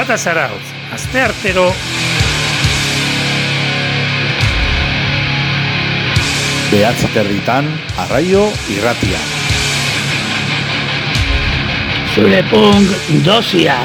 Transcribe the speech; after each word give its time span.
Zarata 0.00 0.16
zarautz, 0.16 0.68
azte 0.94 1.20
artero... 1.20 1.66
Behatzi 6.70 7.10
territan, 7.12 7.68
arraio 8.06 8.46
irratia. 8.72 9.20
Zure 12.14 12.40
punk 12.48 12.96
dosia. 13.28 13.76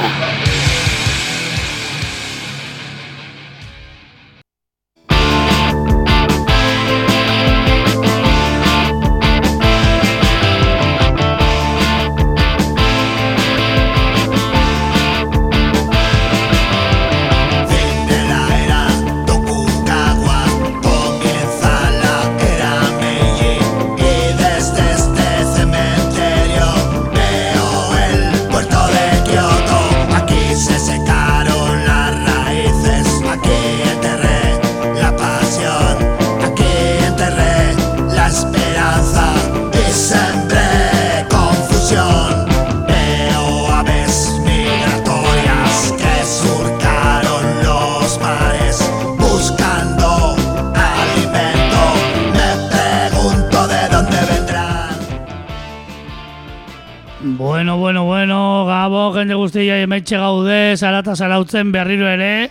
Hemetxe 60.05 60.17
gaude, 60.17 60.77
zarata 60.77 61.15
zarautzen 61.15 61.71
berriro 61.71 62.05
ere, 62.07 62.49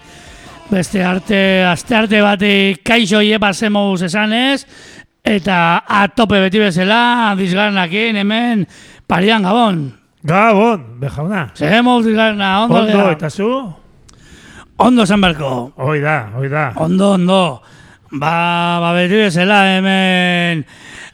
beste 0.70 1.04
arte, 1.04 1.64
aste 1.64 1.94
arte 1.94 2.20
bati 2.20 2.76
kaixo 2.82 3.20
iepa 3.22 3.52
zemous 3.54 4.02
esanez, 4.02 4.66
eta 5.22 5.84
atope 5.86 6.40
beti 6.40 6.58
bezala, 6.58 7.34
dizgarnakin 7.38 8.16
hemen, 8.16 8.66
parian 9.06 9.42
Gabon. 9.42 9.92
Gabon, 10.24 10.98
bejauna. 10.98 11.52
Zemous 11.54 12.04
dizgarna, 12.04 12.64
ondo, 12.64 12.82
Ondo, 12.82 13.10
eta 13.12 13.30
zu? 13.30 13.72
ondo 14.76 15.02
esan 15.04 15.20
berko. 15.20 15.72
Hoi 15.76 16.00
da, 16.00 16.30
hoi 16.34 16.48
da. 16.48 16.72
Ondo, 16.76 17.12
ondo. 17.12 17.62
Ba, 18.14 18.78
ba 18.78 18.92
beti 18.94 19.16
bezala 19.18 19.56
hemen 19.74 20.60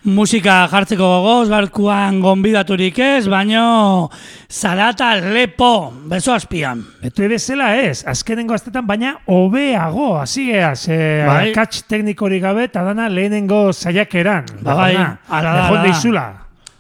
musika 0.04 0.66
jartzeko 0.68 1.04
gogoz, 1.04 1.48
garkuan 1.48 2.18
gonbidaturik 2.20 2.98
ez, 3.00 3.28
baino 3.28 4.10
zarata 4.50 5.14
lepo, 5.20 5.92
beso 6.12 6.34
azpian. 6.34 6.82
Beto 7.00 7.24
bezala 7.28 7.70
ez, 7.80 8.02
azkenengo 8.04 8.52
astetan, 8.56 8.86
baina 8.86 9.14
hobeago, 9.32 10.18
hasi 10.20 10.50
geaz, 10.50 10.88
eh, 10.88 11.24
Bai. 11.26 11.50
akats 11.52 11.86
teknikorik 11.88 12.42
gabe, 12.42 12.68
eta 12.68 12.84
dana 12.84 13.08
lehenengo 13.08 13.72
saiakeran. 13.72 14.44
Ba, 14.60 14.74
bai, 14.74 14.94
ala 14.96 15.16
da, 15.54 15.66
ala 15.68 15.70
da. 15.70 15.82
deizula. 15.88 16.26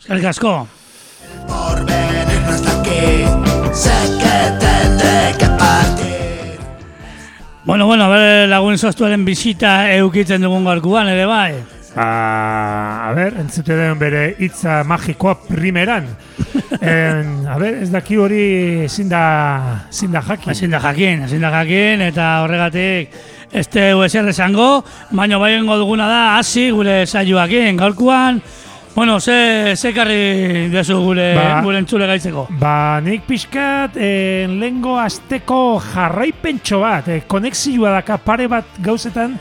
Eskerrik 0.00 0.30
asko. 0.34 0.54
Por 1.48 1.84
venir 1.86 2.44
aquí. 2.76 3.24
Sé 3.72 3.96
que 4.20 4.38
tendré 4.60 5.36
que 5.38 5.46
partir. 5.56 6.09
Bueno, 7.70 7.86
bueno, 7.86 8.10
bere 8.10 8.48
lagun 8.50 8.74
sostuaren 8.74 9.22
bisita 9.22 9.92
eukitzen 9.94 10.42
dugun 10.42 10.64
garkuan, 10.66 11.06
ere 11.06 11.22
bai. 11.22 11.52
A, 11.94 12.06
a 13.06 13.12
ber, 13.14 13.36
entzute 13.38 13.76
den 13.78 13.94
bere 14.00 14.24
hitza 14.42 14.80
magikoa 14.82 15.36
primeran. 15.44 16.08
en, 16.80 17.46
a 17.46 17.60
ber, 17.62 17.76
ez 17.84 17.92
daki 17.92 18.18
hori 18.18 18.40
ezin 18.88 19.06
da, 19.12 19.22
ezin 19.86 20.18
da 20.18 20.24
jakin. 20.32 20.50
Ezin 20.50 20.74
da 20.74 20.80
jakin, 20.82 21.22
ezin 21.28 21.46
da 21.46 21.52
jakin, 21.60 22.02
eta 22.08 22.32
horregatik 22.42 23.14
ez 23.54 23.68
teu 23.70 24.02
ezer 24.02 24.26
esango, 24.34 24.82
baina 25.14 25.38
baiengo 25.38 25.78
duguna 25.78 26.10
da, 26.10 26.20
hasi 26.40 26.72
gure 26.74 27.04
saioakin, 27.06 27.78
gaurkoan, 27.78 28.42
bueno, 28.94 29.20
ze, 29.20 29.76
ze 29.76 29.92
karri 29.94 30.68
dezu 30.68 30.98
gure, 31.00 31.34
Ba. 31.34 31.60
gure 31.62 31.78
entzule 31.78 32.06
gaitzeko. 32.10 32.48
Ba, 32.58 33.00
nik 33.00 33.22
pixkat 33.28 33.96
eh, 33.96 34.46
lengo 34.50 34.98
asteko 34.98 35.80
jarraipentxo 35.92 36.80
bat, 36.82 37.08
eh, 37.08 37.22
konexioa 37.26 37.94
daka 38.00 38.18
pare 38.18 38.48
bat 38.50 38.64
gauzetan, 38.82 39.38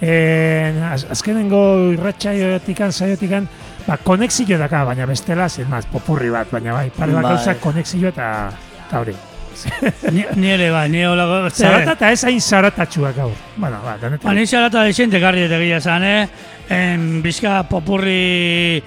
eh, 0.00 0.74
az, 0.90 1.06
azkenengo 1.10 1.92
irratxaiotikan, 1.94 2.92
saiotikan, 2.92 3.48
ba, 3.86 3.96
konexio 4.02 4.58
daka, 4.58 4.84
baina 4.84 5.06
bestela, 5.06 5.48
zen 5.48 5.70
maz, 5.70 5.86
popurri 5.86 6.30
bat, 6.30 6.50
baina 6.50 6.72
bai, 6.72 6.90
pare 6.90 7.12
bat 7.12 7.22
Bai. 7.22 7.34
gauza 7.36 7.54
konexio 7.62 8.08
eta, 8.08 8.50
eta 8.88 9.04
hori. 9.04 9.14
Ni, 10.12 10.24
ni 10.40 10.50
ere 10.50 10.70
bai, 10.70 10.88
ni 10.88 11.02
hola... 11.04 11.48
Zarata 11.50 11.92
eta 11.98 12.10
ez 12.12 12.24
hain 12.24 12.40
zaratatxua 12.40 13.12
gaur. 13.16 13.32
Bueno, 13.56 13.80
ba, 13.84 13.92
Ba, 13.94 13.98
danetan. 13.98 14.34
ni 14.36 14.46
xarata 14.46 14.82
desente 14.86 15.20
karri 15.20 15.42
eta 15.48 15.58
gila 15.58 15.76
esan, 15.82 16.04
eh? 16.04 16.28
En, 16.70 17.20
bizka 17.22 17.62
popurri 17.68 18.82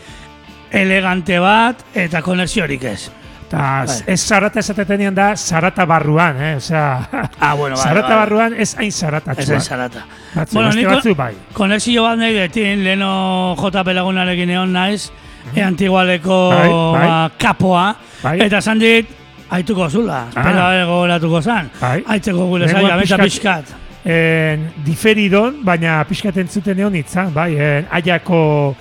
elegante 0.71 1.37
bat 1.39 1.83
eta 1.93 2.21
konexiorik 2.25 2.83
ez. 2.89 3.09
Eta 3.47 3.57
Bai. 3.85 3.97
ez 4.09 4.19
zarata 4.25 4.59
esatetenean 4.63 5.13
da, 5.13 5.35
zarata 5.37 5.85
barruan, 5.85 6.39
eh? 6.41 6.55
Osea, 6.57 7.07
Ah, 7.39 7.53
bueno, 7.53 7.75
bai, 7.77 7.83
zarata 7.83 8.07
bai. 8.07 8.17
barruan 8.17 8.53
ez 8.57 8.73
hain 8.79 8.91
zaratatxua. 8.91 9.57
ez 9.57 9.63
zarata. 9.67 10.05
Batzu, 10.33 10.55
Bueno, 10.55 10.71
niko- 10.73 10.95
batzu 10.95 11.13
bai. 11.15 11.33
Konexio 11.53 12.03
bat 12.07 12.17
nahi 12.17 12.33
detin, 12.33 12.83
leheno 12.83 13.55
JP 13.59 13.93
lagunarekin 13.93 14.49
egon 14.49 14.73
naiz, 14.73 15.11
e 15.53 15.61
antigualeko 15.61 16.39
Bai, 16.49 16.69
bai. 16.69 17.07
ba, 17.07 17.31
kapoa, 17.37 17.95
Bai. 18.23 18.39
eta 18.41 18.57
esan 18.63 18.79
dit, 18.79 19.07
aituko 19.49 19.89
zula, 19.89 20.27
Ah. 20.35 20.39
espero 20.39 20.71
ego 20.83 21.07
latuko 21.07 21.41
zan, 21.41 21.69
Bai. 21.81 22.03
aitzeko 22.07 22.45
gure 22.47 22.67
zaila, 22.67 22.97
beta 22.97 23.17
pixkat-. 23.17 23.73
En, 24.05 24.71
diferidon, 24.83 25.63
baina 25.63 26.03
pixkat 26.03 26.35
entzuten 26.37 26.77
egon 26.79 26.95
itza, 26.95 27.29
bai, 27.33 27.55
en, 27.55 27.85
aiako 27.89 28.75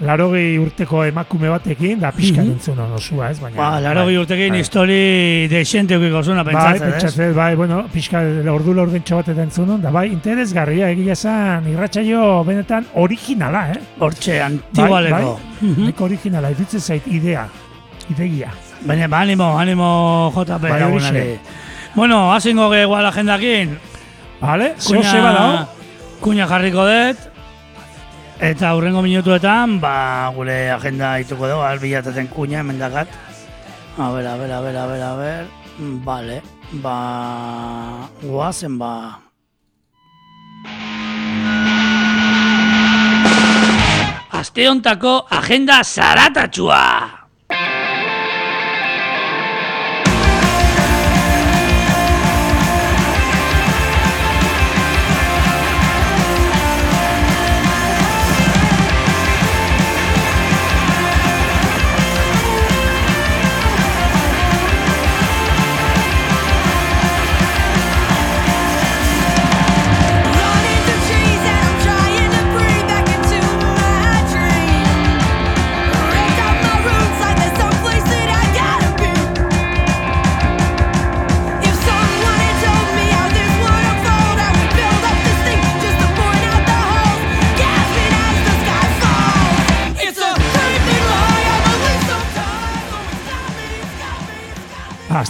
larogei 0.00 0.56
urteko 0.58 1.04
emakume 1.04 1.48
batekin, 1.48 2.00
da 2.00 2.10
pixkat 2.12 2.44
Mhm. 2.44 2.52
entzun 2.52 2.78
hon 2.78 2.92
osua, 2.96 3.30
ez, 3.30 3.38
baina... 3.40 3.56
Ba, 3.56 3.80
laro 3.80 4.04
bai, 4.06 4.16
urtekin 4.16 4.50
bai. 4.50 4.60
histori 4.60 5.46
deixente 5.48 5.96
ukiko 5.96 6.22
zuna 6.22 6.42
Bai, 6.42 6.54
pentsatzen, 6.54 6.88
ez? 6.88 6.92
pentsatzen, 6.94 7.34
bai, 7.34 7.54
bueno, 7.56 7.84
pixkat 7.92 8.46
ordu 8.48 8.74
laurdentxo 8.74 9.16
bat 9.16 9.28
entzun 9.28 9.80
da 9.82 9.90
bai, 9.90 10.08
interesgarria 10.12 10.90
egia 10.90 11.12
esan, 11.12 11.68
irratsaio 11.70 12.42
benetan 12.44 12.86
originala, 12.94 13.70
eh? 13.72 13.78
Hortxe, 14.00 14.40
antigualeko. 14.42 15.38
Mhm. 15.60 15.86
Nik 15.86 16.00
originala, 16.00 16.50
iruditzen 16.50 16.80
zait 16.80 17.06
idea, 17.06 17.46
idegia. 18.10 18.50
Baina, 18.84 19.08
ba, 19.08 19.20
animo, 19.24 19.58
animo 19.58 20.30
JP 20.34 20.60
Bai, 20.60 20.80
lagunari. 20.80 21.20
horixe. 21.20 21.40
Bueno, 21.94 22.34
hasingo 22.34 22.70
ge 22.70 22.82
igual 22.82 23.06
agendakin, 23.06 23.78
Vale, 24.40 24.74
zeo 24.78 25.02
zeba 25.02 25.32
dago? 25.32 25.68
kuña 26.20 26.46
jarriko 26.46 26.84
dut, 26.84 27.16
eta 28.40 28.74
hurrengo 28.74 29.00
minutuetan, 29.02 29.80
ba, 29.80 30.28
gure 30.34 30.70
agenda 30.70 31.18
ituko 31.20 31.48
dugu, 31.48 31.62
albilataten 31.62 32.26
kuña, 32.28 32.60
emendakat. 32.60 33.08
A 33.96 34.10
ber, 34.10 34.26
a 34.26 34.36
ber, 34.36 34.52
a 34.52 34.60
ber, 34.60 34.76
a 34.76 34.86
ber, 34.86 35.02
a 35.02 35.14
ber, 35.16 35.44
vale, 36.04 36.42
ba, 36.72 38.08
guazen 38.22 38.76
ba. 38.78 39.20
Aste 44.34 44.68
hontako 44.68 45.24
agenda 45.30 45.80
zaratatxua! 45.84 47.23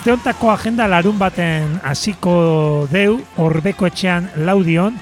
Asteontako 0.04 0.50
agenda 0.52 0.84
larun 0.84 1.16
baten 1.16 1.78
hasiko 1.80 2.32
deu, 2.90 3.14
horbeko 3.40 3.86
etxean 3.88 4.26
laudion, 4.44 4.98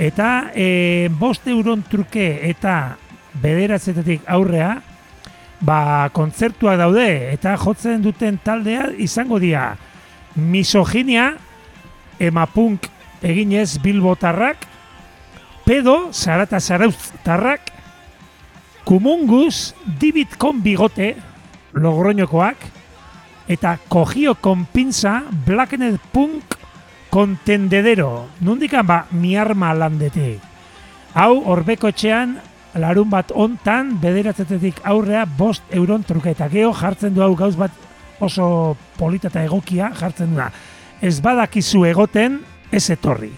eta 0.00 0.28
e, 0.56 1.10
bost 1.12 1.44
euron 1.52 1.82
truke 1.84 2.24
eta 2.48 2.76
bederatzetetik 3.42 4.24
aurrea, 4.24 4.70
ba, 5.60 6.08
kontzertuak 6.16 6.80
daude, 6.80 7.04
eta 7.34 7.52
jotzen 7.60 8.00
duten 8.00 8.40
taldea 8.40 8.88
izango 8.96 9.36
dira. 9.44 9.74
Misoginia, 10.40 11.34
emapunk 12.16 12.88
eginez 13.20 13.76
bilbotarrak, 13.84 14.64
pedo, 15.68 16.14
zarata 16.16 16.64
zarauztarrak, 16.64 17.74
kumungus, 18.88 19.74
dibit 20.00 20.40
kon 20.40 20.64
bigote, 20.64 21.12
logroñokoak, 21.76 22.79
eta 23.48 23.76
kogio 23.88 24.34
konpintza 24.40 25.22
Blackened 25.46 25.98
Punk 26.12 26.56
kontendedero. 27.10 28.28
Nundikan 28.40 28.86
ba, 28.86 29.04
mi 29.10 29.36
arma 29.36 29.72
landetik. 29.74 30.40
Hau, 31.14 31.42
horbeko 31.50 31.90
etxean, 31.90 32.36
larun 32.78 33.10
bat 33.10 33.32
ontan, 33.34 33.96
bederatzetetik 34.00 34.80
aurrea, 34.86 35.24
bost 35.26 35.62
euron 35.74 36.04
truke. 36.06 36.34
Eta 36.36 36.48
geho 36.52 36.72
jartzen 36.76 37.14
du 37.14 37.24
hau 37.26 37.34
gauz 37.36 37.56
bat 37.58 37.74
oso 38.20 38.76
polita 38.98 39.28
eta 39.32 39.44
egokia 39.44 39.90
jartzen 39.98 40.34
duena. 40.34 40.50
Ez 41.02 41.18
badakizu 41.24 41.86
egoten, 41.88 42.40
ez 42.70 42.88
etorri. 42.92 43.32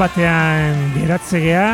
Batean 0.00 0.78
geratze 0.94 1.38
gea, 1.42 1.64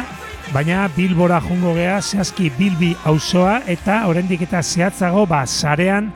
baina 0.50 0.88
Bilbora 0.90 1.36
jungo 1.44 1.76
gea, 1.76 2.00
zehazki 2.02 2.48
Bilbi 2.56 2.88
auzoa 3.06 3.60
eta 3.70 4.00
oraindik 4.10 4.40
eta 4.48 4.64
zehatzago 4.64 5.22
ba 5.30 5.44
sarean 5.46 6.08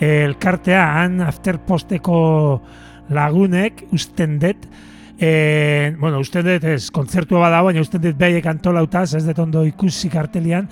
eh, 0.00 0.24
elkartea 0.24 0.80
han 0.96 1.20
afterposteko 1.20 2.20
lagunek 3.12 3.84
usten 3.92 4.38
dut 4.40 4.64
Eh, 5.22 5.94
bueno, 6.00 6.16
usten 6.24 6.46
dut 6.46 6.62
ez, 6.64 6.86
kontzertua 6.88 7.42
bada, 7.42 7.58
baina 7.60 7.82
usten 7.84 8.00
dut 8.00 8.16
behaiek 8.16 8.46
antolautaz, 8.48 9.18
ez 9.18 9.26
dut 9.26 9.42
ondo 9.42 9.66
ikusi 9.68 10.08
kartelian, 10.08 10.64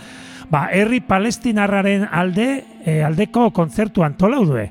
ba, 0.49 0.71
herri 0.73 1.03
palestinarraren 1.05 2.07
alde, 2.09 2.47
eh, 2.81 3.03
aldeko 3.05 3.51
kontzertu 3.53 4.07
antolau 4.07 4.47
due. 4.49 4.65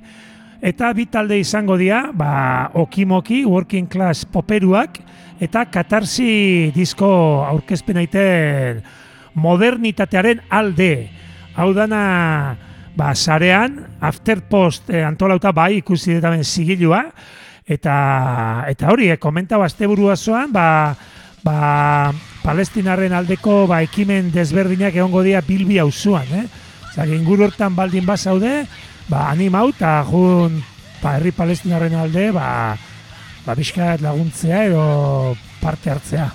Eta 0.66 0.90
bi 0.98 1.06
talde 1.14 1.38
izango 1.38 1.78
dira, 1.78 2.08
ba, 2.10 2.72
okimoki, 2.74 3.44
working 3.46 3.86
class 3.86 4.26
poperuak, 4.26 4.98
eta 5.40 5.66
katarsi 5.70 6.72
disko 6.76 7.10
aurkezpen 7.48 8.00
aiten 8.02 8.82
modernitatearen 9.38 10.42
alde. 10.50 11.10
Hau 11.58 11.72
dana, 11.74 12.58
ba, 12.98 13.14
sarean, 13.16 13.80
afterpost 14.02 14.90
eh, 14.90 15.04
antolauta 15.06 15.52
bai 15.54 15.78
ikusi 15.80 16.18
dut 16.18 16.26
hemen 16.26 16.46
zigilua, 16.46 17.04
eta, 17.66 17.98
eta 18.70 18.90
hori, 18.94 19.12
eh, 19.14 19.20
komentau 19.22 19.62
asteburua 19.66 20.16
zoan, 20.18 20.52
ba, 20.54 20.96
ba, 21.46 22.14
palestinarren 22.46 23.14
aldeko 23.14 23.66
ba, 23.70 23.82
ekimen 23.86 24.32
desberdinak 24.34 24.96
egongo 24.96 25.24
dira 25.26 25.42
bilbi 25.46 25.80
auzuan, 25.84 26.30
eh? 26.34 26.46
Zag, 26.96 27.12
inguru 27.14 27.46
hortan 27.46 27.76
baldin 27.78 28.06
bazaude, 28.08 28.64
ba, 29.10 29.28
animau 29.30 29.70
eta 29.74 30.00
jun 30.08 30.62
ba, 31.02 31.18
herri 31.18 31.34
palestinarren 31.36 31.98
alde, 32.00 32.30
ba, 32.36 32.48
ba, 33.48 33.56
bizkat 33.56 34.04
laguntzea 34.04 34.66
edo 34.68 34.84
parte 35.62 35.94
hartzea. 35.94 36.28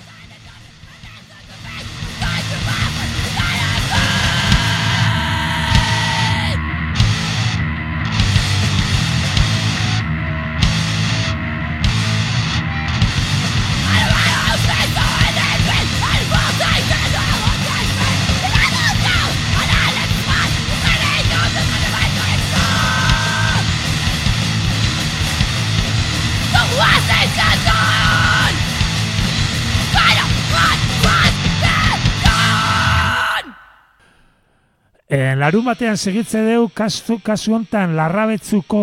E, 35.13 35.35
larun 35.37 35.61
batean 35.61 35.93
segitze 35.93 36.39
deu, 36.41 36.63
kasu, 36.73 37.19
kasu 37.21 37.53
hontan 37.53 37.91
larrabetzuko 37.93 38.79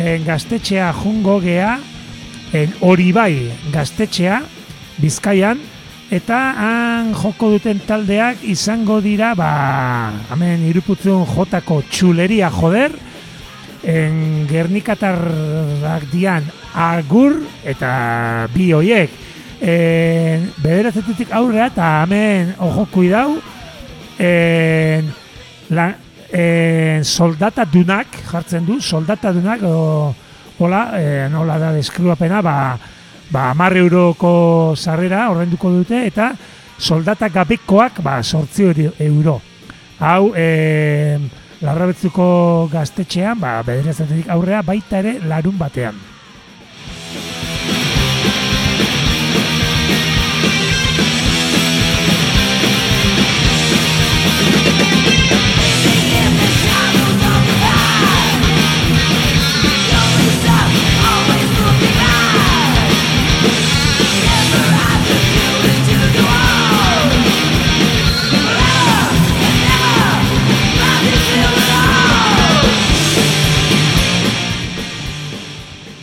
en, 0.00 0.22
gaztetxea 0.24 0.86
jungo 1.02 1.34
gea, 1.42 1.74
en, 2.56 2.70
hori 2.80 3.10
bai 3.12 3.50
gaztetxea, 3.74 4.38
Bizkaian, 4.96 5.58
eta 6.08 6.38
han 6.56 7.10
joko 7.12 7.50
duten 7.52 7.82
taldeak 7.84 8.40
izango 8.48 9.02
dira, 9.04 9.34
ba, 9.36 9.50
hemen 10.32 10.64
iruputzun 10.70 11.26
jotako 11.28 11.82
txuleria 11.90 12.48
joder, 12.54 12.94
en 13.84 14.46
Gernikatarrak 14.48 16.06
dian 16.14 16.46
agur 16.72 17.42
eta 17.68 17.90
bi 18.54 18.70
hoiek. 18.72 19.12
En, 19.60 20.48
bederatzetutik 20.64 21.36
aurrea 21.36 21.68
eta 21.68 21.90
hemen 22.06 22.54
ojo 22.64 22.88
kuidau, 22.96 23.28
en, 24.18 25.12
la, 25.70 25.86
en, 26.32 27.04
soldata 27.04 27.64
dunak 27.64 28.18
jartzen 28.30 28.66
du, 28.66 28.80
soldata 28.80 29.32
dunak, 29.32 29.62
o, 29.62 30.14
hola, 30.58 30.82
eh, 31.00 31.28
nola 31.30 31.58
da 31.58 31.72
deskribapena, 31.72 32.42
ba, 32.42 32.78
ba, 33.30 33.50
amar 33.50 33.76
euroko 33.76 34.74
sarrera 34.76 35.28
ordainduko 35.30 35.70
dute, 35.70 36.06
eta 36.06 36.32
soldata 36.78 37.28
gabekoak, 37.28 38.00
ba, 38.02 38.22
sortzi 38.22 38.68
euro. 38.98 39.40
Hau, 40.00 40.32
eh, 40.36 41.18
larrabetzuko 41.60 42.68
gaztetxean, 42.72 43.40
ba, 43.40 43.62
bederatzetik 43.64 44.28
aurrea, 44.32 44.62
baita 44.62 45.00
ere 45.00 45.18
larun 45.24 45.56
batean. 45.58 46.15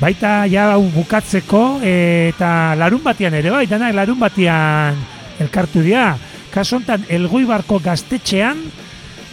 Baita 0.04 0.44
ja 0.52 0.74
bukatzeko 0.76 1.80
e, 1.80 2.32
eta 2.34 2.76
larun 2.76 3.00
batean 3.06 3.38
ere 3.40 3.54
bai, 3.54 3.64
danak 3.72 3.94
larun 3.96 4.18
batean 4.20 4.98
elkartu 5.40 5.80
dira. 5.80 6.18
Kaso 6.52 6.76
honetan 6.76 7.06
Elgoibarko 7.08 7.80
gaztetxean 7.80 8.60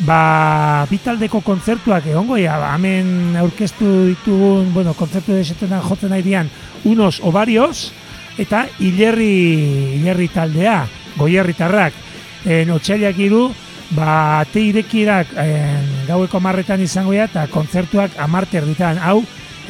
ba, 0.07 0.87
bitaldeko 0.87 1.41
kontzertuak 1.43 2.07
egongo 2.13 2.39
ja, 2.39 2.55
ba, 2.63 2.71
hemen 2.77 3.35
aurkeztu 3.41 3.89
ditugun, 4.13 4.71
bueno, 4.77 4.95
kontzertu 4.95 5.35
desetenan 5.35 5.83
jotzen 5.89 6.15
nahi 6.15 6.23
dian, 6.23 6.53
unos 6.87 7.19
ovarios, 7.27 7.91
eta 8.39 8.63
hilerri, 8.79 9.99
hilerri 9.99 10.31
taldea, 10.31 10.79
goierritarrak, 11.19 11.99
en 12.47 12.71
otxailak 12.79 13.19
iru, 13.27 13.49
ba, 13.99 14.41
ate 14.45 14.63
irekirak 14.71 15.35
en, 15.43 15.93
gaueko 16.07 16.41
marretan 16.41 16.87
izango 16.87 17.19
dira, 17.19 17.27
eta 17.27 17.51
kontzertuak 17.51 18.15
amarte 18.23 18.63
erditan, 18.63 19.03
hau, 19.03 19.19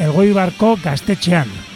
Elgoibarko 0.00 0.78
gaztetxean. 0.82 1.69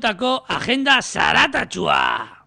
Hontako 0.00 0.44
agenda 0.48 1.00
zaratatxua. 1.04 2.39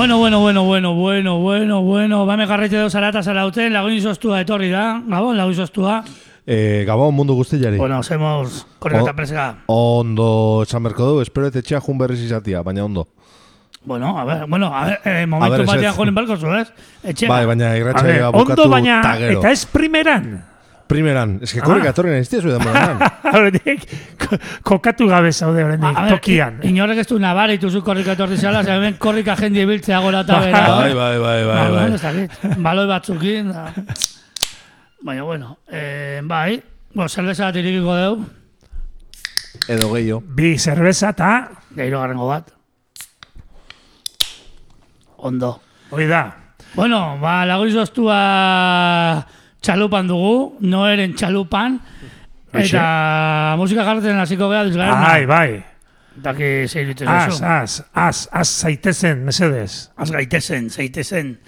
Bueno, 0.00 0.16
bueno, 0.16 0.40
bueno, 0.40 0.64
bueno, 0.64 0.94
bueno, 0.94 1.38
bueno, 1.40 1.82
bueno, 1.82 2.24
ba 2.24 2.34
me 2.40 2.46
garraite 2.48 2.78
deu 2.80 2.88
zarata 2.88 3.20
zarauten, 3.22 3.68
lagun 3.68 3.92
izostua 3.92 4.38
etorri 4.40 4.70
da, 4.72 4.96
gabon, 5.04 5.36
lagun 5.36 5.52
izostua. 5.52 5.98
Eh, 6.46 6.84
Gabon 6.88 7.12
mundu 7.14 7.34
guztiari. 7.36 7.76
Bueno, 7.76 7.98
hacemos 7.98 8.66
korrekta 8.78 9.10
O- 9.12 9.14
presga. 9.16 9.44
Ondo 9.68 10.62
esan 10.64 10.82
berko 10.88 11.04
du, 11.04 11.20
espero 11.20 11.50
etxea 11.52 11.82
jun 11.84 11.98
berriz 12.00 12.22
izatia, 12.24 12.62
baina 12.64 12.86
ondo. 12.86 13.08
Bueno, 13.84 14.16
a 14.18 14.24
ver, 14.24 14.46
bueno, 14.48 14.72
a 14.74 14.86
ver, 14.86 15.00
eh, 15.04 15.26
momentu 15.26 15.66
batean 15.68 15.84
ez- 15.92 15.96
joren 15.96 16.14
barko 16.14 16.36
zu, 16.38 16.48
ez? 16.56 16.72
Etxea. 17.04 17.28
Bai, 17.28 17.44
baina 17.44 17.68
A 17.72 17.76
irratxa 17.76 18.02
ver, 18.06 18.24
bukatu 18.32 18.62
ondo 18.62 18.70
baina, 18.72 19.02
eta 19.36 19.52
ez 19.52 19.66
primeran. 19.66 20.46
Primeran, 20.90 21.36
eske 21.46 21.60
korrik 21.62 21.84
Ah. 21.86 21.92
atorri 21.94 22.10
nahi 22.10 22.24
ztia 22.26 22.40
zuen 22.42 22.56
demoran. 22.58 22.98
Horretik, 23.30 23.84
ko- 24.18 24.38
kokatu 24.66 25.06
gabe 25.06 25.30
zaude 25.32 25.62
horretik, 25.62 26.00
tokian. 26.10 26.56
Inorrek 26.66 26.98
ez 27.04 27.06
du 27.06 27.18
nabaritu 27.22 27.70
zu 27.70 27.82
korrika 27.86 28.16
etorri 28.18 28.36
zala, 28.36 28.64
ze 28.66 28.72
hemen 28.74 28.96
korrika 28.98 29.36
jendi 29.38 29.62
ibiltzea 29.62 30.00
gora 30.02 30.24
eta 30.26 30.40
bera. 30.42 30.64
bai, 30.68 30.94
bai, 30.94 31.18
bai, 31.18 31.44
bai, 31.46 31.68
Ba, 31.70 31.70
bai. 31.76 31.94
ez 31.94 32.02
dakit, 32.02 32.58
baloi 32.58 32.86
batzukin. 32.90 33.52
Da. 33.52 33.68
Baina, 35.02 35.22
bueno, 35.22 35.58
eh, 35.70 36.20
bai, 36.24 36.60
bo, 36.94 37.06
zerbeza 37.08 37.44
bat 37.46 37.56
irikiko 37.56 37.94
deu, 37.96 38.24
Edo 39.68 39.92
gehiago. 39.92 40.22
Bi 40.26 40.56
zerbeza 40.58 41.10
eta, 41.14 41.50
gehiro 41.76 42.00
garrengo 42.00 42.26
bat. 42.26 42.50
Ondo. 45.18 45.60
hori 45.90 46.06
da. 46.06 46.34
Bueno, 46.74 47.18
ba, 47.20 47.44
lagun 47.46 47.68
izoztua 47.68 49.26
txalupan 49.60 50.08
dugu, 50.08 50.56
noeren 50.60 51.14
txalupan, 51.14 51.80
eta 52.52 52.84
musika 53.60 53.84
jartzen 53.86 54.18
hasiko 54.18 54.48
geha 54.52 54.64
dizgaren. 54.68 55.02
Bai, 55.04 55.26
bai. 55.26 55.50
Daki 56.20 56.66
zeiritzen 56.66 57.08
Az, 57.08 57.34
oso. 57.34 57.44
az, 57.46 57.84
az, 57.92 58.28
az 58.32 58.48
zaitezen, 58.60 59.18
mesedez. 59.18 59.90
Az 59.94 60.10
gaitezen, 60.10 60.68
zeitezen. 60.68 61.38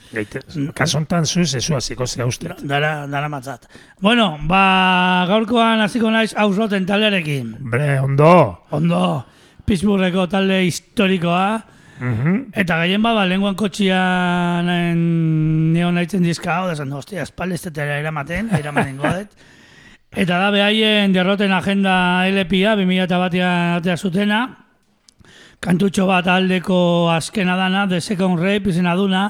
Kasontan 0.75 1.25
zuz, 1.25 1.55
ezu 1.55 1.73
hasiko 1.75 2.07
zea 2.07 2.27
uste. 2.27 2.55
Dara, 2.65 3.07
dara 3.11 3.29
matzat. 3.29 3.67
Bueno, 4.01 4.39
ba, 4.49 5.25
gaurkoan 5.29 5.83
hasiko 5.83 6.11
naiz 6.11 6.33
ausroten 6.37 6.87
taldearekin. 6.87 7.57
Bre, 7.59 8.01
ondo. 8.01 8.65
Ondo, 8.71 9.25
Pittsburgheko 9.67 10.27
talde 10.31 10.63
historikoa, 10.65 11.61
Mhm. 12.03 12.51
eta 12.59 12.81
gehien 12.83 13.03
ba, 13.03 13.13
ba 13.15 13.25
lenguan 13.31 13.55
kotxian 13.55 14.67
neon 15.73 15.95
naitzen 15.95 16.23
dizka 16.27 16.57
hau, 16.57 16.67
da 16.67 16.75
zan, 16.75 16.93
hostia, 16.93 17.23
espaldestetera 17.23 18.01
eramaten, 18.03 18.51
eramaten 18.59 18.97
godet. 18.99 19.31
Eta 20.13 20.37
da 20.37 20.51
behaien 20.53 21.15
derroten 21.15 21.53
agenda 21.57 22.27
LPA, 22.29 22.75
2000 22.77 23.21
batean 23.23 23.79
atea 23.79 23.97
zutena, 23.97 24.43
kantutxo 25.63 26.05
bat 26.11 26.27
aldeko 26.29 27.09
azkena 27.15 27.57
dana, 27.57 27.87
The 27.89 28.01
Second 28.01 28.43
Rape 28.43 28.69
izena 28.75 28.93
duna, 28.99 29.23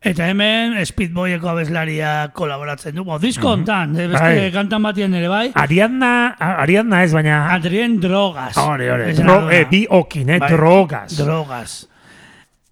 eta 0.00 0.28
hemen 0.30 0.78
Speedboyeko 0.86 1.50
abeslaria 1.50 2.30
kolaboratzen 2.36 2.94
du. 2.96 3.04
Bo, 3.04 3.18
disko 3.20 3.50
hontan, 3.56 3.92
eh, 3.98 4.06
beste 4.06 4.30
Bai. 4.38 4.52
kantan 4.54 4.86
batien 4.86 5.12
ere 5.18 5.28
bai, 5.28 5.50
Ariadna, 5.52 6.12
Ariadna 6.38 7.02
ez, 7.04 7.10
baina... 7.12 7.42
Adrien 7.52 7.98
Drogas. 8.00 8.56
Hore, 8.56 8.88
hore. 8.92 9.12
Dro, 9.18 9.50
eh, 9.50 9.66
bi 9.68 9.84
okin, 9.90 10.30
eh, 10.30 10.38
Bai. 10.38 10.52
drogas. 10.54 11.18
Drogas. 11.18 11.76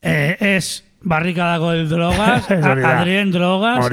Eh, 0.05 0.37
es 0.57 0.85
barrikadako 1.03 1.73
el 1.73 1.89
drogas, 1.89 2.51
Ez. 2.51 2.65
Adrien 2.65 3.31
Drogas. 3.33 3.85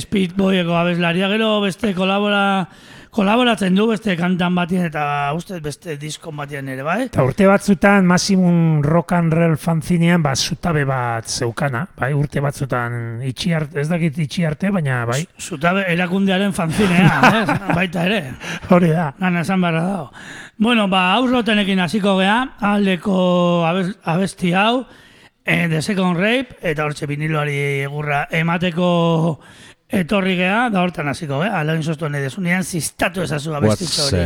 Speedboyeko 0.00 0.76
abeslaria, 0.76 1.28
gero 1.28 1.60
beste 1.62 1.92
kolabora, 1.94 2.68
kolaboratzen 3.14 3.74
du 3.78 3.86
beste 3.86 4.16
kantan 4.18 4.54
batien 4.58 4.86
eta 4.88 5.04
uste 5.34 5.60
beste 5.62 5.94
diskon 5.98 6.34
batien 6.38 6.66
ere, 6.70 6.82
bai? 6.86 6.96
Eta 7.06 7.22
urte 7.26 7.46
batzutan, 7.46 8.06
Maximum 8.10 8.80
Rock 8.82 9.12
and 9.14 9.34
Roll 9.34 9.54
fanzinean, 9.58 10.22
ba, 10.22 10.32
zutabe 10.34 10.82
bat 10.88 11.26
zeukana, 11.30 11.84
bai, 11.98 12.10
urte 12.14 12.42
batzutan 12.42 13.20
itxi 13.26 13.52
arte, 13.54 13.80
ez 13.82 13.88
dakit 13.90 14.18
itxi 14.26 14.42
arte, 14.46 14.70
baina, 14.74 15.04
bai, 15.10 15.20
Zutabe 15.38 15.84
erakundearen 15.94 16.52
fanzinea, 16.54 17.20
ez? 17.42 17.46
baita 17.74 18.06
ere. 18.10 18.20
hori 18.74 18.90
da. 18.94 19.12
Gana 19.20 19.42
esan 19.46 19.62
beharra 19.62 19.84
dago. 19.86 20.10
Bueno, 20.58 20.88
ba, 20.90 21.04
auslotenekin 21.20 21.82
hasiko 21.86 22.18
gea, 22.18 22.40
aldeko 22.74 23.16
abes, 23.66 23.88
abesti 24.02 24.52
hau, 24.58 24.84
eh, 25.44 25.68
The 25.68 25.82
Second 25.82 26.16
Rape, 26.16 26.58
eta 26.62 26.84
hortxe 26.84 27.06
viniloari 27.06 27.56
egurra 27.84 28.24
emateko 28.32 28.88
etorri 29.94 30.36
gea, 30.40 30.68
da 30.72 30.82
hortan 30.82 31.08
hasiko 31.12 31.42
gea, 31.44 31.60
alain 31.60 31.82
soztu 31.82 32.08
nahi 32.08 32.24
desunean, 32.26 32.64
zistatu 32.64 33.22
ezazu 33.22 33.54
abestitxo 33.54 34.08
hori. 34.08 34.24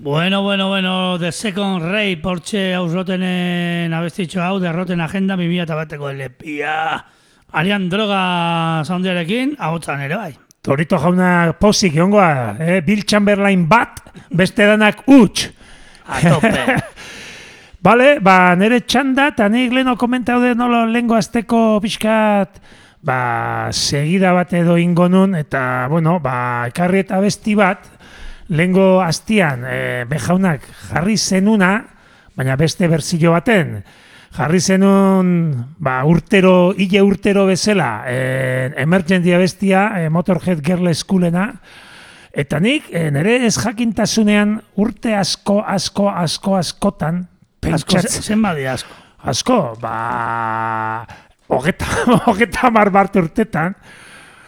Bueno, 0.00 0.42
bueno, 0.42 0.68
bueno, 0.68 1.18
The 1.18 1.32
Second 1.32 1.82
Ray, 1.82 2.14
Porsche 2.22 2.72
ausrotenen 2.72 3.90
abestitxo 3.92 4.38
hau, 4.38 4.60
derroten 4.62 5.00
agenda 5.02 5.34
2000 5.34 5.64
eta 5.64 5.74
bateko 5.74 6.12
elepia. 6.12 6.74
Arian 7.58 7.88
droga 7.90 8.84
soundiarekin, 8.86 9.56
ahotzan 9.58 10.04
ere 10.06 10.14
bai. 10.14 10.30
Torito 10.62 11.00
jauna 11.02 11.56
posik 11.58 11.98
egongoa, 11.98 12.54
eh? 12.62 12.78
Bill 12.86 13.02
Chamberlain 13.10 13.66
bat, 13.66 13.98
beste 14.30 14.70
danak 14.70 15.02
huts. 15.08 15.48
A 16.06 16.22
tope. 16.22 16.78
Bale, 17.82 18.20
ba, 18.22 18.54
nire 18.54 18.84
txanda, 18.86 19.32
eta 19.34 19.50
nik 19.50 19.74
leheno 19.74 19.96
komentau 19.98 20.38
de 20.44 20.54
nolo 20.54 20.84
lehengo 20.86 21.18
azteko 21.18 21.80
pixkat, 21.82 22.62
ba, 23.02 23.18
segida 23.74 24.30
bat 24.36 24.54
edo 24.54 24.78
ingo 24.78 25.10
nun, 25.10 25.34
eta, 25.34 25.88
bueno, 25.90 26.20
ba, 26.22 26.68
ekarri 26.70 27.02
eta 27.02 27.18
besti 27.18 27.58
bat, 27.58 27.97
lehengo 28.48 29.00
aztian, 29.02 29.64
e, 29.68 30.04
behaunak 30.08 30.62
jarri 30.90 31.16
zenuna, 31.16 31.72
baina 32.36 32.56
beste 32.56 32.88
berzio 32.88 33.32
baten, 33.34 33.82
jarri 34.36 34.60
zenun, 34.60 35.28
ba, 35.78 36.00
urtero, 36.04 36.72
hile 36.76 37.02
urtero 37.02 37.46
bezala, 37.48 38.04
e, 38.06 38.72
emergentia 38.76 39.38
bestia, 39.38 39.88
e, 40.00 40.08
Motorhead 40.10 40.64
Girl 40.64 40.92
Schoolena, 40.94 41.52
Eta 42.38 42.58
nik, 42.60 42.84
e, 42.92 43.08
nire 43.10 43.38
ez 43.48 43.54
jakintasunean 43.56 44.52
urte 44.78 45.14
asko, 45.16 45.56
asko, 45.66 46.04
asko, 46.12 46.52
askotan, 46.58 47.22
Asko, 47.72 47.96
pentsatz- 47.96 48.20
zen 48.22 48.42
badi 48.44 48.66
asko. 48.68 48.92
asko, 49.32 49.56
ba, 49.80 51.06
hogeta, 51.48 51.86
hogeta 52.28 52.70
mar 52.70 52.90
bart 52.94 53.16
urtetan, 53.16 53.74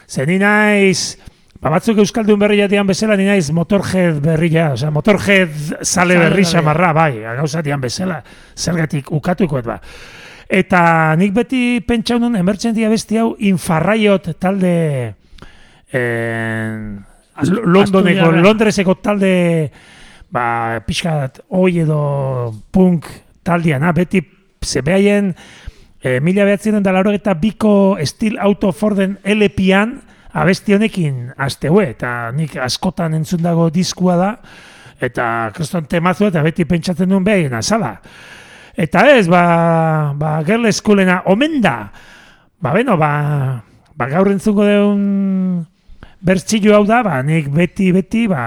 ze 0.07 0.23
ni 0.29 0.37
naiz, 0.39 1.17
ba, 1.61 1.69
batzuk 1.69 2.01
Euskaldun 2.01 2.39
berri 2.41 2.57
jatian 2.57 2.87
bezala, 2.89 3.15
ni 3.17 3.27
naiz 3.29 3.51
motorhead 3.53 4.19
berria, 4.23 4.71
osea, 4.73 4.91
motorhead 4.91 5.53
zale 5.53 5.85
Zale 5.85 6.17
berri 6.17 6.45
samarra, 6.45 6.91
bai, 6.93 7.21
gauzatian 7.37 7.81
bezala, 7.81 8.21
zergatik 8.57 9.11
ukatukoet 9.11 9.65
ba. 9.65 9.77
Eta 10.51 11.15
nik 11.15 11.31
beti 11.33 11.79
pentsau 11.87 12.19
nun, 12.19 12.35
emergentia 12.35 12.89
besti 12.91 13.21
hau, 13.21 13.35
infarraiot 13.39 14.33
talde, 14.41 14.75
Astu- 15.91 17.63
Londoneko. 17.65 18.31
Londreseko 18.31 18.97
talde, 18.99 19.71
ba, 20.31 20.81
pixkat, 20.85 21.43
oi 21.55 21.79
edo 21.85 22.53
punk 22.71 23.07
taldiana, 23.43 23.93
beti 23.95 24.21
ze 24.61 24.81
behaien 24.81 25.33
e, 26.01 26.19
mila 26.21 26.45
behatzen 26.45 26.83
da 26.83 26.91
laro 26.93 27.11
eta 27.11 27.33
biko 27.33 27.97
Steel 28.05 28.37
Auto 28.39 28.71
Forden 28.71 29.17
LP-an 29.23 30.01
abesti 30.33 30.75
honekin 30.75 31.31
azteue, 31.37 31.89
eta 31.95 32.31
nik 32.35 32.55
askotan 32.61 33.15
entzun 33.17 33.43
dago 33.43 33.69
diskua 33.73 34.17
da, 34.19 34.29
eta 35.01 35.25
kriston 35.55 35.87
temazu 35.89 36.29
eta 36.29 36.43
beti 36.45 36.65
pentsatzen 36.69 37.09
duen 37.09 37.25
behaien 37.25 37.53
azala. 37.57 37.97
Eta 38.77 39.03
ez, 39.11 39.27
ba, 39.27 40.13
ba 40.15 40.39
Girl 40.47 40.69
Schoolena 40.71 41.21
omen 41.31 41.59
da, 41.63 41.75
ba, 42.61 42.73
beno, 42.73 42.95
ba, 42.97 43.11
ba 43.97 44.07
gaur 44.11 44.31
entzungo 44.31 44.65
deun 44.65 45.65
bertxillo 46.21 46.77
hau 46.77 46.85
da, 46.87 47.01
ba, 47.03 47.19
nik 47.25 47.49
beti, 47.51 47.91
beti, 47.91 48.27
ba, 48.31 48.43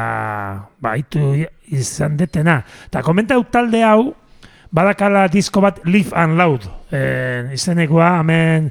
ba, 0.81 0.97
itu 0.97 1.45
izan 1.75 2.17
detena. 2.17 2.63
Eta 2.89 3.03
komentau 3.05 3.43
talde 3.53 3.83
hau, 3.85 4.15
badakala 4.75 5.27
disko 5.31 5.63
bat 5.63 5.83
Live 5.85 6.15
and 6.17 6.39
Loud, 6.39 6.67
eh, 6.95 7.51
izenekoa, 7.55 8.21
hemen, 8.23 8.71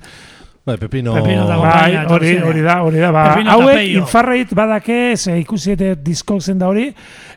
Bai, 0.65 0.78
Pepino... 0.78 1.13
Pepino 1.13 1.45
dago. 1.45 1.63
bai, 1.63 1.97
hori, 2.08 2.38
hori 2.39 2.62
da, 2.63 2.78
hori 2.88 2.99
da, 3.04 3.12
ba, 3.12 3.23
Pepino 3.34 3.52
hauek 3.52 3.84
infarrait 3.97 4.54
badake, 4.56 5.17
ze 5.17 5.36
ikusi 5.41 5.73
ete 5.73 5.89
disko 5.99 6.39
zen 6.39 6.62
da 6.62 6.69
hori, 6.71 6.88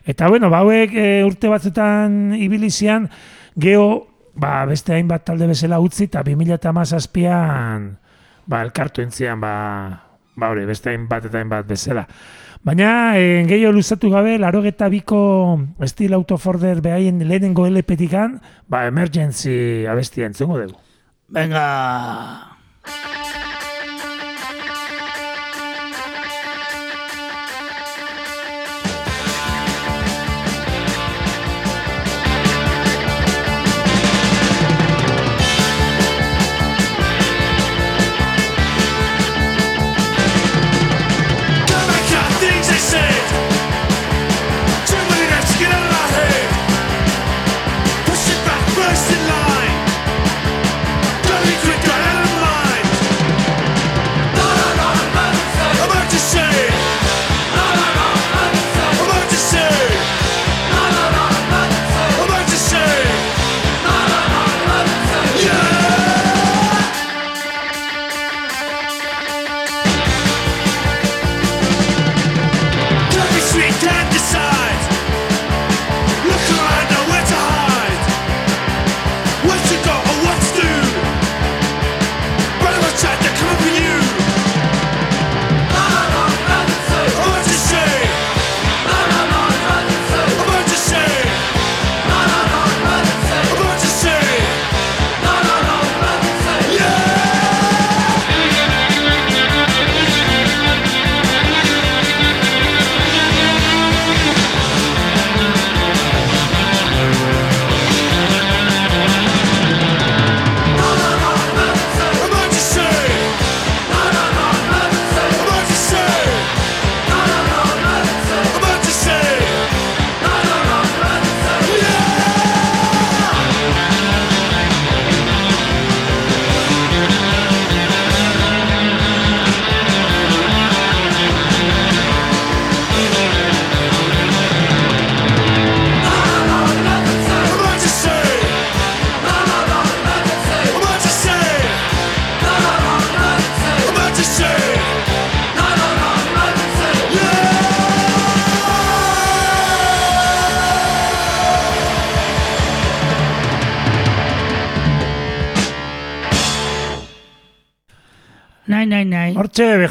eta 0.07 0.29
bueno, 0.31 0.47
ba, 0.49 0.61
hauek 0.63 0.95
e, 0.95 1.07
urte 1.27 1.51
batzutan 1.51 2.31
ibilizian, 2.39 3.09
geho, 3.59 4.07
ba, 4.31 4.63
beste 4.69 4.95
hainbat 4.95 5.27
talde 5.27 5.51
bezala 5.51 5.81
utzi, 5.83 6.07
eta 6.07 6.23
2008an, 6.23 7.91
ba, 8.47 8.63
elkartu 8.63 9.03
entzian, 9.03 9.43
ba, 9.43 9.53
ba, 10.37 10.53
hori, 10.53 10.63
beste 10.69 10.95
hainbat 10.95 11.27
eta 11.27 11.43
hainbat 11.43 11.67
bezala. 11.67 12.07
Baina, 12.63 13.17
e, 13.19 13.43
gehiago 13.43 13.75
luzatu 13.75 14.07
gabe, 14.09 14.37
laro 14.39 14.63
eta 14.63 14.87
biko 14.87 15.19
Steel 15.83 16.15
Autoforder 16.15 16.79
behaien 16.79 17.19
lehenengo 17.27 17.67
LP-tikan, 17.67 18.39
ba, 18.71 18.87
emergency 18.87 19.83
abestia 19.83 20.31
entzungo 20.31 20.63
dugu. 20.63 20.79
Venga. 21.27 22.56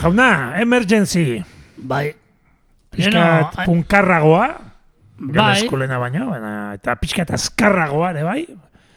Jauna, 0.06 0.60
emergency. 0.62 1.42
Bai. 1.76 2.14
Piskat 2.96 3.58
ai- 3.58 3.66
punkarragoa, 3.66 4.46
Bai. 5.18 5.50
eskolena 5.58 5.98
baino, 5.98 6.30
baina, 6.30 6.52
eta 6.76 6.94
pixkat 7.00 7.30
azkarragoa 7.36 8.12
ere 8.14 8.22
bai. 8.24 8.46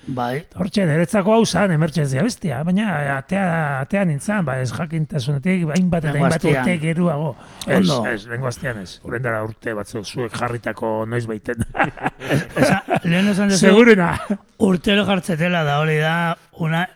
Bai. 0.10 0.40
Hortxe, 0.58 0.86
niretzako 0.90 1.34
hau 1.36 1.44
zan, 1.46 1.70
emertxezia 1.76 2.24
bestia, 2.26 2.64
baina 2.66 3.18
atea, 3.18 3.44
atea 3.84 4.06
nintzen, 4.10 4.46
ba, 4.48 4.56
ez 4.62 4.72
jakintasunetik, 4.74 5.68
hainbat 5.76 6.08
eta 6.08 6.14
hainbat 6.16 6.46
urte 6.50 6.78
geruago. 6.82 7.36
Ez, 7.68 7.84
ez, 8.14 8.24
lehengo 8.26 8.48
astean 8.50 8.80
ez. 8.82 8.96
Urendara 9.06 9.44
urte 9.46 9.74
batzuk 9.78 10.06
zuek 10.08 10.34
jarritako 10.34 11.06
noiz 11.06 11.26
baiten. 11.30 11.62
Esa, 12.56 12.80
lehen 13.04 13.28
esan 13.36 13.50
dezu, 13.52 13.68
Segurena. 13.68 14.16
urtero 14.66 15.06
jartzetela 15.06 15.64
da 15.68 15.78
hori 15.84 15.98
da 16.02 16.16
una 16.58 16.88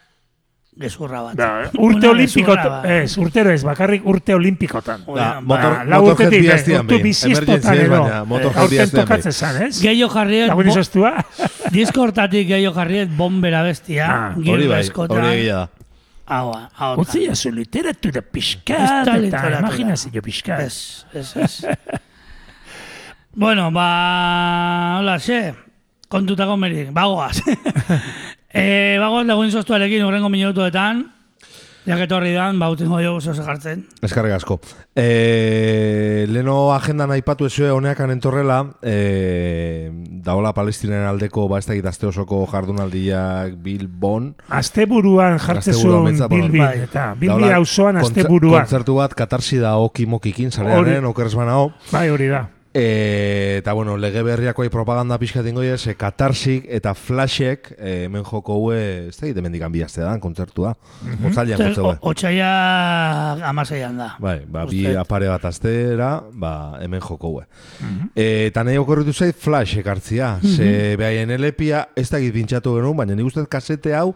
gezurra 0.80 1.22
bat. 1.22 1.36
Da, 1.38 1.48
urte 1.78 2.10
olimpiko, 2.10 2.56
ez, 2.90 3.18
urtero 3.22 3.52
ez, 3.54 3.62
bakarrik 3.64 4.06
urte 4.10 4.34
olimpikotan. 4.36 5.04
Da, 5.06 5.14
da, 5.16 5.28
motor, 5.42 5.76
Ba, 5.78 5.84
lau 5.86 6.00
motor 6.02 6.14
urtetik, 6.26 6.40
eh, 6.40 6.48
biaztian 6.48 6.80
urtu 6.82 6.98
behin. 6.98 7.14
Emergency 7.30 7.70
ez, 7.70 7.84
edo. 7.84 8.00
baina 8.04 8.24
motor 8.26 8.50
jet 8.52 8.58
Aurten 8.64 8.78
biaztian 8.78 9.06
tokatzen 9.06 9.32
behin. 9.32 9.40
zan, 9.40 9.62
ez? 9.68 9.82
Gehiago 9.84 10.14
jarriet, 10.16 10.48
Lagun 10.50 10.66
bo, 10.66 10.72
izostua. 10.72 11.14
diskortatik 11.78 12.48
gehiago 12.48 12.76
jarriet 12.80 13.10
bombera 13.18 13.62
bestia, 13.64 14.10
Ah, 14.10 14.34
Hori 14.36 14.68
bai, 14.68 14.84
hori 14.96 15.28
egia 15.36 15.56
da. 15.64 15.70
Hau, 16.34 16.54
hau. 16.80 16.94
Utzi 17.04 17.26
jazu 17.28 17.52
literatura 17.52 18.22
pixkat, 18.24 19.08
eta 19.08 19.50
imaginazio 19.60 20.22
pixkat. 20.24 20.62
Ez, 20.62 21.06
ez, 21.14 21.36
ez. 21.36 21.66
bueno, 23.44 23.70
ba, 23.76 25.00
hola, 25.02 25.18
xe, 25.20 25.54
kontutako 26.08 26.56
merik, 26.58 26.92
bagoaz. 26.96 27.42
e, 28.54 28.98
bagoaz 29.02 29.26
lagun 29.28 29.50
izoztuarekin 29.50 30.06
urrengo 30.06 30.30
minutuetan, 30.30 31.04
jaketorri 31.84 32.32
dan, 32.32 32.60
ba, 32.62 32.70
utingo 32.72 33.00
jo 33.04 33.18
oso 33.18 33.34
jartzen. 33.36 33.84
Eskarrik 34.06 34.38
asko. 34.38 34.60
E, 34.96 36.26
leno 36.32 36.72
agendan 36.76 37.12
aipatu 37.12 37.48
ezue 37.50 37.72
honeakan 37.74 38.14
entorrela, 38.16 38.62
e, 38.80 39.90
daola 40.24 40.54
Palestinaren 40.56 41.10
aldeko, 41.10 41.50
ba 41.52 41.60
ez 41.60 41.68
da 41.68 41.76
aste 41.90 42.08
osoko 42.08 42.46
jardunaldiak 42.52 43.58
Bilbon. 43.64 44.34
Asteburuan 44.48 45.40
bueno, 45.44 46.30
bilbi, 46.30 46.60
bai. 46.60 46.80
eta 46.88 47.14
bilbi 47.20 47.52
auzoan 47.52 47.98
asteburuan. 47.98 48.64
Kontzertu 48.64 49.00
bat 49.02 49.14
katarsi 49.14 49.60
da 49.60 49.76
oki 49.78 50.06
mokikin, 50.06 50.52
zarearen, 50.52 51.06
okerz 51.12 51.34
banao. 51.36 51.72
Bai, 51.92 52.10
hori 52.10 52.32
da. 52.32 52.48
E, 52.74 53.58
eta 53.60 53.74
bueno, 53.74 53.98
lege 54.02 54.24
berriakoai 54.26 54.70
propaganda 54.74 55.20
pixka 55.22 55.44
dingo 55.46 55.62
ez, 55.62 55.86
e, 55.86 55.94
katarsik 55.94 56.66
eta 56.74 56.96
flashek 56.98 57.70
e, 57.78 58.06
hemen 58.08 58.24
joko 58.26 58.56
hue, 58.58 58.80
ez 59.12 59.18
da, 59.20 59.28
hemen 59.30 59.54
dikan 59.54 59.72
bihazte 59.72 60.02
da, 60.02 60.16
kontzertua. 60.20 60.72
Hue. 61.06 62.00
o- 62.02 62.10
Otsaia 62.10 62.50
amaseian 63.50 63.98
da. 64.02 64.10
Bai, 64.20 64.40
ba, 64.50 64.66
bi 64.66 64.88
apare 64.98 65.30
bat 65.30 65.46
aztera, 65.46 66.24
ba, 66.34 66.80
hemen 66.82 67.02
joko 67.02 67.36
hue. 67.36 67.46
e, 68.16 68.48
eta 68.48 68.64
nahi 68.66 68.82
okorritu 68.82 69.14
zait 69.14 69.38
flash 69.38 69.78
ekartzia. 69.78 70.40
Ze 70.42 70.96
behaien 70.98 71.30
elepia 71.30 71.90
ez 71.96 72.10
da 72.10 72.18
pintxatu 72.18 72.74
genuen, 72.80 72.98
baina 72.98 73.14
nik 73.14 73.30
uste 73.30 73.46
kazete 73.46 73.94
hau 73.94 74.16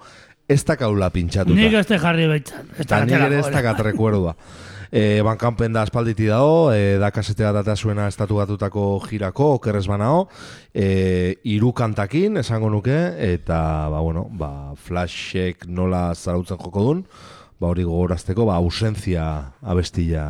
ez 0.49 0.63
da 0.65 0.75
kaula 0.79 1.11
pintxatuta. 1.13 1.55
Nik 1.59 1.73
ez 1.77 1.85
te 1.85 1.99
jarri 1.99 2.25
baitzan. 2.27 2.71
Ez 2.73 2.85
Eta 2.87 3.05
nik 3.05 3.19
ere 3.21 3.39
ez 3.39 3.83
rekuerdua. 3.85 4.33
E, 4.91 5.21
bankanpen 5.25 5.73
da 5.75 5.81
aspalditi 5.83 6.27
dago, 6.29 6.71
e, 6.71 6.97
da 7.01 7.11
kasete 7.11 7.43
bat 7.43 7.61
eta 7.63 7.75
zuena 7.75 8.07
estatu 8.07 8.37
batutako 8.39 8.85
jirako, 9.09 9.53
okerrez 9.57 9.85
banao, 9.87 10.27
e, 10.73 11.35
iru 11.43 11.73
kantakin, 11.75 12.37
esango 12.43 12.69
nuke, 12.71 12.95
eta, 13.31 13.89
ba, 13.91 13.99
bueno, 13.99 14.27
ba, 14.31 14.51
flashek 14.75 15.67
nola 15.67 16.13
zarautzen 16.15 16.57
joko 16.61 16.85
dun, 16.85 17.03
ba, 17.59 17.67
hori 17.71 17.83
gogorazteko, 17.83 18.45
ba, 18.47 18.55
ausentzia 18.61 19.27
abestila 19.61 20.25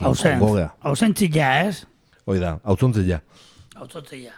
Ausent, 0.00 0.40
gogea. 0.42 0.72
ausentzia, 0.80 1.52
ez? 1.68 1.86
Hoi 2.26 2.38
da, 2.38 2.58
autzontzia. 2.64 3.22
Autotzia. 3.80 4.32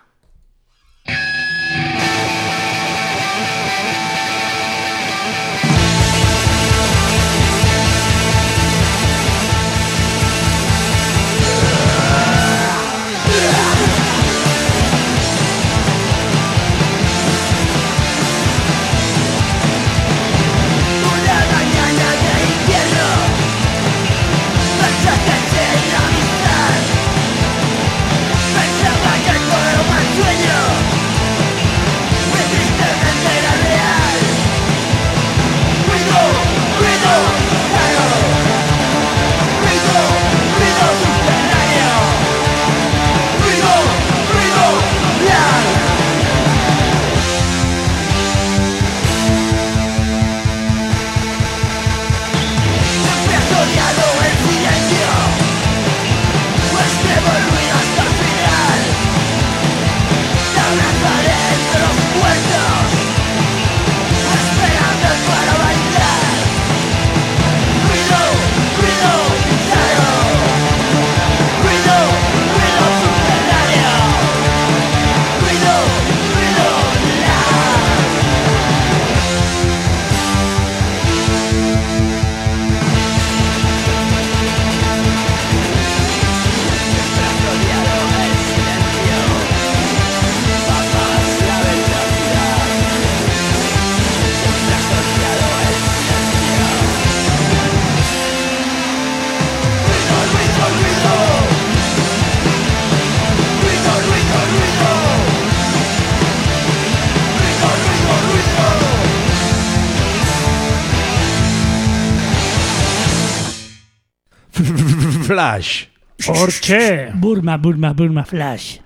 Flash! 115.33 115.89
Hortxe, 116.29 117.11
Burma, 117.19 117.57
Burma, 117.59 117.93
Burma, 117.97 118.23
Flash. 118.25 118.79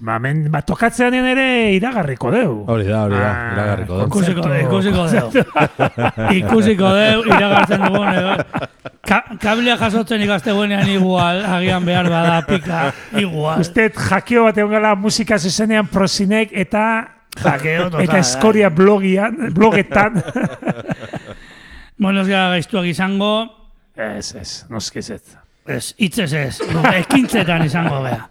ba, 0.00 0.14
men, 0.22 0.44
ba, 0.50 0.60
tokatzean 0.62 1.14
ere 1.18 1.74
iragarriko 1.74 2.30
deu. 2.30 2.52
Hori 2.70 2.84
da, 2.86 3.00
hori 3.04 3.16
da, 3.18 3.28
Ah, 3.28 3.52
iragarriko 3.54 3.96
da. 3.98 4.04
Ikusiko, 4.06 4.42
Kontzertu- 4.42 4.66
ikusiko 4.66 5.06
deu. 5.10 5.26
ikusiko 6.38 6.92
deu, 6.94 7.24
iragartzen 7.26 7.82
dugun 7.82 8.08
edo. 8.14 8.36
Ka 9.08 9.18
kablia 9.42 9.74
jasotzen 9.80 10.22
ikastegunean 10.22 10.86
igual, 10.92 11.42
agian 11.58 11.84
behar 11.86 12.08
bada 12.12 12.38
pika, 12.46 12.82
igual. 13.18 13.60
Uste 13.64 13.88
jakeo 13.90 14.44
bat 14.46 14.58
egon 14.62 14.70
gala 14.76 14.94
musika 14.94 15.38
zuzenean 15.38 15.86
prosinek 15.90 16.54
eta 16.54 16.84
Jakeo 17.38 17.84
total, 17.90 18.02
eta 18.06 18.18
eskoria 18.22 18.70
blogian, 18.70 19.36
blogetan. 19.54 20.18
Bueno, 21.98 22.20
ez 22.22 22.28
gara 22.30 22.52
gaiztuak 22.54 22.84
izango, 22.86 23.32
ez, 23.98 24.28
ez, 24.38 24.50
noski 24.70 25.00
ez. 25.02 25.18
Ez, 25.68 25.94
hitzez 25.98 26.32
ez, 26.32 26.58
ekintzetan 26.94 27.64
izango 27.66 28.02
bea. 28.02 28.28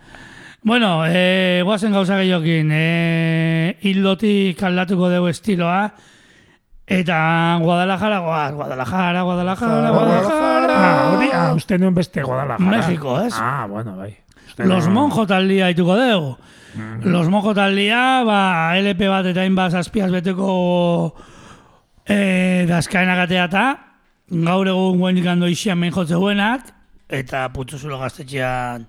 Bueno, 0.67 1.05
eh, 1.07 1.61
guazen 1.63 1.93
gauza 1.93 2.17
gehiokin, 2.19 2.71
eh, 2.73 3.77
hildotik 3.85 4.61
aldatuko 4.63 5.09
dugu 5.13 5.29
estiloa, 5.31 5.93
eta 6.87 7.17
Guadalajara, 7.61 8.19
goaz, 8.19 8.53
Guadalajara, 8.53 9.21
Guadalajara, 9.21 9.89
Guadalajara. 9.91 10.75
Ah, 10.77 11.11
hori, 11.13 11.29
ah, 11.33 11.53
uste 11.55 11.77
nuen 11.77 11.95
beste 11.95 12.23
Guadalajara. 12.23 12.69
México, 12.69 13.21
ez? 13.21 13.33
Ah, 13.37 13.65
bueno, 13.69 13.95
bai. 13.95 14.17
Uste 14.47 14.65
Los 14.65 14.87
Monjo 14.89 15.27
taldea 15.27 15.67
dituko 15.67 15.95
dugu. 15.95 16.37
Los 17.03 17.29
Monjo 17.29 17.53
taldea, 17.55 18.23
ba, 18.23 18.77
LP 18.77 19.07
bat 19.09 19.25
eta 19.25 19.45
inbaz 19.45 19.73
azpiaz 19.73 20.11
beteko 20.11 21.15
e, 22.05 22.65
dazkaenak 22.69 23.23
ateata, 23.25 23.65
gaur 24.29 24.67
egun 24.67 24.99
guen 24.99 25.17
ikando 25.17 25.47
isian 25.47 25.79
main 25.79 25.95
jotze 25.95 26.19
buenak, 26.19 26.76
eta 27.09 27.47
putzuzulo 27.53 27.99
gaztetxean 27.99 28.87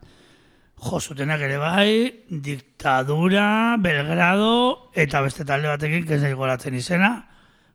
jo 0.78 1.00
zutenak 1.00 1.40
ere 1.42 1.56
bai, 1.58 1.90
diktadura, 2.30 3.76
Belgrado, 3.82 4.90
eta 4.94 5.20
beste 5.24 5.44
talde 5.44 5.66
batekin, 5.68 6.04
que 6.06 6.14
ez 6.14 6.34
goratzen 6.38 6.74
izena, 6.78 7.26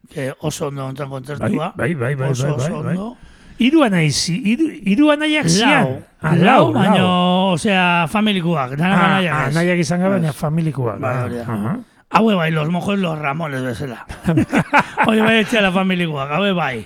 que 0.10 0.32
oso 0.40 0.68
ondo 0.68 0.86
ontan 0.86 1.10
kontzertua. 1.10 1.74
Bai, 1.76 1.94
bai, 1.96 2.16
bai, 2.16 2.30
oso, 2.32 2.48
bai, 2.48 2.54
oso 2.56 2.74
bai, 2.74 2.84
bai. 2.84 2.98
ondo. 2.98 3.18
Hiru 3.60 3.84
anaizi, 3.86 4.38
hiru, 4.50 4.70
hiru 4.72 5.12
anaiak 5.12 5.46
Lau, 5.46 5.54
zian. 5.54 5.90
Ah, 6.22 6.36
lau, 6.36 6.72
baino, 6.74 7.52
osea, 7.54 8.08
familikuak, 8.10 8.72
dana 8.80 8.96
Ah, 8.96 9.06
anaiak 9.10 9.34
ah, 9.36 9.46
anaiak 9.52 9.80
izan 9.84 10.00
gara, 10.02 10.16
baina 10.18 10.34
familikoak. 10.34 11.00
Bai, 11.04 11.14
Ah, 11.16 11.24
hori 11.26 11.36
da. 11.36 11.44
aha. 11.44 11.76
Haue 12.14 12.36
bai, 12.36 12.52
los 12.52 12.70
mojos 12.70 13.00
los 13.00 13.18
ramones 13.20 13.62
bezala. 13.64 14.06
hori 15.08 15.22
bai 15.22 15.40
etxela 15.44 15.72
familikoak, 15.76 16.32
haue 16.32 16.52
bai. 16.54 16.86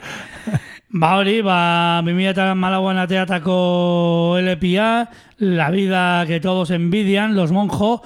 Ba 0.98 1.18
hori, 1.20 1.44
ba, 1.46 2.02
2008an 2.02 2.98
ateatako 3.04 4.40
LPA, 4.42 5.10
La 5.38 5.70
vida 5.70 6.26
que 6.26 6.40
todos 6.40 6.72
envidian, 6.72 7.36
Los 7.36 7.52
Monjo, 7.52 8.02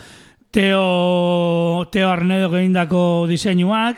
Teo, 0.51 1.87
Teo 1.89 2.09
Arnedo 2.09 2.53
egindako 2.57 3.27
diseinuak, 3.29 3.95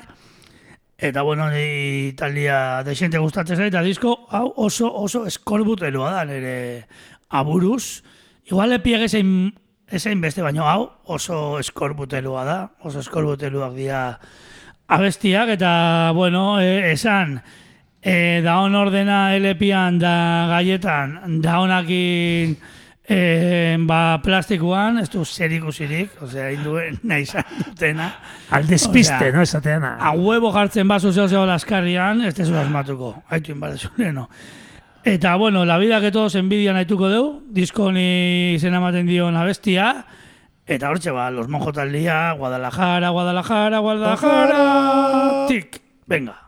eta 1.00 1.24
bueno, 1.24 1.50
ni 1.50 2.14
taldia 2.14 2.84
desente 2.84 3.18
gustatzen 3.18 3.58
zait, 3.58 3.74
eta 3.74 3.82
disko, 3.82 4.28
hau 4.30 4.54
oso, 4.58 4.94
oso 4.94 5.26
eskorbuteloa 5.26 6.12
da, 6.12 6.26
nire 6.30 6.86
aburuz. 7.30 8.04
Igual 8.46 8.78
LPA 8.78 9.08
ezein, 9.10 9.56
ezein 9.90 10.22
beste, 10.22 10.46
baino 10.46 10.70
hau 10.70 10.92
oso 11.06 11.58
eskorbuteloa 11.58 12.46
da, 12.46 12.62
oso 12.86 13.02
eskorbuteluak 13.02 13.74
dira 13.74 14.20
abestiak, 14.86 15.58
eta 15.58 16.12
bueno, 16.14 16.62
e, 16.62 16.92
esan, 16.94 17.40
e, 18.04 18.42
da 18.44 18.60
hon 18.60 18.76
ordena 18.76 19.32
LPan 19.39 20.00
da 20.02 20.16
gaietan, 20.52 21.39
da 21.42 21.60
honakin 21.62 22.56
e, 23.08 23.78
ba, 23.88 24.20
plastikoan, 24.24 25.00
ez 25.04 25.08
du 25.12 25.24
zer 25.24 25.54
ikusirik, 25.56 26.18
osea, 26.24 26.50
induen 26.56 27.00
nahi 27.10 27.24
izan 27.28 27.48
dutena. 27.63 28.10
Al 28.52 28.68
despiste, 28.68 29.16
Osea, 29.16 29.36
no, 29.36 29.46
esateana. 29.48 29.96
A 30.00 30.12
huevo 30.18 30.52
jartzen 30.56 30.88
bazu 30.88 31.13
zeo 31.13 31.30
zeo 31.32 31.46
laskarrian, 31.48 32.22
ez 32.28 32.36
tezu 32.36 32.58
asmatuko, 32.60 33.16
haitu 33.30 33.56
inbarezuneno. 33.56 34.28
Eta, 35.04 35.36
bueno, 35.36 35.66
la 35.66 35.78
vida 35.78 36.00
que 36.00 36.13
todos 36.16 36.36
envidian 36.39 36.78
haituko 36.80 37.10
deu, 37.12 37.26
disko 37.52 37.89
ni 37.92 38.54
izena 38.56 38.80
ematen 38.80 39.10
dion 39.10 39.36
abestia, 39.36 40.06
eta 40.63 40.88
hortxe 40.88 41.12
ba, 41.12 41.26
los 41.28 41.50
monjo 41.52 41.74
taldia, 41.76 42.32
Guadalajara, 42.39 43.10
Guadalajara, 43.12 43.82
Guadalajara, 43.84 44.62
tik, 45.52 45.82
venga. 46.08 46.43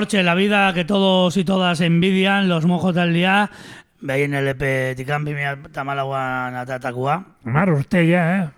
Hortxe, 0.00 0.22
la 0.22 0.34
vida 0.34 0.72
que 0.72 0.84
todos 0.84 1.36
y 1.36 1.44
todas 1.44 1.80
envidian, 1.80 2.48
los 2.48 2.64
mojos 2.64 2.94
del 2.94 3.12
día, 3.12 3.50
behin 4.00 4.32
LP 4.32 4.94
tikan 4.96 5.26
2008an 5.26 6.56
atatakua. 6.56 7.18
Mar 7.44 7.70
urte 7.70 8.00
ja, 8.08 8.22
eh? 8.38 8.48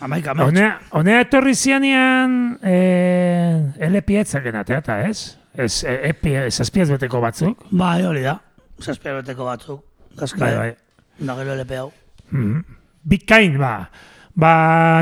Amaika 0.00 0.32
metx. 0.32 0.48
Honea, 0.48 0.70
honea 0.96 1.20
etorri 1.26 1.54
zianean 1.54 2.58
eh, 2.62 3.88
LP 3.90 4.16
etzaken 4.22 4.56
ateata, 4.62 5.02
ez? 5.04 5.36
Ez, 5.52 5.84
e, 5.84 5.96
epi, 6.08 6.32
zazpiaz 6.48 6.88
beteko 6.94 7.20
batzuk. 7.20 7.66
Bai, 7.70 8.04
hori 8.06 8.22
da. 8.24 8.38
Zazpia 8.80 9.18
beteko 9.18 9.44
batzuk. 9.44 9.82
Gaska, 10.16 10.40
Bai, 10.40 10.54
bai, 10.54 10.70
bai. 10.70 11.26
Da 11.26 11.34
gero 11.42 11.56
LP 11.58 11.80
hau. 11.82 11.90
Mhm. 12.30 12.62
Bikain, 13.04 13.58
ba. 13.60 13.90
Ba, 14.38 14.54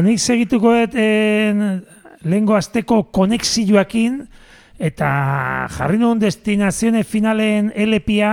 nik 0.03 0.19
segituko 0.19 0.73
dut 0.81 0.99
en, 0.99 1.85
lehengo 2.25 2.57
azteko 2.57 3.05
konexioakin 3.15 4.25
eta 4.79 5.11
jarri 5.73 5.99
nuen 5.99 6.21
destinazione 6.21 7.05
finalen 7.05 7.73
LPA 7.75 8.33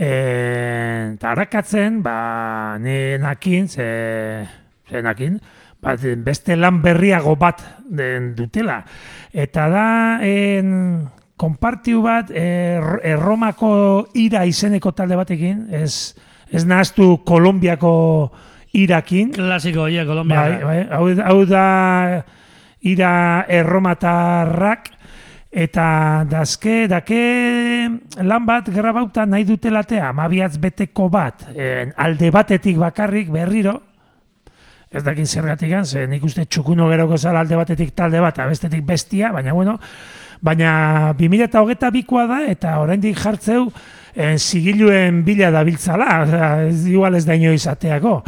eta 0.00 1.32
harakatzen, 1.34 2.00
ba, 2.02 2.78
nenakin, 2.80 3.68
ze, 3.68 3.88
zenakin, 4.88 5.40
ba, 5.82 5.96
beste 6.24 6.56
lan 6.56 6.80
berriago 6.80 7.34
bat 7.36 7.60
den 7.84 8.34
dutela. 8.36 8.80
Eta 9.32 9.68
da, 9.68 9.88
en, 10.24 11.08
konpartiu 11.40 12.02
bat 12.04 12.30
er, 12.32 13.00
erromako 13.12 13.72
ira 14.20 14.46
izeneko 14.48 14.92
talde 14.96 15.18
batekin, 15.20 15.66
ez, 15.72 16.14
ez 16.48 16.64
nahaztu 16.64 17.18
Kolombiako 17.26 17.92
irakin, 18.72 19.34
Klasiko, 19.36 19.84
oie, 19.88 20.04
Kolombia. 20.06 20.40
Bai, 20.40 20.64
bai, 20.64 20.80
hau, 20.96 21.04
hau 21.26 21.44
da 21.48 21.66
ira 22.80 23.12
erromatarrak 23.48 24.88
eta 25.50 26.24
dazke, 26.30 26.86
dake 26.86 27.20
lan 28.22 28.46
bat 28.46 28.68
grabauta 28.70 29.26
nahi 29.26 29.44
dutelatea, 29.44 30.10
amabiatz 30.14 30.56
beteko 30.62 31.08
bat, 31.10 31.48
en, 31.56 31.92
alde 31.98 32.30
batetik 32.30 32.78
bakarrik 32.78 33.32
berriro, 33.34 33.80
ez 34.90 35.02
dakin 35.06 35.26
zergatik 35.26 35.74
ze 35.84 36.06
nik 36.06 36.24
uste 36.24 36.44
txukuno 36.46 36.88
geroko 36.88 37.18
zala 37.18 37.40
alde 37.40 37.56
batetik 37.56 37.94
talde 37.94 38.20
bat, 38.20 38.34
eta 38.34 38.46
bestetik 38.46 38.84
bestia, 38.84 39.32
baina 39.32 39.52
bueno, 39.52 39.78
baina 40.40 41.14
2008 41.18 41.90
bikoa 41.90 42.26
da, 42.26 42.44
eta 42.46 42.78
oraindik 42.78 43.18
jartzeu, 43.18 43.70
en, 44.14 44.38
zigiluen 44.38 45.24
bila 45.24 45.50
dabiltzala, 45.50 46.66
ez, 46.68 46.86
igual 46.86 47.14
ez 47.14 47.24
da 47.26 47.34
inoiz 47.34 47.66
ateako. 47.66 48.22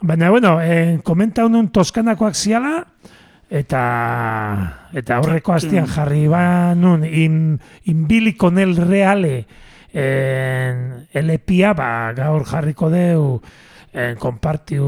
Baina, 0.00 0.30
bueno, 0.30 0.60
eh, 0.62 1.00
komenta 1.02 1.44
honun 1.44 1.70
toskanakoak 1.74 2.34
ziala, 2.34 2.84
eta 3.50 3.82
eta 4.92 5.20
horreko 5.22 5.54
hastian 5.54 5.86
jarri 5.88 6.26
ba 6.28 6.74
nun 6.76 7.04
in, 7.04 7.58
inbiliko 7.88 8.50
nel 8.50 8.76
reale 8.76 9.46
en, 9.92 11.06
LPA 11.14 11.72
ba, 11.74 12.12
gaur 12.16 12.44
jarriko 12.46 12.90
deu 12.92 13.40
en, 13.92 14.16
konpartiu 14.20 14.84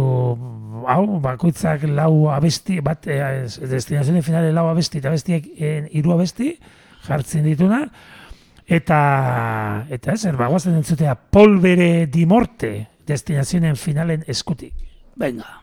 hau, 0.87 1.05
bakoitzak 1.23 1.87
lau 1.89 2.29
abesti, 2.33 2.81
bat, 2.85 3.07
eh, 3.09 3.47
destinazioen 3.71 4.23
finale 4.23 4.53
lau 4.53 4.69
abesti, 4.71 5.01
eta 5.01 5.13
bestiek 5.13 5.47
hiru 5.91 6.15
abesti 6.15 6.55
jartzen 7.07 7.49
dituna, 7.49 7.85
eta 8.69 9.01
eta 9.91 10.13
ez, 10.15 10.37
bagoazen 10.37 10.77
entzutea 10.79 11.17
polbere 11.17 12.07
di 12.07 12.27
morte 12.27 12.89
destinazioen 13.09 13.77
finalen 13.77 14.25
eskutik. 14.29 14.75
Venga. 15.17 15.60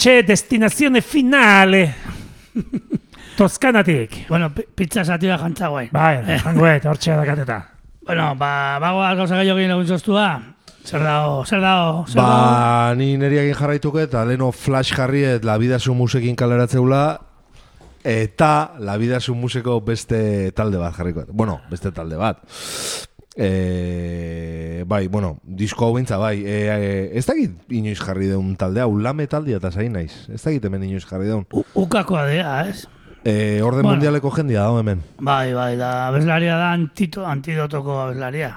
Hortxe 0.00 0.22
destinazione 0.22 1.02
finale. 1.02 1.94
Toskanatik. 3.36 4.28
Bueno, 4.30 4.48
pi- 4.54 4.64
pizza 4.74 5.04
sativa 5.04 5.36
jantza 5.36 5.68
guai. 5.68 5.90
Bai, 5.92 6.38
jangoet, 6.40 6.86
hortxe 6.88 7.12
dakateta. 7.16 7.58
Bueno, 8.10 8.34
ba, 8.34 8.78
bagoaz 8.80 9.12
gauza 9.18 9.36
gehiago 9.36 9.60
egin 9.60 9.70
egun 9.74 9.86
zoztua. 9.86 10.24
Zer 10.88 11.02
dago, 11.04 11.44
zer 11.44 11.60
dago, 11.60 12.06
zer 12.08 12.16
dago. 12.16 12.30
Ba, 12.32 12.94
ni 12.96 13.10
neriakin 13.20 13.54
jarraituko 13.54 14.00
eta 14.00 14.24
leno 14.26 14.48
flash 14.56 14.94
jarriet 14.96 15.44
La 15.44 15.58
Vida 15.60 15.78
Su 15.78 15.92
Musekin 15.94 16.34
kaleratzeula 16.34 17.20
eta 18.02 18.72
La 18.80 18.96
Vida 18.96 19.20
Su 19.20 19.34
Museko 19.36 19.82
beste 19.84 20.50
talde 20.56 20.80
bat 20.80 20.96
jarriko. 20.96 21.26
Bueno, 21.28 21.60
beste 21.70 21.92
talde 21.92 22.16
bat. 22.16 22.40
E, 23.40 24.84
bai, 24.86 25.06
bueno, 25.08 25.38
disko 25.44 25.86
hau 25.86 25.94
bintza, 25.96 26.18
bai. 26.20 26.42
E, 26.44 26.56
e, 26.68 27.18
ez 27.18 27.24
dakit 27.26 27.72
inoiz 27.72 27.98
jarri 28.00 28.28
deun 28.30 28.54
talde 28.60 28.82
hau, 28.84 28.92
lame 28.98 29.26
taldea 29.30 29.58
eta 29.60 29.70
zain 29.72 29.92
naiz. 29.96 30.12
Ez 30.28 30.42
dakit 30.44 30.64
hemen 30.68 30.84
inoiz 30.86 31.06
jarri 31.08 31.28
deun. 31.30 31.46
U- 31.52 31.64
Ukakoa 31.84 32.26
dea, 32.28 32.54
ez? 32.68 32.86
E, 33.24 33.60
orden 33.62 33.82
Bueno. 33.82 33.96
mundialeko 33.98 34.30
jendia 34.36 34.62
da 34.68 34.78
hemen. 34.80 35.02
Bai, 35.18 35.52
bai, 35.54 35.74
da 35.76 36.08
abeslaria 36.08 36.56
da 36.56 36.72
antito, 36.72 37.26
antidotoko 37.26 37.98
abeslaria. 38.06 38.54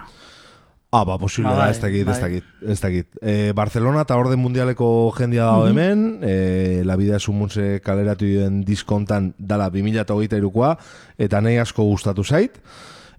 Ah, 0.94 1.04
ba, 1.10 1.18
posible 1.18 1.50
Ba, 1.50 1.56
da, 1.58 1.62
bai, 1.64 1.72
ez 1.72 1.80
dakit, 1.82 2.08
ez 2.08 2.20
bai. 2.20 2.22
dakit, 2.22 2.44
ez 2.70 2.80
dakit. 2.82 3.08
E, 3.22 3.52
Barcelona 3.58 4.04
eta 4.06 4.16
orden 4.16 4.40
mundialeko 4.40 5.12
jendia 5.18 5.48
dago 5.50 5.68
hemen, 5.68 6.20
e, 6.22 6.84
La 6.86 6.96
Vida 6.96 7.18
es 7.18 7.28
un 7.28 7.40
Munse 7.40 7.82
kaleratu 7.84 8.26
den 8.26 8.62
diskontan 8.64 9.34
dala 9.40 9.70
2008 9.74 10.38
irukoa, 10.38 10.78
eta 11.18 11.42
nahi 11.42 11.58
asko 11.58 11.84
gustatu 11.84 12.24
zait. 12.24 12.60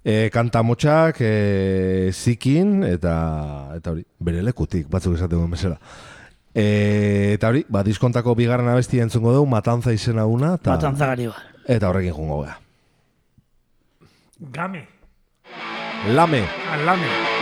E, 0.05 0.29
kanta 0.29 0.61
motxak, 0.61 1.17
e, 1.25 2.11
zikin, 2.13 2.83
eta, 2.85 3.15
eta 3.73 3.95
hori, 3.95 4.03
bere 4.21 4.43
lekutik, 4.45 4.85
batzuk 4.91 5.15
esaten 5.17 5.39
duen 5.39 5.49
bezala. 5.55 5.79
E, 6.53 7.33
eta 7.33 7.49
hori, 7.49 7.65
ba, 7.67 7.81
diskontako 7.83 8.35
bigarren 8.37 8.69
abesti 8.69 9.01
entzungo 9.01 9.33
dugu, 9.33 9.49
Matanza 9.49 9.95
izena 9.97 10.27
una, 10.29 10.53
eta, 10.61 10.77
Matanza 10.77 11.09
Garibal. 11.09 11.41
eta 11.65 11.89
horrekin 11.89 12.13
jungo 12.13 12.43
gea. 12.43 12.59
Game. 14.53 14.85
Lame. 16.13 16.45
Alame. 16.71 17.34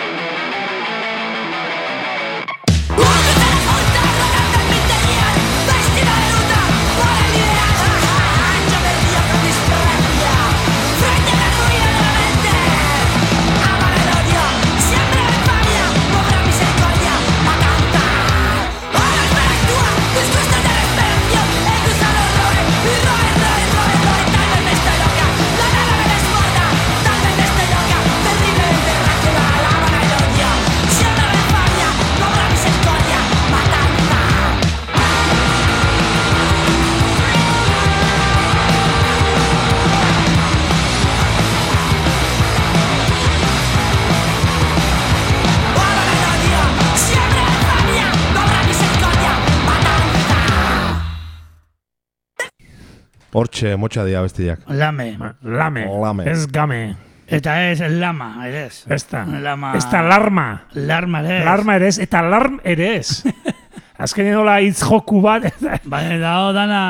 Hortxe, 53.34 53.74
motxa 53.82 54.06
dia 54.06 54.22
bestiak. 54.22 54.62
Lame. 54.70 55.18
Lame. 55.42 55.88
Lame. 55.90 56.30
Ez 56.30 56.46
game. 56.54 56.96
Eta 57.34 57.56
ez 57.72 57.80
lama, 57.90 58.36
ere 58.46 58.68
ez. 58.68 58.84
Ez 58.92 59.06
da. 59.10 59.24
Lama. 59.26 59.72
Ez 59.78 59.86
da 59.90 60.04
larma. 60.06 60.48
Larma, 60.76 61.24
ere 61.24 61.40
ez. 61.40 61.46
Larma 61.48 61.76
ere 61.80 61.88
ez, 61.90 61.98
eta 62.04 62.22
larm 62.22 62.60
ere 62.64 62.90
ez. 63.00 63.24
Azkenean 64.04 64.36
nola 64.42 64.58
hitz 64.62 64.84
joku 64.84 65.22
bat, 65.24 65.48
Baina 65.92 66.18
dago 66.22 66.52
dana... 66.54 66.84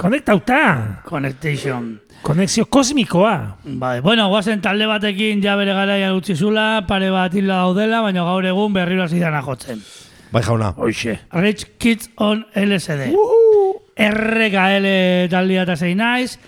konektauta. 0.00 0.60
Connection. 1.08 1.88
Konexio 2.24 2.64
kosmikoa. 2.72 3.34
Bai, 3.64 3.98
bueno, 4.00 4.28
guazen 4.32 4.62
talde 4.64 4.86
batekin 4.88 5.42
ja 5.44 5.58
bere 5.60 5.74
garaia 5.76 6.14
utzi 6.16 6.36
zula, 6.36 6.84
pare 6.88 7.10
bat 7.12 7.34
hila 7.36 7.64
daudela, 7.66 8.00
baina 8.06 8.24
gaur 8.24 8.46
egun 8.48 8.72
berriro 8.72 9.04
hasi 9.04 9.20
dana 9.20 9.42
jotzen. 9.44 9.82
Bai 10.32 10.42
jauna. 10.46 10.72
Hoxe. 10.78 11.18
Rich 11.36 11.76
Kids 11.78 12.08
on 12.16 12.46
LSD. 12.56 13.12
RKL 13.96 14.86
taldea 15.30 15.62
eta 15.62 15.76
zein 15.76 15.98
naiz. 15.98 16.38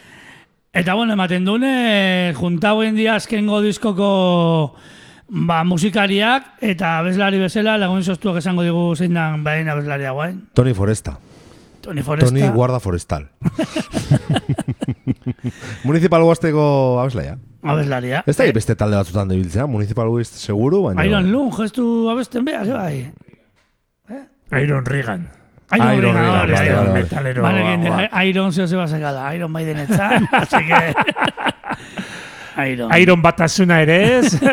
Eta 0.77 0.95
bueno, 0.95 1.15
ematen 1.15 1.45
dune, 1.45 2.35
juntau 2.37 2.83
dia 2.93 3.15
azkengo 3.17 3.63
diskoko 3.63 4.77
ba, 5.29 5.65
musikariak 5.65 6.59
eta 6.61 6.99
abeslari 6.99 7.39
bezala 7.41 7.79
lagun 7.79 8.05
soztuak 8.05 8.43
esango 8.43 8.63
digu 8.63 8.95
zein 8.97 9.15
dan 9.15 9.45
bain 9.45 9.69
abeslaria 9.69 10.13
guain. 10.13 10.49
Tony 10.55 10.75
Foresta. 10.75 11.19
Tony 11.81 12.03
Foresta. 12.03 12.29
Tony 12.29 12.49
Guarda 12.51 12.81
Forestal. 12.81 13.31
Municipal 15.85 16.23
Guasteko 16.23 17.01
abeslaia. 17.01 17.39
Abeslaria. 17.63 18.23
Ez 18.27 18.37
da 18.37 18.47
beste 18.55 18.77
talde 18.79 18.99
batzutan 18.99 19.31
debiltzea, 19.31 19.67
Municipal 19.67 20.09
Guast 20.11 20.35
seguru, 20.39 20.83
baina... 20.87 21.07
Iron 21.07 21.31
Lung, 21.33 21.53
gestu 21.55 22.09
abesten 22.11 22.45
behar, 22.47 22.69
bai. 22.71 23.13
Iron 24.63 24.87
Regan. 24.87 25.27
Iron, 25.73 26.17
Iron 26.64 26.93
metalero. 26.93 27.43
Vale. 27.43 28.11
Iron 28.29 28.53
zeo 28.53 28.67
se 28.67 28.77
basa 28.77 29.01
cada 29.01 29.35
Iron 29.35 29.51
Maiden 29.51 29.79
etzan, 29.79 30.29
así 30.33 30.57
que... 30.64 30.95
Iron. 32.71 32.97
Iron 32.97 33.23
batasuna 33.23 33.83
ere 33.83 34.19
ez. 34.19 34.41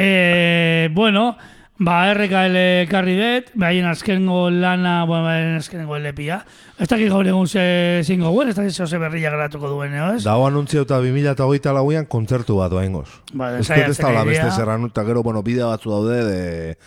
Eh, 0.00 0.90
bueno, 0.92 1.36
ba, 1.78 2.12
RKL 2.12 2.86
karri 2.90 3.14
dut, 3.16 3.48
behaien 3.54 3.86
azkengo 3.88 4.50
lana, 4.50 5.04
bueno, 5.08 5.24
behaien 5.24 5.56
azkengo 5.56 5.96
LPia. 5.96 6.42
Ez 6.78 6.86
dakit 6.86 7.08
gaur 7.10 7.26
egun 7.26 7.48
ze 7.48 8.02
zingo 8.04 8.30
guen, 8.30 8.52
ez 8.52 8.54
dakit 8.54 8.76
zeo 8.76 9.00
berria 9.00 9.32
geratuko 9.32 9.72
duen, 9.72 9.94
eo, 9.96 10.12
ez? 10.14 10.22
Dago 10.22 10.46
anuntzio 10.46 10.84
eta 10.84 11.00
2008 11.02 11.72
lauian 11.74 12.06
kontzertu 12.06 12.60
bat 12.60 12.70
doaingoz. 12.70 13.08
Ba, 13.32 13.56
Ez 13.58 13.66
dut 13.66 13.88
ez 13.88 13.98
da 13.98 14.24
beste 14.28 14.50
zerran 14.52 14.86
eta 14.86 15.04
gero, 15.08 15.24
bueno, 15.26 15.42
bideo 15.42 15.72
batzu 15.72 15.90
daude 15.90 16.22
de 16.28 16.78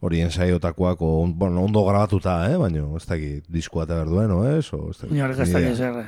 hori 0.00 0.20
ensaiotakoak, 0.20 1.00
o, 1.02 1.26
bueno, 1.26 1.62
ondo 1.64 1.84
grabatuta, 1.86 2.42
eh? 2.50 2.58
baina 2.60 2.84
ez 2.96 3.06
dakit 3.06 3.46
diskoa 3.48 3.86
eta 3.86 4.02
berduen, 4.02 4.34
o 4.34 4.42
ez? 4.48 4.66
O, 4.72 4.90
ez 4.90 4.98
dakit. 5.00 5.22
Ez 5.44 5.52
dakit 5.52 5.76
zerre. 5.76 6.04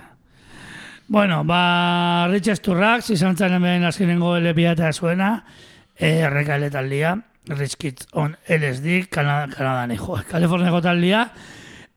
Bueno, 1.09 1.45
ba, 1.45 2.26
Rich 2.32 2.51
Sturrax, 2.59 3.12
izan 3.14 3.37
zen 3.39 3.55
hemen 3.55 3.84
azkenengo 3.87 4.34
LPia 4.41 4.72
eta 4.74 4.91
zuena, 4.93 5.45
eh, 5.95 6.26
RKL 6.26 6.66
taldia, 6.74 7.14
Rich 7.47 7.76
Kids 7.78 8.09
on 8.12 8.37
LSD, 8.49 9.07
Kanada, 9.09 9.47
Kanadan, 9.47 9.95
jo, 9.97 10.18
Kaliforniako 10.32 10.82
taldia, 10.82 11.28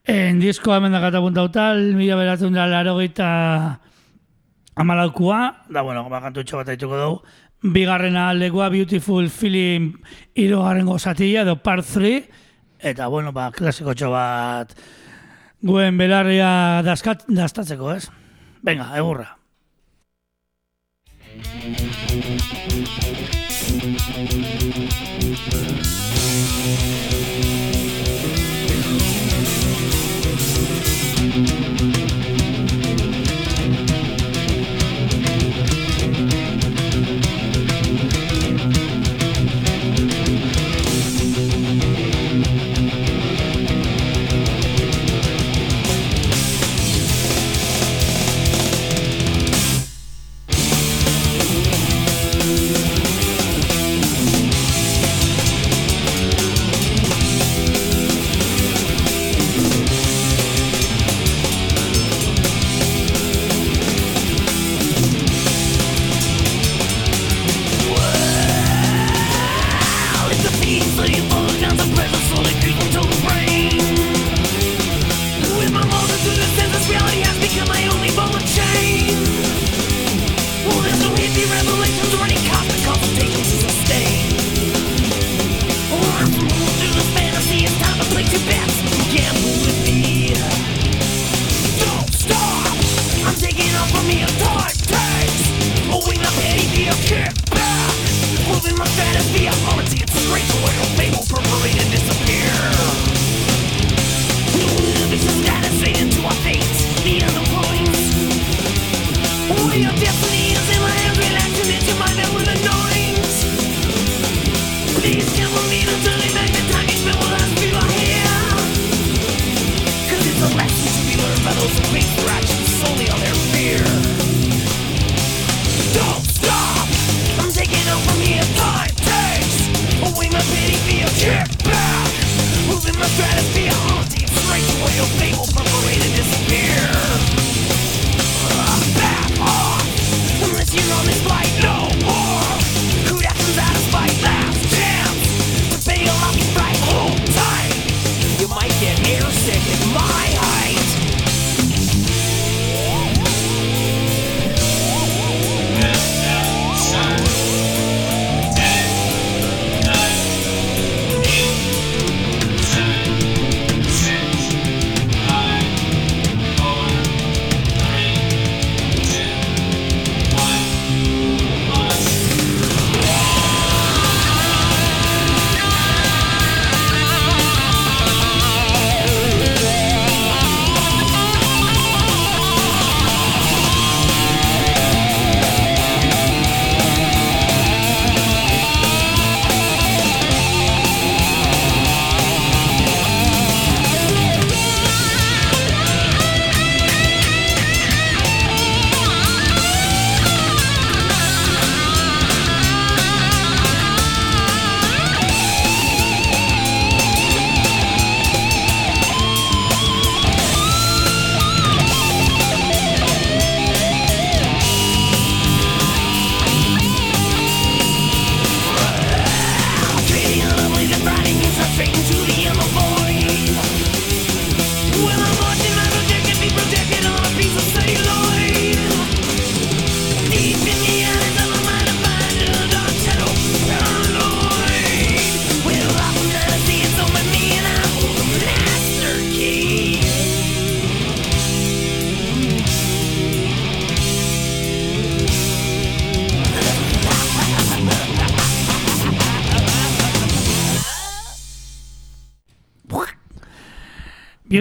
en 0.05 0.39
diskoa 0.39 0.77
hemen 0.77 0.93
dakata 0.93 1.23
puntauta, 1.25 1.73
mila 1.97 2.19
beratzen 2.21 2.53
da 2.53 2.67
laro 2.69 2.99
gita 2.99 3.79
amalaukua, 4.75 5.65
da, 5.73 5.81
bueno, 5.81 6.05
ba, 6.09 6.21
kantutxo 6.21 6.61
bat 6.61 6.69
aituko 6.69 7.01
dugu, 7.01 7.23
bigarrena 7.61 8.33
legoa 8.33 8.69
Beautiful 8.69 9.29
Feeling 9.29 9.93
irugarren 10.35 10.85
gozatia, 10.87 11.41
edo 11.43 11.57
part 11.63 11.85
3, 11.85 12.29
eta, 12.79 13.07
bueno, 13.07 13.33
ba, 13.35 13.51
klasiko 13.51 13.93
bat 14.11 14.75
guen 15.61 15.97
belarria 15.97 16.81
daskat, 16.83 17.25
dastatzeko, 17.27 17.91
ez? 17.93 18.09
Venga, 18.63 18.95
egurra. 18.97 19.35
It's 23.81 24.88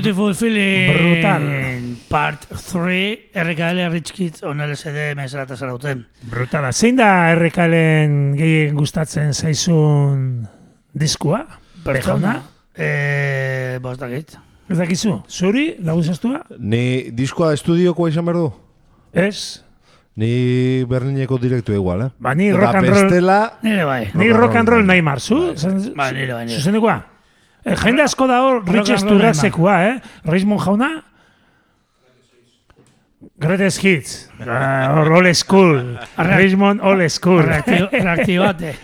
Beautiful 0.09 0.34
Feeling 0.34 0.96
Brutal. 0.96 1.42
Part 2.09 2.46
3 2.72 3.30
RKL 3.34 3.90
Rich 3.92 4.12
Kids 4.16 4.42
on 4.42 4.56
LSD 4.64 5.12
mesera 5.18 5.42
eta 5.44 5.52
zarauten. 5.61 6.06
Brutala. 6.32 6.70
Zein 6.72 6.96
da 6.96 7.09
errekalen 7.34 8.14
gehien 8.38 8.78
gustatzen 8.78 9.34
zaizun 9.36 10.46
diskua? 10.96 11.42
Pertsona? 11.84 12.38
Eh, 12.72 13.76
bost 13.84 14.00
dakit. 14.00 14.32
Ez 14.72 14.78
dakizu? 14.80 15.12
Zuri? 15.28 15.74
Laguzaztua? 15.84 16.40
Ni 16.56 17.11
diskoa 17.12 17.52
estudiokoa 17.59 18.09
izan 18.09 18.24
behar 18.30 18.40
du? 18.40 18.48
Ez? 19.12 19.61
Ni 20.16 20.86
Berlineko 20.88 21.36
direktu 21.36 21.76
igual, 21.76 22.06
eh? 22.06 22.11
Ba, 22.16 22.32
ni 22.32 22.48
rock 22.56 22.80
and 22.80 22.88
roll- 22.88 23.04
bestela, 23.11 23.38
Nire 23.61 23.84
bai. 23.84 24.00
Ni 24.14 24.32
rock 24.32 24.56
and 24.56 24.72
roll 24.72 24.88
nahi 24.88 25.04
marzu? 25.04 25.52
Bai, 25.92 26.14
nire 26.16 26.32
bai, 26.32 26.46
nire. 26.48 26.98
Eh, 27.64 27.74
Jende 27.76 28.02
asko 28.02 28.26
da 28.30 28.40
hor, 28.42 28.62
Rich 28.66 28.90
Esturrazekua, 28.94 29.74
eh? 29.88 30.00
Raismon 30.24 30.59
jauna? 30.62 30.90
Greatest 33.38 33.82
Hits. 33.84 34.30
Hor 34.38 35.12
old 35.12 35.34
school. 35.34 35.98
Raismon 36.16 36.80
old 36.80 37.02
school. 37.11 37.42
Reakti- 37.42 37.88
Reaktibate. 38.04 38.74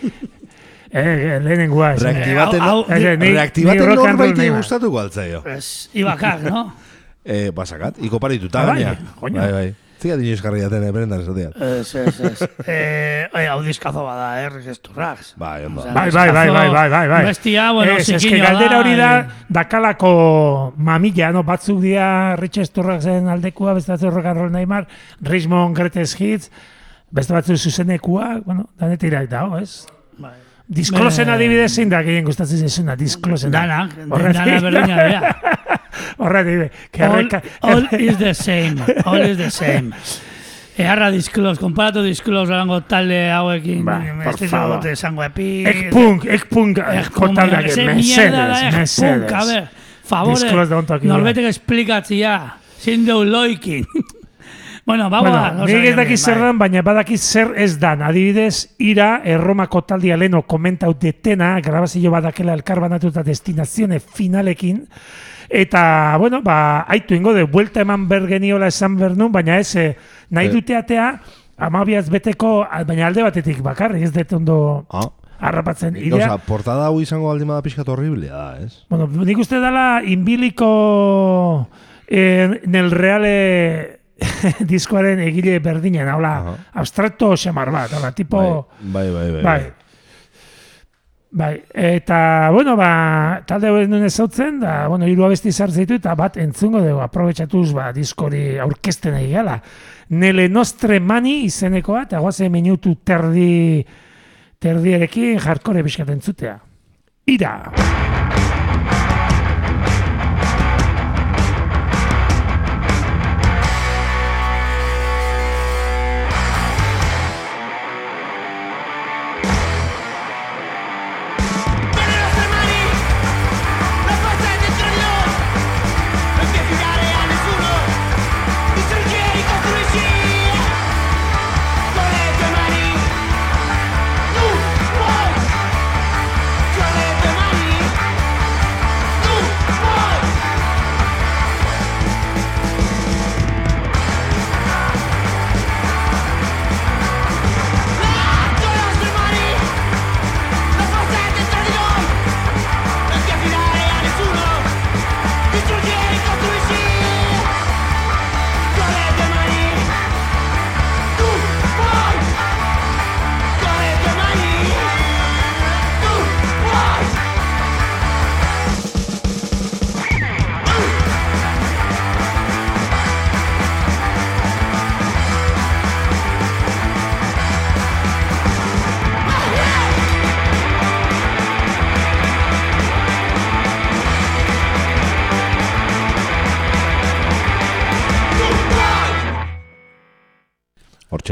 Eh, 0.95 1.41
lehenengoa. 1.43 1.95
esan. 1.95 2.14
reaktibate, 2.14 2.59
no, 2.59 2.85
Eh, 2.89 2.99
eh, 3.12 3.16
ni- 3.18 3.33
reaktibate 3.33 3.81
ni 4.39 4.49
gustatuko 4.51 5.01
altzaio. 5.01 5.43
Ibakak, 5.95 6.43
no? 6.51 6.72
Eh, 7.27 7.49
basakat, 7.57 7.97
iko 8.05 8.18
parituta 8.20 8.61
Ah, 8.61 8.66
bai, 8.66 8.83
gaina. 8.85 9.01
Bai, 9.41 9.53
bai. 9.53 9.75
Jarri 10.11 10.61
jaten, 10.61 10.85
eh, 10.85 10.91
berendan 10.93 11.23
esatea. 11.23 11.51
Ez, 11.57 11.95
ez, 11.95 12.21
ez. 12.21 12.49
Eh, 12.75 13.29
oi, 13.33 13.45
hau 13.51 13.59
dizkazo 13.65 14.05
bada, 14.05 14.29
eh, 14.43 14.49
Risturrax. 14.53 15.35
Bai, 15.41 15.65
ondo. 15.67 15.85
Bai, 15.85 16.11
bai, 16.11 16.29
bai, 16.33 16.47
bai, 16.51 16.69
bai, 16.71 16.89
bai, 16.91 17.09
bai. 17.09 17.23
Bestia, 17.31 17.71
bueno, 17.73 17.97
Ez, 17.99 18.07
zikinua 18.07 18.53
galdera 18.53 18.79
hori 18.83 18.95
da, 18.99 19.11
eh. 19.19 19.43
dakalako 19.49 20.13
mamila, 20.77 21.33
no? 21.35 21.45
Batzuk 21.47 21.81
dira 21.83 22.37
Rich 22.41 22.63
Esturraxen 22.65 23.29
aldekua, 23.33 23.75
beste 23.79 23.95
batzuk 23.95 24.15
rock 24.15 24.31
and 24.33 24.43
roll 24.43 24.55
Neymar, 24.55 24.89
Richmond 25.23 25.77
Greatest 25.77 26.21
Hits, 26.21 26.51
beste 27.15 27.37
batzuk 27.37 27.59
zuzenekua, 27.59 28.41
bueno, 28.45 28.69
danetira 28.81 29.25
dago, 29.31 29.59
ez? 29.59 29.87
Bai. 30.19 30.43
Disklosen 30.67 31.29
adibidez 31.29 31.73
zein 31.77 31.91
da 31.93 32.01
gehien 32.03 32.25
gustatzen 32.25 32.59
zaizuna, 32.65 32.95
disklosen. 32.97 33.51
Danak, 33.53 33.93
Horregatik- 34.09 34.45
dana 34.47 34.61
berdina 34.65 35.03
dira. 35.09 35.35
Horregatik, 36.19 36.73
que 36.91 37.03
All, 37.05 37.19
erreka- 37.27 37.43
all 37.61 37.89
is 38.01 38.17
the 38.19 38.33
same, 38.35 38.81
all 39.05 39.21
is 39.29 39.37
the 39.37 39.51
same. 39.51 39.93
Eharra 40.77 41.11
disklos, 41.12 41.59
konparatu 41.61 42.03
disklos 42.03 42.49
erango 42.49 42.81
talde 42.83 43.31
hauekin. 43.31 43.85
Bai, 43.85 44.09
por 44.25 44.39
favor. 44.49 44.87
esango 44.91 45.23
epi. 45.23 45.65
Ekpunk, 45.71 46.25
ekpunk, 46.25 46.79
mesedes, 46.79 47.77
ekpunk, 47.77 48.25
a 48.35 48.73
mesedes. 48.81 49.47
ver, 49.53 49.69
favore, 50.05 50.41
Disklos 50.41 50.69
da 50.69 50.79
ontoki, 50.81 51.07
norbetek 51.07 51.45
esplikatzia, 51.53 52.57
zin 52.81 53.05
deu 53.07 53.23
loikin. 53.25 53.85
Bueno, 54.87 55.09
bagoa, 55.11 55.30
Bueno, 55.30 55.55
no 55.59 55.66
nik 55.66 55.76
ez 55.76 55.97
bien, 55.97 56.16
zer 56.18 56.35
bai. 56.35 56.43
dan, 56.45 56.59
baina 56.59 56.82
badakit 56.82 57.18
zer 57.20 57.53
ez 57.57 57.78
dan. 57.80 58.03
Adibidez, 58.03 58.74
ira, 58.78 59.22
erromako 59.24 59.82
taldia 59.82 60.16
leno 60.16 60.43
komentau 60.43 60.93
detena, 60.95 61.61
grabazio 61.61 62.11
badakela 62.11 62.53
elkar 62.53 62.80
banatuta 62.80 63.22
destinazione 63.22 64.01
finalekin, 64.01 64.87
eta, 65.49 66.16
bueno, 66.18 66.43
ba, 66.43 66.85
aitu 66.89 67.14
ingo 67.14 67.32
de, 67.32 67.45
buelta 67.45 67.80
eman 67.80 68.09
bergeniola 68.09 68.66
esan 68.68 68.97
bernun, 68.97 69.32
baina 69.32 69.59
ez, 69.59 69.74
eh, 69.76 69.97
nahi 70.30 70.47
Eh. 70.49 70.53
dute 70.53 70.76
atea, 70.76 71.20
amabiaz 71.57 72.09
beteko, 72.11 72.66
baina 72.87 73.07
alde 73.07 73.22
batetik 73.22 73.62
bakarrik, 73.62 74.03
ez 74.03 74.12
dut 74.12 74.32
ondo 74.32 74.87
Ah, 74.91 75.09
harrapatzen. 75.41 75.97
Osa, 75.97 76.05
Idea, 76.07 76.37
portada 76.39 76.87
hau 76.87 77.01
izango 77.01 77.30
aldi 77.30 77.45
bada 77.45 77.62
pixkat 77.62 77.89
horriblea 77.89 78.32
da, 78.35 78.59
ez? 78.64 78.85
bueno, 78.91 79.07
nik 79.24 79.39
uste 79.39 79.61
dela 79.61 80.03
inbiliko 80.05 81.68
eh, 82.09 82.61
nel 82.66 82.91
reale 82.91 83.93
diskoaren 84.73 85.21
egile 85.25 85.59
berdinen, 85.62 86.09
hola, 86.15 86.35
Aha. 86.41 86.59
abstrakto 86.83 87.35
xamar 87.37 87.73
bat, 87.75 87.97
hola, 87.99 88.12
tipo... 88.12 88.69
Bai, 88.81 89.09
bai, 89.11 89.31
bai. 89.31 89.43
Bai. 89.43 89.73
Bai, 91.35 91.65
eta, 91.75 92.49
bueno, 92.55 92.77
ba, 92.79 93.43
talde 93.43 93.73
hori 93.75 93.89
nuen 93.91 94.05
ezautzen, 94.07 94.61
da, 94.62 94.87
bueno, 94.87 95.09
hiru 95.11 95.25
abesti 95.27 95.51
ditu, 95.51 95.95
eta 95.99 96.15
bat 96.15 96.37
entzungo 96.37 96.79
dugu, 96.79 97.01
aprobetsatuz, 97.03 97.73
ba, 97.75 97.91
diskori 97.93 98.57
aurkezten 98.62 99.15
ari 99.15 99.33
gala. 99.33 99.61
Nele 100.11 100.49
Nostre 100.49 101.01
Mani 101.01 101.43
izenekoa, 101.49 102.03
eta 102.03 102.21
guazen 102.21 102.53
minutu 102.53 102.95
terdi, 103.03 103.85
terdierekin 104.61 105.41
jarkore 105.41 105.83
pixkat 105.83 106.15
entzutea. 106.15 106.59
Ira! 107.27 107.59
Venere 107.73 108.04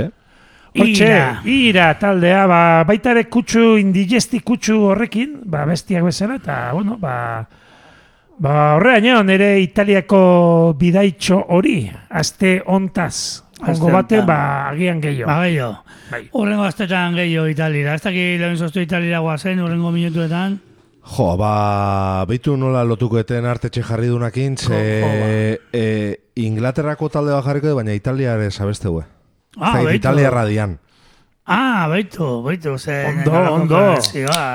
Hortxe, 0.00 1.04
Ira. 1.04 1.42
ira 1.44 1.98
taldea, 2.00 2.46
ba, 2.48 2.84
baita 2.88 3.10
ere 3.12 3.26
kutsu, 3.28 3.76
indigesti 3.76 4.40
kutsu 4.40 4.78
horrekin, 4.88 5.42
ba, 5.44 5.66
bestiak 5.68 6.06
bezala, 6.06 6.38
eta, 6.40 6.72
bueno, 6.72 6.96
ba, 6.96 7.44
ba 8.40 8.54
horreaino, 8.78 9.20
nire 9.22 9.58
Italiako 9.60 10.74
bidaitxo 10.80 11.42
hori, 11.52 11.90
aste 12.08 12.62
ontaz, 12.64 13.42
Aste 13.62 13.78
ongo 13.78 13.92
bate, 13.94 14.20
ba, 14.26 14.70
agian 14.70 15.00
gehiago. 15.00 15.28
Ba, 15.30 15.44
gehiago. 15.44 15.76
Bai. 16.10 16.24
Horrengo 16.32 16.64
astetan 16.66 17.14
gehiago 17.14 17.46
italira. 17.46 17.94
Ez 17.94 18.02
dakit 18.02 18.40
lehen 18.40 18.56
zoztu 18.58 18.82
italira 18.82 19.20
guazen, 19.22 19.60
horrengo 19.62 19.92
minutuetan. 19.94 20.58
Jo, 21.14 21.36
ba, 21.38 22.24
beitu 22.26 22.56
nola 22.58 22.82
lotuko 22.86 23.20
eten 23.20 23.46
artetxe 23.46 23.82
jarri 23.86 24.10
dunakin, 24.10 24.56
ze 24.56 25.58
e, 25.72 25.86
Inglaterrako 26.42 27.08
talde 27.10 27.34
bat 27.34 27.44
jarriko 27.44 27.74
baina 27.78 27.94
Italiare 27.94 28.50
sabeste. 28.50 28.90
Ah, 29.58 29.82
beitu. 29.82 29.96
Italia 29.96 30.30
radian. 30.30 30.78
Ah, 31.44 31.88
baitu, 31.88 32.42
baitu, 32.42 32.78
ze... 32.78 33.04
Ondo, 33.06 33.32
ondo. 33.52 33.78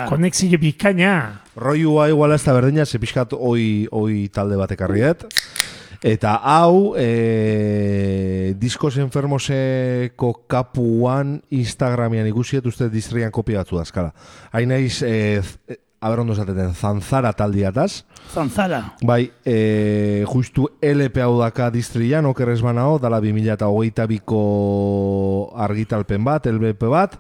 Konexio 0.07 0.57
bikaina. 0.57 1.41
Roiua 1.55 2.07
iguala 2.09 2.35
ez 2.35 2.43
da 2.45 2.53
berdina, 2.55 2.85
ze 2.85 2.99
pixkat 2.99 3.33
oi, 3.33 3.87
oi 3.91 4.27
talde 4.31 4.55
bat 4.55 4.71
ekarriet. 4.71 5.25
Eta 6.05 6.35
hau, 6.45 6.93
e, 6.95 8.53
Diskos 8.61 8.97
Enfermoseko 9.01 10.31
kapuan 10.47 11.41
Instagramian 11.49 12.27
ikusiet 12.29 12.65
uste 12.69 12.87
distrian 12.93 13.33
kopiatu 13.33 13.79
dazkala. 13.81 14.13
Hain 14.53 14.69
naiz, 14.69 15.01
e, 15.01 15.41
aber 15.99 16.19
ondo 16.19 16.33
esateten, 16.33 16.73
zanzara 16.75 17.33
taldiataz. 17.33 18.03
Zanzara. 18.33 18.93
Bai, 19.01 19.31
e, 19.45 20.23
justu 20.27 20.67
LP 20.81 21.21
hau 21.23 21.39
daka 21.39 21.71
distrian, 21.71 22.25
okerrez 22.25 22.61
banao, 22.61 22.99
dala 22.99 23.19
2008 23.21 24.05
biko 24.07 24.41
argitalpen 25.57 26.23
bat, 26.23 26.45
LP 26.51 26.85
bat, 26.91 27.15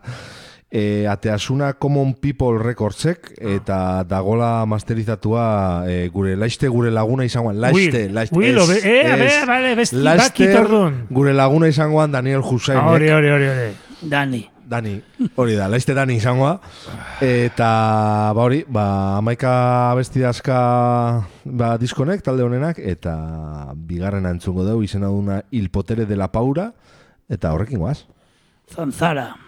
e, 0.69 1.07
ateasuna 1.07 1.73
Common 1.79 2.13
People 2.19 2.59
Recordsek, 2.59 3.31
eta 3.39 4.03
dagola 4.03 4.65
masterizatua 4.67 5.85
e, 5.87 6.09
gure 6.13 6.35
laiste 6.35 6.67
gure 6.67 6.91
laguna 6.91 7.25
izangoan, 7.25 7.59
laiste, 7.61 8.03
Will, 8.05 8.13
laiste, 8.13 8.35
Will, 8.37 8.59
obe- 8.59 8.81
eh, 8.83 9.11
a 9.11 9.15
ver, 9.15 9.47
vale, 9.47 9.75
besti 9.75 10.47
orduan. 10.53 11.05
gure 11.09 11.33
laguna 11.33 11.67
izangoan 11.69 12.11
Daniel 12.11 12.41
Hussein, 12.43 12.77
Ah, 12.77 12.91
Hori, 12.91 13.09
hori, 13.09 13.29
hori, 13.29 13.47
hori. 13.47 13.71
Dani. 14.01 14.43
Dani, 14.67 14.97
hori 15.39 15.55
da, 15.55 15.69
laiste 15.71 15.95
Dani 15.95 16.17
izangoa. 16.19 16.57
Eta, 17.23 17.69
ba 18.35 18.43
hori, 18.43 18.63
ba, 18.67 18.83
amaika 19.21 19.53
abestidazka 19.93 20.59
ba, 21.45 21.71
diskonek, 21.79 22.21
talde 22.25 22.43
honenak, 22.43 22.83
eta 22.83 23.15
bigarren 23.89 24.27
entzungo 24.27 24.67
dugu 24.67 24.83
izena 24.83 25.07
duna 25.13 25.41
Il 25.51 25.71
Potere 25.71 26.05
de 26.05 26.19
la 26.19 26.27
Paura, 26.35 26.73
eta 27.31 27.55
horrekin 27.55 27.79
guaz. 27.79 28.01
Zanzara. 28.75 29.46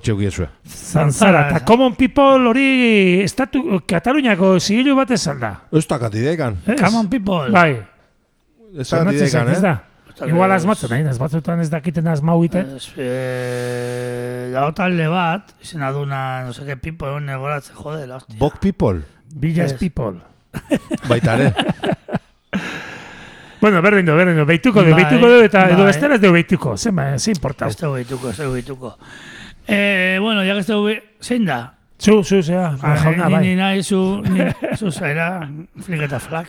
Hortxe 0.00 0.16
egiezue. 0.16 0.48
Zanzara, 0.66 1.44
eta 1.50 1.64
Common 1.68 1.94
People 1.98 2.48
hori 2.48 3.20
estatu, 3.22 3.80
Kataluniako 3.86 4.56
zigilu 4.58 4.96
bat 4.96 5.12
ez 5.12 5.22
da. 5.40 5.52
Ez 5.72 5.86
da 5.86 5.98
katidekan. 6.00 6.58
Ez? 6.66 6.80
Come 6.80 7.04
on, 7.04 7.08
people. 7.12 7.50
Bai, 7.52 7.82
Ez 8.70 8.88
da 8.88 9.00
asmatzen 9.02 9.48
ez 9.50 9.58
eh? 9.58 9.62
da. 9.62 9.76
Igual 10.26 10.52
asmatzen, 10.52 10.90
nahi, 10.92 11.04
asmatzutan 11.08 11.62
ez 11.62 11.70
dakiten 11.72 12.06
asmau 12.06 12.36
egiten. 12.42 12.74
Ez, 12.76 12.90
eh, 13.00 14.50
dago 14.52 14.74
talde 14.76 15.06
bat, 15.08 15.54
izena 15.64 15.88
duna, 15.96 16.44
no 16.44 16.52
sé 16.52 16.66
qué 16.66 16.76
pipo 16.76 17.08
egon 17.08 17.24
negoratzen, 17.26 17.74
jode, 17.74 18.06
la 18.06 18.18
hostia. 18.20 18.36
Bok 18.38 18.58
People, 18.60 19.00
Villas 19.34 19.72
Ez. 19.72 19.78
People. 19.78 20.20
baita 21.08 21.34
ere. 21.38 21.54
Bueno, 23.60 23.82
berdin 23.82 24.06
du, 24.06 24.14
berdin 24.16 24.38
du, 24.38 24.46
behituko 24.48 24.80
du, 24.80 24.94
Bai, 24.94 25.02
behituko 25.02 25.28
du, 25.28 25.40
eta 25.44 25.66
edo 25.68 25.82
bai. 25.82 25.90
bestela 25.90 26.14
ez 26.16 26.22
du 26.22 26.30
behituko, 26.32 26.78
zema, 26.80 27.10
ez 27.14 27.26
importa. 27.28 27.66
Ez 27.68 27.76
dugu 27.76 27.98
dituko, 27.98 28.30
ez 28.30 28.38
dugu 28.38 28.54
dituko. 28.56 28.94
Eh, 29.72 30.18
bueno, 30.20 30.42
ya 30.44 30.54
que 30.56 30.62
dugu, 30.66 30.96
zein 31.20 31.44
da? 31.46 31.74
Zu, 31.96 32.24
zu, 32.24 32.42
zera, 32.42 32.76
Ba, 32.80 32.96
jauna, 32.96 33.28
bai. 33.28 33.42
ni 33.46 33.54
nahi 33.54 33.82
zu, 33.84 34.20
ni, 34.24 34.40
zu 34.78 34.90
zaira, 34.90 35.48
flik 35.84 36.00
eta 36.08 36.18
flak. 36.18 36.48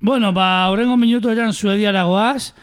Bueno, 0.00 0.32
ba, 0.32 0.68
horrengo 0.70 0.96
minutuetan 0.96 1.52
Suediara 1.52 2.04
goaz, 2.08 2.54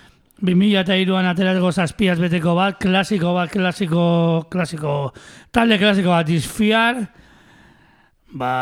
2002an 0.42 1.28
aterateko 1.30 1.72
zazpiaz 1.72 2.18
beteko 2.18 2.56
bat, 2.58 2.80
klasiko 2.82 3.36
bat, 3.36 3.52
klasiko, 3.54 4.48
klasiko, 4.50 5.14
talde 5.54 5.78
klasiko 5.78 6.10
bat 6.10 6.30
izfiar, 6.34 7.04
ba, 8.34 8.54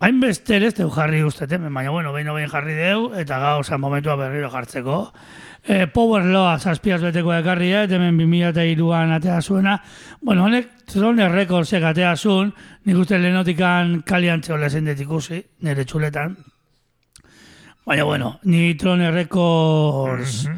hainbeste 0.00 0.56
ere 0.58 0.68
ez 0.74 0.76
jarri 0.76 1.22
ustete, 1.24 1.56
baina 1.56 1.90
bueno, 1.90 2.12
behin 2.12 2.28
behin 2.34 2.50
jarri 2.52 2.74
deu, 2.74 3.12
eta 3.16 3.38
gauza 3.38 3.78
momentua 3.78 4.16
berriro 4.16 4.50
jartzeko. 4.52 5.06
E, 5.62 5.86
Power 5.92 6.24
Loa 6.24 6.54
zazpiaz 6.58 7.00
beteko 7.02 7.34
ekarri, 7.36 7.72
eh, 7.72 7.84
eta 7.84 7.98
hemen 7.98 8.16
2002an 8.16 9.12
atea 9.18 9.40
zuena. 9.42 9.76
Bueno, 10.20 10.44
honek 10.44 10.86
Trone 10.90 11.28
Recordsek 11.28 11.84
atea 11.84 12.14
zuen, 12.16 12.52
nik 12.84 12.96
uste 12.96 13.18
lehenotikan 13.18 14.00
kalian 14.06 14.40
txola 14.40 14.70
zen 14.70 14.88
dut 14.88 15.04
ikusi, 15.04 15.42
nire 15.60 15.84
txuletan. 15.84 16.36
Baina, 17.86 18.04
bueno, 18.04 18.38
ni 18.44 18.74
Trone 18.74 19.10
Records 19.10 20.48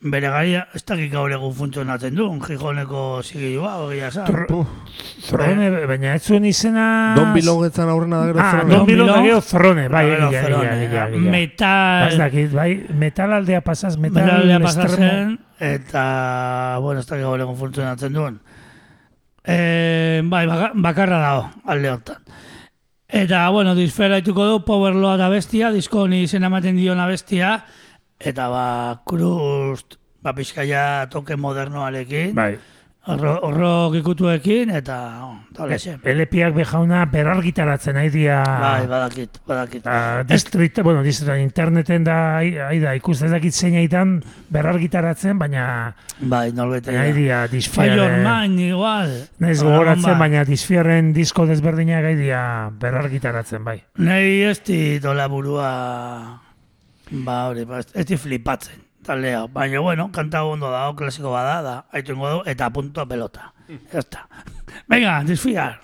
bere 0.00 0.28
gaia, 0.28 0.66
ez 0.74 0.82
dakik 0.84 1.10
gaur 1.12 1.32
egun 1.32 1.52
funtzionatzen 1.56 2.14
du, 2.14 2.26
Gijoneko 2.44 3.22
zigilua, 3.24 3.76
hori 3.80 4.00
jasa. 4.02 4.26
Throne, 4.28 5.70
baina 5.88 6.14
ez 6.18 6.22
zuen 6.26 6.44
izena... 6.44 7.14
Don 7.16 7.30
Bilogetzan 7.32 7.88
aurrena 7.88 8.18
da 8.20 8.26
gero 8.28 8.40
Ah, 8.42 8.50
Throne. 8.50 8.74
Don 8.74 8.86
Bilon 8.86 9.06
Bilon. 9.06 9.16
da 9.16 9.22
gero 9.24 9.40
Throne, 9.40 9.86
bai, 9.88 10.04
egia, 10.10 10.42
egia, 10.42 10.74
egia. 11.08 11.30
Metal, 11.32 12.08
Ez 12.10 12.18
dakit, 12.20 12.52
bai, 12.52 12.70
metal 13.00 13.32
aldea 13.32 13.60
pasaz, 13.64 13.96
metal 13.96 14.24
Metalea 14.26 14.56
extremo. 14.58 14.88
pasatzen, 14.88 15.38
eta, 15.72 16.04
bueno, 16.82 17.00
ez 17.00 17.06
dakik 17.06 17.24
gaur 17.24 17.40
egun 17.46 17.56
funtzionatzen 17.62 18.12
duen. 18.12 18.36
E, 19.46 20.20
bai, 20.24 20.46
baka- 20.46 20.72
bakarra 20.74 21.18
dago, 21.22 21.48
alde 21.64 21.90
honetan. 21.90 22.20
Eta, 23.08 23.48
bueno, 23.54 23.74
disfera 23.74 24.18
ituko 24.18 24.44
du, 24.48 24.60
Power 24.64 24.94
Loa 24.96 25.16
da 25.16 25.28
bestia, 25.30 25.70
disko 25.70 26.02
honi 26.04 26.22
izena 26.26 26.48
ematen 26.52 26.76
diona 26.76 27.06
bestia, 27.06 27.62
eta 28.20 28.48
ba, 28.48 29.00
krust, 29.06 29.98
ba, 30.22 30.32
pizkaia 30.34 31.08
toke 31.12 31.36
modernoarekin, 31.36 32.34
Bai. 32.34 32.54
horro, 33.06 33.34
horro 33.44 33.72
ikutuekin, 33.98 34.70
eta, 34.72 34.96
tal 35.52 35.72
eze. 35.76 35.98
LPak 36.00 36.54
bejauna 36.56 37.02
berargitaratzen 37.12 37.98
nahi 37.98 38.08
dia... 38.14 38.38
Bai, 38.42 38.86
badakit, 38.88 39.40
badakit. 39.46 39.84
Uh, 39.84 40.22
distrita, 40.24 40.82
bueno, 40.82 41.02
distrita, 41.04 41.36
interneten 41.36 42.06
da, 42.06 42.38
ai 42.40 42.78
da, 42.80 42.94
ikusten 42.96 43.28
ez 43.28 43.34
dakit 43.34 43.52
zeinaitan 43.52 44.22
berargitaratzen, 44.48 45.36
baina 45.38 45.66
Bai, 46.20 46.52
norbete. 46.56 46.92
nahi 46.96 47.12
dia 47.12 47.44
Man, 48.24 48.58
igual. 48.58 49.12
Naiz 49.38 49.60
gogoratzen, 49.62 50.16
baina 50.18 50.44
disfiarren 50.48 51.12
disko 51.12 51.44
desberdinak 51.44 52.02
gai 52.08 52.16
dia 52.16 52.70
berargitaratzen, 52.80 53.64
bai. 53.64 53.82
Nei 53.98 54.42
ez 54.48 54.62
dit 54.64 55.04
hola 55.04 55.28
burua, 55.28 56.40
ba 57.10 57.48
hori, 57.48 57.64
ba, 57.68 57.82
ez 57.94 58.06
dit 58.06 58.20
flipatzen, 58.20 58.80
taldea. 59.04 59.46
Baina, 59.52 59.80
bueno, 59.80 60.10
kanta 60.12 60.44
ondo 60.44 60.70
dago, 60.72 60.96
klasiko 60.96 61.32
bada, 61.34 61.60
da, 61.62 61.74
haitu 61.92 62.14
ingo 62.16 62.30
du, 62.30 62.42
eta 62.50 62.70
punto 62.70 63.00
a 63.00 63.08
pelota. 63.08 63.52
Ya 63.68 63.98
está. 63.98 64.28
Venga, 64.88 65.22
disfiar. 65.24 65.80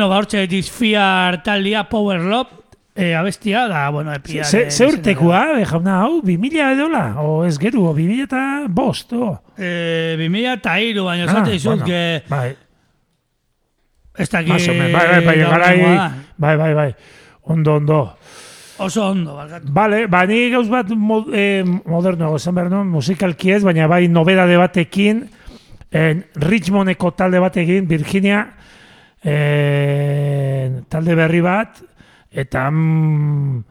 Bueno, 0.00 0.14
ba, 0.14 0.20
hortxe 0.22 0.46
disfiar 0.48 1.42
taldia 1.44 1.82
Power 1.84 2.22
Love, 2.24 2.62
e, 2.96 3.12
abestia, 3.12 3.66
da, 3.68 3.90
bueno, 3.90 4.14
epia. 4.14 4.46
Ze, 4.48 4.70
ze 4.70 4.86
urtekoa, 4.88 5.58
eh, 5.60 5.66
jauna, 5.68 5.98
hau, 6.00 6.22
2000 6.24 6.70
edola, 6.72 7.02
o 7.20 7.42
ez 7.44 7.58
geru, 7.60 7.82
o 7.84 7.92
2000 7.92 8.22
eta 8.24 8.40
bost, 8.72 9.12
o. 9.12 9.34
E, 9.60 10.16
2000 10.16 10.54
eta 10.54 10.78
iru, 10.80 11.04
baina 11.04 11.26
esate 11.26 11.52
dizut, 11.52 11.82
que 11.84 12.22
bai, 12.30 12.54
ez 14.16 14.32
o 14.32 14.40
menos, 14.40 14.64
bai, 14.72 15.04
bai, 15.10 15.20
bai, 15.26 15.34
garai, 15.42 15.74
da. 15.82 16.06
bai, 16.38 16.54
bai, 16.56 16.70
bai, 16.78 16.94
ondo, 17.42 17.74
ondo. 17.74 18.00
Oso 18.78 19.04
ondo, 19.04 19.34
barkatu. 19.36 19.68
Bale, 19.68 20.06
ba, 20.06 20.22
ni 20.24 20.48
gauz 20.48 20.70
bat 20.72 20.88
mo, 20.96 21.26
eh, 21.28 21.60
moderno, 21.84 22.32
esan 22.40 22.56
behar 22.56 22.72
nuen, 22.72 22.88
musikalki 22.88 23.52
ez, 23.52 23.60
baina 23.68 23.84
bai 23.86 24.08
nobedade 24.08 24.56
batekin, 24.56 25.26
en 25.92 26.24
Richmondeko 26.40 27.12
talde 27.12 27.44
batekin, 27.44 27.84
Virginia, 27.84 28.46
eh, 29.24 30.82
talde 30.88 31.16
berri 31.18 31.40
bat, 31.44 31.80
eta 32.30 32.66
mm, 32.70 33.64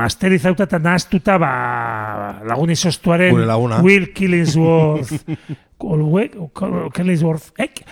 masterizauta 0.00 0.66
eta 0.68 0.78
nahaztuta 0.82 1.38
ba, 1.40 1.50
lagun 2.46 2.70
izostuaren. 2.74 3.34
Will 3.84 4.12
Killingsworth 4.14 5.12
Killingsworth 6.96 7.52
ek? 7.58 7.84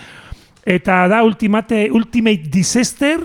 eta 0.69 1.07
da 1.09 1.23
ultimate, 1.23 1.89
Ultimate 1.91 2.49
Disaster 2.51 3.23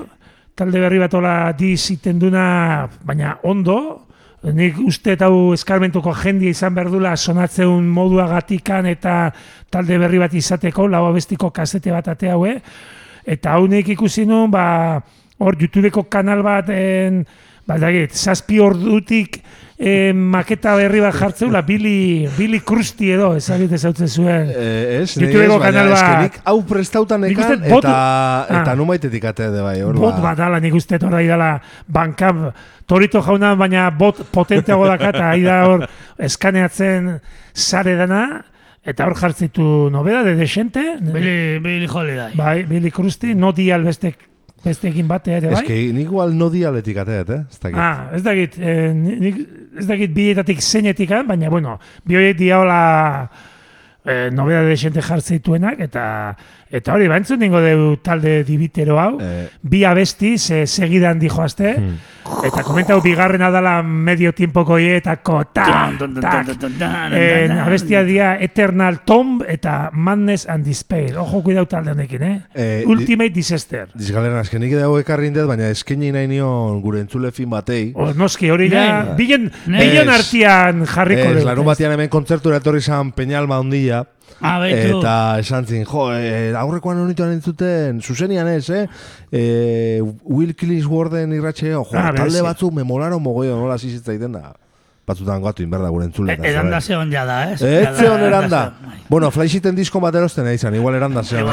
talde 0.54 0.80
berri 0.80 1.00
bat 1.02 1.14
ola 1.18 1.52
diziten 1.58 2.18
duna 2.22 2.88
baina 3.04 3.38
ondo 3.42 4.06
nik 4.52 4.76
uste 4.84 5.14
eta 5.14 5.30
hau 5.32 5.54
eskarmentuko 5.54 6.12
jendia 6.18 6.52
izan 6.52 6.74
behar 6.76 6.90
dula 6.92 7.14
sonatzeun 7.16 7.86
moduagatikan 7.88 8.84
eta 8.90 9.30
talde 9.72 9.96
berri 9.98 10.20
bat 10.20 10.34
izateko 10.36 10.88
lau 10.92 11.06
abestiko 11.08 11.48
kasete 11.50 11.92
bat 11.94 12.08
ate 12.12 12.28
haue. 12.28 12.58
Eta 13.24 13.54
hau 13.56 13.66
ikusi 13.66 14.26
nun 14.26 14.50
ba, 14.50 15.00
hor 15.38 15.56
YouTubeko 15.56 16.04
kanal 16.10 16.42
bat 16.42 16.68
en, 16.68 17.24
ba, 17.66 17.78
dakit, 17.78 18.12
zazpi 18.12 18.58
ordutik 18.60 19.40
eh, 19.78 20.12
maketa 20.14 20.76
berri 20.76 21.00
bat 21.00 21.14
jartzeula 21.14 21.62
Billy, 21.66 22.28
Billy 22.38 22.60
Krusty 22.60 23.10
edo 23.10 23.32
ezagit 23.36 23.72
ezautzen 23.72 24.08
zuen 24.08 24.50
Eh, 24.54 25.00
ez, 25.02 25.16
nire 25.18 25.32
ez, 25.44 25.48
baina 25.50 25.58
kanal 25.64 25.92
eske 25.92 26.10
bat. 26.12 26.22
nik 26.22 26.36
hau 26.44 26.62
prestautan 26.68 27.24
ekan, 27.24 27.42
uste 27.56 27.70
bot- 27.70 27.84
eta, 27.84 27.94
Ah. 27.96 28.60
eta 28.62 28.74
numaitetik 28.76 29.24
ate 29.24 29.50
de 29.50 29.62
bai, 29.62 29.80
hor 29.82 29.94
bot 29.98 30.20
bat 30.22 30.36
dala 30.38 30.60
nik 30.60 30.74
uste 30.74 30.98
hor 31.02 31.16
dela 31.18 31.60
bankam 31.88 32.50
Torito 32.86 33.22
jauna 33.22 33.54
baina 33.56 33.88
bot 33.90 34.18
potenteago 34.30 34.86
daka 34.86 35.08
eta 35.08 35.30
ari 35.30 35.42
da 35.42 35.64
hor 35.66 35.86
eskaneatzen 36.18 37.20
sare 37.54 37.94
dana 37.96 38.44
eta 38.84 39.06
hor 39.06 39.14
jartzitu 39.16 39.88
nobeda 39.90 40.22
de 40.22 40.34
desente 40.36 40.98
Billy, 41.00 41.58
Billy 41.58 41.86
Holiday. 41.88 42.32
bai, 42.36 42.64
Billy 42.64 42.90
Krusty 42.90 43.34
no 43.34 43.52
dial 43.52 43.82
beste 43.84 44.14
besteekin 44.64 45.06
bate 45.08 45.32
ere 45.36 45.50
Ez 45.52 45.58
bai 45.60 45.66
que 45.66 45.92
nik 45.92 46.06
igual 46.08 46.34
no 46.36 46.48
dialetik 46.50 46.96
ateet, 47.02 47.30
eh? 47.30 47.40
Ez 47.50 47.58
dakit. 47.60 47.78
Ah, 47.78 48.08
ez 48.16 48.22
dakit, 48.22 48.58
eh, 48.58 48.92
ni- 48.94 49.18
nik, 49.20 49.36
ez 49.78 49.86
dakit 49.86 50.14
bietatik 50.14 50.60
zeinetik, 50.62 51.10
baina, 51.28 51.50
bueno, 51.50 51.78
bi 52.04 52.16
horiek 52.16 52.36
diaola 52.38 53.30
eh, 54.04 54.28
nobeda 54.32 54.62
de 54.62 54.76
xente 54.76 55.00
jartzeituenak, 55.00 55.80
eta 55.80 56.36
eta 56.74 56.94
hori, 56.96 57.06
bantzun 57.08 57.38
ningo 57.38 57.60
deu 57.62 57.96
talde 58.02 58.42
dibitero 58.44 58.98
hau, 59.00 59.18
Eh. 59.20 59.48
bi 59.62 59.84
abesti, 59.84 60.36
se, 60.38 60.66
segidan 60.66 61.18
dijoazte, 61.22 61.70
eta 62.44 62.62
komentau 62.66 63.00
bigarrena 63.04 63.50
dala 63.50 63.82
medio 63.82 64.32
tiempoko 64.32 64.78
hietako, 64.78 65.44
tak, 65.52 65.98
tak, 66.20 66.48
Eh, 67.12 67.48
abestia 67.50 68.02
dia 68.04 68.36
Eternal 68.40 69.00
Tomb 69.04 69.42
eta 69.48 69.90
Madness 69.92 70.48
and 70.48 70.64
Despair. 70.66 71.16
Ojo, 71.18 71.42
kuidau 71.42 71.66
talde 71.66 71.92
honekin, 71.92 72.22
eh? 72.22 72.40
Eh, 72.54 72.82
di- 72.84 72.90
Ultimate 72.90 73.30
Disaster. 73.30 73.88
Dizgalera, 73.94 74.40
eske 74.40 74.58
nik 74.58 74.72
dago 74.74 74.98
ekarri 74.98 75.28
indet, 75.28 75.46
baina 75.46 75.68
eskaini 75.70 76.10
nahi 76.12 76.26
nion 76.28 76.80
gure 76.82 77.00
entzule 77.00 77.30
fin 77.32 77.50
batei. 77.50 77.92
O, 77.94 78.12
noski, 78.14 78.50
hori 78.50 78.68
Nei. 78.68 79.14
bilen, 79.16 79.50
bilen 79.66 80.08
Ez. 80.08 80.14
artian 80.18 80.84
jarriko 80.86 81.28
Ez, 81.30 81.34
dut, 81.36 81.44
larun 81.44 81.66
batean 81.66 81.92
hemen 81.92 82.08
kontzertura 82.08 82.56
etorri 82.56 82.80
zan 82.80 83.12
Peñalma 83.12 83.58
ondila, 83.60 84.04
Ah, 84.40 84.58
baitu. 84.58 84.98
eta 84.98 85.38
esan 85.40 85.64
zin, 85.66 85.84
jo, 85.88 86.08
eh, 86.12 86.52
aurrekoan 86.58 86.98
honituan 87.00 87.32
entzuten, 87.32 88.00
zuzenian 88.02 88.48
ez, 88.48 88.68
eh? 88.70 88.86
eh 89.32 90.00
Will 90.24 90.54
Killingsworthen 90.54 91.32
irratxe, 91.32 91.70
jo, 91.70 91.86
Ah, 91.92 92.10
talde 92.12 92.20
berezi. 92.20 92.42
batzuk 92.42 92.72
me 92.74 92.84
molaron 92.84 93.22
mogoio, 93.22 93.56
nola 93.56 93.78
zizitzaiten 93.78 94.32
da. 94.32 94.52
Batzutan 95.04 95.42
gatu 95.44 95.62
inberda 95.62 95.88
gure 95.92 96.06
entzule. 96.08 96.32
E, 96.32 96.48
eranda 96.48 96.80
zeon 96.80 97.10
jada, 97.12 97.52
ez? 97.52 97.60
Ez 97.60 97.84
Jada, 97.84 97.98
zeon 98.00 98.20
eranda. 98.24 98.72
bai. 98.80 99.00
Bueno, 99.08 99.30
flaishiten 99.30 99.76
disko 99.76 100.00
bat 100.00 100.14
erosten 100.16 100.48
izan, 100.52 100.74
igual 100.74 100.94
eranda 100.96 101.22
zeon. 101.22 101.50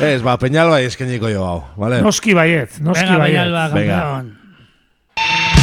Ez, 0.00 0.22
ba, 0.22 0.38
Peñalba 0.38 0.80
eskeniko 0.80 1.28
jo 1.28 1.44
hau, 1.44 1.62
vale? 1.76 2.00
Noski 2.02 2.32
baiet, 2.34 2.80
noski 2.80 3.16
baiet. 3.20 3.52
Venga. 3.74 4.00
campeón. 4.00 4.38
It's 5.20 5.57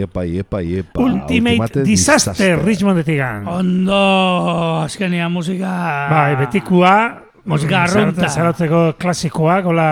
iepa, 0.00 0.24
iepa, 0.24 0.60
iepa, 0.60 0.60
iepa. 0.64 1.00
Ultimate 1.06 1.84
Disaster, 1.86 2.58
Richmondetigan. 2.64 3.46
Ondo, 3.48 4.02
azkenia 4.84 5.28
musika... 5.32 5.74
Bai, 6.10 6.36
betikua, 6.44 6.94
Musika 7.44 7.78
mm, 7.78 7.84
arrunta. 7.88 8.26
zaratzen- 8.26 8.34
Zaratzeko 8.36 8.80
klasikoak, 9.00 9.64
hola 9.70 9.86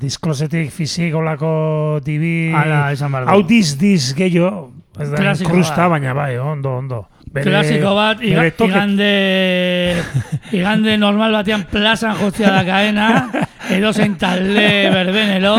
disklosetik 0.00 0.70
fizik, 0.72 1.12
holako 1.14 2.00
dibi... 2.04 2.50
Hala, 2.56 2.86
esan 2.94 3.12
behar 3.12 3.28
Hau 3.34 3.42
diz, 3.46 3.74
diz, 3.78 4.14
gehiago. 4.16 4.70
Ez 4.98 5.10
da, 5.12 5.34
krusta, 5.44 5.90
baina 5.92 6.14
bai, 6.16 6.38
ondo, 6.40 6.72
ondo. 6.80 7.02
Bere- 7.28 7.50
Klasiko 7.50 7.92
bat, 7.98 8.22
iga, 8.24 8.46
igande, 8.48 9.10
igande 10.56 10.96
normal 10.96 11.34
batean 11.36 11.66
plazan 11.68 12.16
jotzea 12.16 12.54
da 12.54 12.62
kaena, 12.70 13.08
edo 13.70 13.92
zein 13.92 14.16
talde 14.20 14.66
berbenelo, 14.92 15.54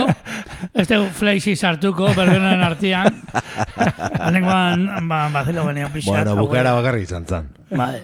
ez 0.74 0.88
dugu 0.88 1.10
flexi 1.14 1.56
sartuko 1.56 2.14
berbenen 2.16 2.64
artean, 2.64 3.22
Lenguan, 4.32 4.88
ba, 5.10 5.28
bazilo 5.34 5.66
benean 5.66 5.92
pixat. 5.92 6.14
Bueno, 6.14 6.32
hau, 6.36 6.46
bukaera 6.48 6.74
bakarrik 6.78 7.04
izan 7.08 7.26
zan. 7.28 7.50
Bai. 7.72 8.00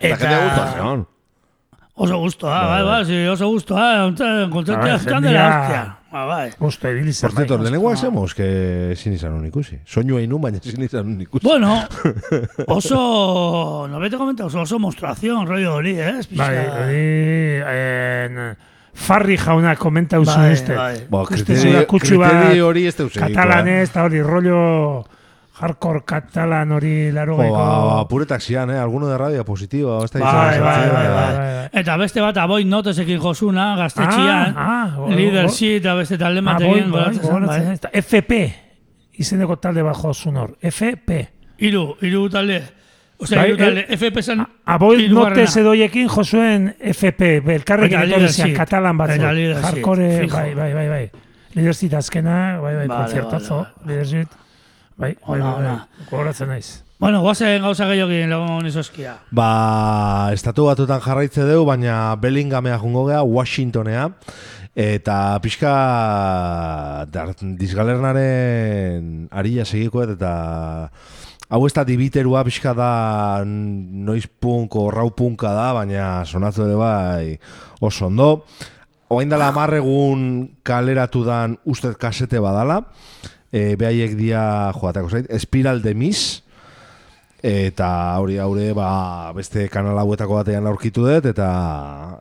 Eta 0.00 0.16
jende 0.16 0.40
gustu 0.44 0.64
zeon. 0.76 1.06
Oso 1.96 2.18
gustoa, 2.20 2.58
bai, 2.68 2.82
bai, 2.84 3.04
sí, 3.08 3.22
oso 3.32 3.46
gustoa, 3.48 4.10
Bai, 4.10 4.50
kontzertia 4.52 4.94
azkan 4.98 5.22
jendia- 5.22 5.30
dela 5.30 5.60
hostia. 5.62 5.84
Ba, 6.12 6.24
bai. 6.28 6.50
Gusto 6.58 6.90
ibili 6.92 7.12
zer 7.12 7.30
Por 7.30 7.36
cierto, 7.38 7.56
bai. 7.56 7.64
lehenengo 7.64 7.90
hacemos 7.90 8.34
que 8.34 8.92
ezin 8.92 9.14
izan 9.14 9.32
un 9.32 9.46
ikusi. 9.46 9.78
Soinu 9.84 10.18
egin 10.18 10.30
nun, 10.30 10.42
baina 10.42 10.58
ezin 10.58 10.82
izan 10.84 11.06
un 11.06 11.20
ikusi. 11.24 11.46
Bueno, 11.46 11.82
oso, 12.66 13.86
no 13.88 13.98
bete 13.98 14.16
komenta, 14.18 14.44
oso, 14.44 14.60
oso 14.60 14.78
monstruación, 14.78 15.46
rollo 15.46 15.74
hori, 15.74 15.96
eh? 15.98 16.14
Ez 16.20 16.28
Bai, 16.36 16.56
pixka- 16.56 16.84
hori... 16.84 17.62
en, 17.72 18.56
Farri 18.96 19.36
jauna 19.36 19.74
komenta 19.76 20.18
uzu 20.18 20.32
Bai, 20.32 20.52
este. 20.52 20.74
bai. 20.74 20.94
Ba, 21.10 21.24
kriterio, 21.28 21.82
kutsu 21.86 22.16
bat 22.18 22.56
hori 22.64 22.86
ez 22.88 22.94
eh? 22.98 23.08
Katalanez, 23.12 23.90
eta 23.90 24.04
hori 24.06 24.22
rollo 24.24 25.04
hardcore 25.60 26.00
katalan 26.04 26.72
hori 26.76 27.12
laro 27.12 27.36
Jo, 27.36 27.52
ba, 27.52 28.00
apuretak 28.00 28.40
zian, 28.42 28.70
eh? 28.70 28.78
Alguno 28.80 29.08
de 29.08 29.18
radio 29.18 29.44
positiva. 29.44 29.98
Bai, 30.00 30.20
Bai, 30.20 30.60
bai, 30.60 30.88
bai, 30.90 31.08
bai. 31.12 31.68
Eta 31.80 31.96
beste 32.00 32.20
bat, 32.24 32.36
aboit 32.40 32.66
notesekin 32.66 33.20
josuna, 33.20 33.74
gaztetxian, 33.76 34.54
Ah, 34.56 34.82
ah, 34.84 34.94
go- 34.96 35.08
leadership, 35.10 35.80
eta 35.80 35.94
beste 35.94 36.18
talde 36.18 36.40
ez 37.74 37.80
da. 37.80 37.90
FP, 37.92 38.32
izeneko 39.18 39.56
talde 39.56 39.82
bajo 39.82 40.14
zunor. 40.14 40.56
FP. 40.62 41.28
Iru, 41.58 41.96
iru 42.02 42.28
talde. 42.28 42.62
Osea, 43.18 43.42
Bai, 43.42 43.56
talde, 43.56 43.86
FP 43.96 44.22
zen 44.22 44.42
Aboil 44.68 45.06
notez 45.12 45.56
edoiekin 45.56 46.08
josuen 46.12 46.74
FP, 46.92 47.40
belkarrekin 47.46 48.02
Eta 48.02 48.08
etorri 48.10 48.32
zian, 48.32 48.54
katalan 48.56 48.98
batzu. 49.00 49.22
Hardcore, 49.62 50.08
fijo. 50.20 50.36
bai, 50.36 50.54
bai, 50.54 50.72
bai, 50.74 50.88
bai. 50.88 51.04
Leadership 51.56 51.94
azkena, 51.96 52.58
bai, 52.60 52.74
bai, 52.76 52.88
Vale, 52.88 53.04
konzertazo, 53.04 53.62
vale, 53.62 53.70
vale. 53.78 53.92
leadership. 53.94 54.28
Bai, 54.96 55.14
bai, 55.14 55.40
bai, 55.40 55.40
bai. 55.40 55.54
ona. 55.54 55.88
Gogoratzen 56.10 56.52
naiz. 56.52 56.82
Bueno, 56.98 57.20
guazen 57.20 57.60
gauza 57.60 57.84
gehiokin 57.88 58.30
lagun 58.32 58.62
nizoskia. 58.64 59.18
Ba, 59.36 60.30
estatu 60.32 60.64
batutan 60.68 61.00
jarraitze 61.04 61.44
dugu, 61.44 61.66
baina 61.68 62.16
Bellinghamea 62.20 62.78
jungo 62.80 63.06
gea, 63.08 63.22
Washingtonea, 63.22 64.06
eta 64.76 65.16
pixka 65.44 65.72
dar, 67.12 67.34
disgalernaren 67.60 69.28
arilla 69.28 69.64
segikoet, 69.68 70.14
eta 70.16 70.32
hau 71.48 71.60
ez 71.66 71.72
da 71.74 71.84
dibiterua 71.86 72.42
pixka 72.46 72.72
da 72.74 72.90
noiz 73.46 74.26
punk 74.26 74.76
o 74.76 74.88
rau 74.90 75.10
punka 75.14 75.52
da, 75.54 75.70
baina 75.76 76.24
sonatzu 76.26 76.66
ere 76.66 76.78
bai 76.80 77.36
oso 77.80 78.08
ondo. 78.08 78.30
Oain 79.08 79.30
dela 79.30 79.52
amarregun 79.52 80.48
kaleratu 80.66 81.22
dan 81.26 81.54
ustez 81.64 81.94
kasete 82.00 82.40
badala, 82.42 82.80
e, 83.52 83.76
behaiek 83.78 84.16
dia 84.18 84.72
joatako 84.74 85.12
zait, 85.12 85.30
Espiral 85.30 85.82
de 85.84 85.94
Mis, 85.94 86.42
eta 87.46 87.88
hori 88.18 88.40
haure 88.42 88.72
ba, 88.74 89.30
beste 89.36 89.68
kanal 89.70 90.00
hauetako 90.02 90.40
batean 90.40 90.66
aurkitu 90.66 91.06
dut 91.06 91.28
eta 91.30 91.48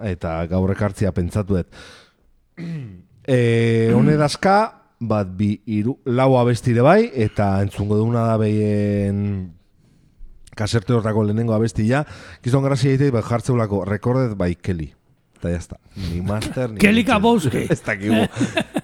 eta 0.05 0.37
gaur 0.51 0.75
ekartzia 0.75 1.13
pentsatu 1.15 1.57
dut. 1.57 1.85
E, 3.25 3.89
hone 3.95 4.19
dazka, 4.21 4.84
bat 5.07 5.29
bi 5.37 5.55
iru, 5.65 5.97
lau 6.05 6.35
abestire 6.39 6.83
bai, 6.85 7.09
eta 7.13 7.53
entzungo 7.63 7.97
duguna 7.99 8.25
da 8.29 8.37
behien 8.41 9.53
kaserte 10.55 10.95
hortako 10.95 11.25
lehenengo 11.27 11.53
abestia, 11.55 12.05
gizon 12.43 12.63
grazia 12.63 12.93
egite, 12.93 13.11
bai 13.11 13.23
jartzeulako 13.25 13.83
Recorded 13.85 14.37
by 14.39 14.55
Kelly. 14.55 14.93
Eta 15.35 15.51
jazta, 15.51 15.77
ni 15.95 16.21
master, 16.23 16.71
ni... 16.71 16.79
Kelly 16.79 17.03
Kapowski. 17.05 17.67
Ez 17.73 17.81
dakigu. 17.83 18.23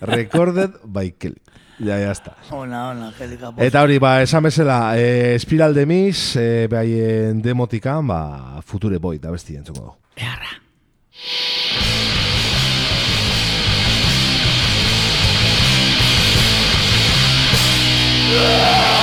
Recorded 0.02 0.81
by 0.84 1.14
Kelly. 1.18 1.39
Ja, 1.81 1.98
jazta. 1.98 2.35
Ona, 2.53 2.89
ona, 2.91 3.11
kelika 3.18 3.49
Eta 3.57 3.81
hori, 3.81 3.98
ba, 4.02 4.19
esan 4.22 4.45
bezala, 4.45 4.93
e, 4.99 5.34
Espiral 5.34 5.73
de 5.73 5.88
Mis, 5.89 6.35
e, 6.38 6.68
behaien 6.69 7.41
demotikan, 7.41 8.06
ba, 8.06 8.61
Future 8.61 8.99
Boy, 9.02 9.18
da 9.18 9.34
besti 9.34 9.57
entzuko 9.57 9.88
dugu. 9.88 9.98
Yeah! 18.32 19.01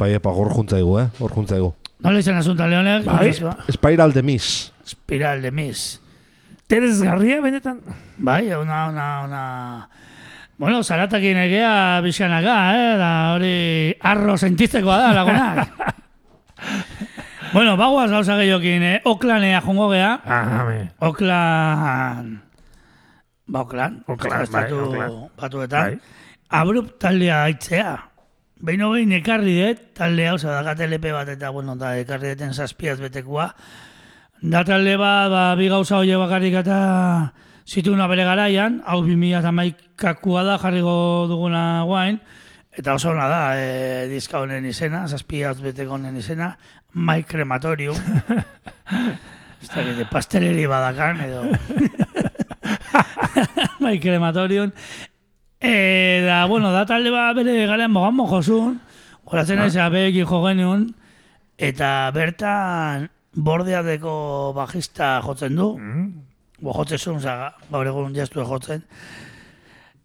Epa, 0.00 0.08
epa, 0.16 0.30
hor 0.32 0.48
juntzaigu, 0.56 0.94
eh? 0.96 1.08
Hor 1.20 1.32
juntzaigu. 1.36 1.74
Nola 2.00 2.20
izan 2.22 2.38
asunta, 2.40 2.64
Leonek? 2.64 3.04
Bai. 3.04 3.34
Spiral 3.68 4.14
de 4.16 4.22
Mis. 4.24 4.72
Espiral 4.80 5.42
de 5.44 5.50
mis. 5.52 6.00
Teresgarria, 6.72 7.42
benetan. 7.44 7.82
Bai, 8.16 8.48
ona, 8.56 8.86
ona, 8.88 9.08
ona... 9.26 9.42
Bueno, 10.56 10.80
zaratakin 10.82 11.36
egea 11.42 12.00
bizkanaka, 12.00 12.56
eh? 12.78 12.96
Da 12.96 13.10
hori 13.34 13.52
arro 14.00 14.38
sentitzekoa 14.40 14.96
da, 15.02 15.12
lagunak. 15.18 15.68
bueno, 17.54 17.76
bagoaz 17.76 18.08
gauza 18.08 18.38
gehiokin, 18.40 18.82
eh? 18.94 18.98
Oklanea 19.04 19.60
jongo 19.66 19.90
gea. 19.92 20.14
Ah. 20.24 20.64
Oklan... 21.10 22.38
Ba, 23.50 23.66
Oklan. 23.66 24.00
Oakland, 24.08 24.48
Estatu 24.48 24.76
bai, 24.80 24.86
Oakland. 24.88 25.24
Batuetan. 25.36 25.98
Bai. 25.98 26.16
Abrupt 26.62 26.96
taldea 27.02 27.44
aitzea. 27.50 27.98
Behin 28.60 28.82
behin 28.84 29.12
ekarri 29.16 29.54
dut, 29.56 29.78
talde 29.96 30.26
hau, 30.28 30.36
da 30.36 30.74
LP 30.86 31.12
bat 31.14 31.28
eta, 31.32 31.48
bueno, 31.50 31.76
da, 31.80 31.94
ekarri 31.96 32.34
duten 32.34 32.52
zazpiaz 32.52 32.98
betekua. 33.00 33.54
Da 34.42 34.64
talde 34.64 34.96
bat, 35.00 35.30
ba, 35.32 35.44
bi 35.56 35.68
gauza 35.68 35.96
hoie 35.96 36.16
bakarrik 36.20 36.58
eta 36.60 36.80
zituna 37.64 38.06
bere 38.10 38.24
garaian, 38.28 38.82
hau 38.84 39.00
2000 39.06 39.38
eta 39.40 39.52
maikakua 39.52 40.44
da 40.44 40.58
jarriko 40.58 41.26
duguna 41.30 41.64
guain, 41.88 42.20
Eta 42.70 42.94
oso 42.94 43.10
ona 43.10 43.26
da, 43.26 43.40
e, 43.58 44.06
diska 44.08 44.38
honen 44.44 44.64
izena, 44.68 45.02
zazpi 45.08 45.42
hau 45.42 45.56
beteko 45.58 45.96
honen 45.96 46.16
izena, 46.16 46.52
My 46.94 47.24
Crematorium. 47.26 47.96
Ez 49.60 49.68
da, 49.74 49.82
que 49.82 50.06
pasteleri 50.08 50.68
badakan, 50.70 51.20
edo... 51.26 51.42
My 53.80 53.98
Crematorium. 53.98 54.72
E, 55.60 56.22
da, 56.24 56.46
bueno, 56.46 56.72
da 56.72 56.86
talde 56.86 57.10
ba 57.12 57.32
bere 57.36 57.66
garen 57.68 57.90
mogan 57.92 58.14
mojozun, 58.16 58.78
horatzen 59.28 59.58
naiz 59.60 59.76
abeekin 59.76 60.24
jo 60.26 60.40
genuen, 60.46 60.86
eta 61.60 62.10
bertan 62.16 63.10
bordeadeko 63.36 64.52
bajista 64.56 65.18
jotzen 65.22 65.56
du, 65.56 65.68
bo 66.60 66.72
jotzen 66.72 67.20
zaga, 67.20 67.52
gaur 67.70 67.86
egun 67.86 68.14
jastu 68.16 68.40
jotzen. 68.40 68.82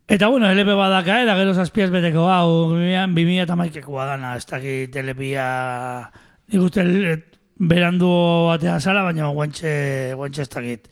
Eta 0.07 0.27
bueno, 0.29 0.51
LP 0.51 0.75
badaka, 0.77 1.21
eta 1.23 1.33
gero 1.39 1.53
zazpiaz 1.55 1.89
beteko. 1.89 2.27
Hau, 2.29 2.75
2000 2.75 3.41
eta 3.41 3.55
maikekoa 3.57 4.05
dana, 4.11 4.35
ez 4.37 4.45
dakit 4.45 4.91
telepia, 4.93 6.11
nik 6.51 6.61
uste 6.61 6.81
el- 6.81 7.23
berandu 7.57 8.09
batea 8.51 8.79
zala, 8.79 9.01
baina 9.07 9.29
guantxe, 9.31 10.13
guantxe 10.19 10.41
ez 10.43 10.49
dakit. 10.49 10.87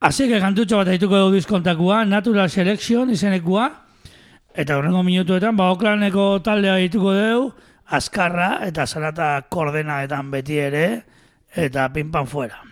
Así 0.00 0.24
que 0.30 0.38
kantutxo 0.40 0.78
bat 0.78 0.88
aituko 0.88 1.18
dugu 1.20 1.34
diskontakua, 1.34 2.06
Natural 2.08 2.48
Selection 2.48 3.10
izenekua, 3.12 3.66
eta 4.56 4.78
horrengo 4.78 5.02
minutuetan, 5.04 5.58
ba, 5.58 5.66
Oklaneko 5.74 6.40
taldea 6.40 6.78
dituko 6.80 7.12
dugu, 7.12 7.50
azkarra 7.98 8.48
eta 8.64 8.86
zarata 8.88 9.28
koordenaetan 9.52 10.30
beti 10.32 10.56
ere, 10.56 10.86
eta 11.52 11.90
pinpan 11.92 12.24
fuera. 12.32 12.62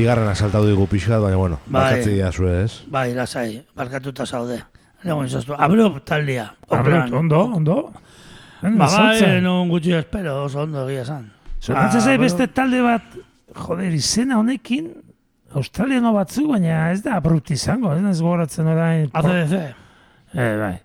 Bigarrena 0.00 0.34
saltatu 0.34 0.66
digu 0.70 0.86
pixkat, 0.88 1.20
baina 1.20 1.36
bueno, 1.36 1.58
Bai. 1.66 1.82
barkatzi 1.82 2.10
dira 2.16 2.30
zue, 2.32 2.64
ez? 2.64 2.82
Bai, 2.88 3.10
lasai, 3.14 3.62
barkatuta 3.76 4.24
zaude. 4.26 4.62
Legon 5.04 5.26
izaztu, 5.28 5.54
abro 5.56 5.90
taldea. 6.04 6.50
Abro, 6.68 7.02
ondo, 7.18 7.40
ondo. 7.60 7.76
Ba, 8.62 8.86
bai, 8.86 9.40
non 9.40 9.68
gutxi 9.72 9.92
espero, 9.96 10.42
oso 10.44 10.60
ondo 10.66 10.86
egia 10.88 11.02
esan. 11.06 11.30
Zornatzen 11.60 12.00
Ah, 12.00 12.04
bueno. 12.04 12.22
beste 12.22 12.48
talde 12.48 12.80
bat, 12.84 13.02
joder, 13.56 13.92
izena 13.96 14.38
honekin, 14.40 14.90
australiano 15.54 16.12
batzuk, 16.12 16.50
baina 16.52 16.90
ez 16.92 17.02
da 17.02 17.16
abrupt 17.16 17.50
izango, 17.50 17.92
ez 17.94 18.00
naiz 18.04 18.20
gogoratzen 18.20 18.66
orain. 18.68 19.10
ACDC. 19.12 19.54
Eh, 20.34 20.56
bai. 20.60 20.76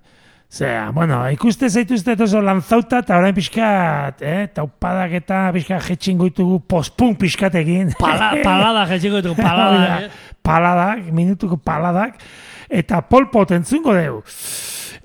Zera, 0.51 0.91
bueno, 0.91 1.17
ikuste 1.33 1.67
zaituzte 1.67 2.15
oso 2.23 2.39
lanzauta, 2.41 3.01
eta 3.03 3.17
orain 3.17 3.35
pixkat, 3.35 4.21
eh, 4.21 4.45
taupadak 4.55 5.17
eta 5.19 5.39
pixkat 5.55 5.89
jetxin 5.89 6.19
goitugu 6.21 6.61
postpunk 6.69 7.19
pixkatekin. 7.19 7.91
Pala, 7.99 8.31
palada, 8.43 8.85
jetxiko 8.93 9.19
ditu, 9.19 9.33
Hori 9.35 9.43
palada. 9.43 9.81
da, 9.81 9.97
eh? 10.05 10.35
paladak, 10.45 11.07
minutuko 11.11 11.57
paladak, 11.57 12.21
eta 12.69 13.01
polpot 13.09 13.51
entzungo 13.57 13.95
dugu. 13.97 14.23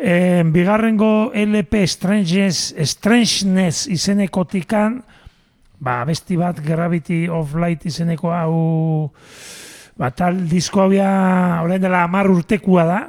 E, 0.01 0.45
bigarrengo 0.49 1.31
LP 1.37 1.83
Strangeness, 1.89 2.75
Strangeness 2.89 3.89
izenekotikan, 3.91 5.01
ba, 5.81 6.05
besti 6.09 6.39
bat 6.41 6.61
Gravity 6.65 7.27
of 7.29 7.57
Light 7.57 7.85
izeneko 7.89 8.33
hau 8.33 9.11
ba, 10.01 10.09
tal 10.17 10.47
disko 10.49 10.87
hau 10.87 10.93
orain 11.67 11.81
dela 11.83 12.05
amar 12.07 12.31
urtekua 12.33 12.85
da, 12.89 13.01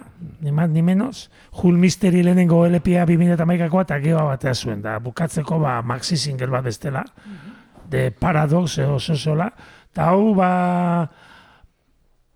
ni 0.42 0.52
más 0.52 0.70
ni 0.70 0.82
menos, 0.82 1.32
Hull 1.52 1.78
Mystery 1.78 2.24
lehenengo 2.24 2.66
LP-a 2.68 3.06
2008koa 3.08 3.86
eta 3.88 4.00
geoa 4.04 4.26
batea 4.34 4.54
zuen, 4.54 4.82
da 4.84 4.98
bukatzeko 5.00 5.60
ba, 5.60 5.80
maxi 5.82 6.18
single 6.20 6.52
bat 6.52 6.68
bestela, 6.68 7.06
de 7.90 8.10
Paradox 8.12 8.78
edo 8.84 9.00
sola, 9.00 9.48
eta 9.92 10.10
hau 10.12 10.34
ba, 10.36 10.52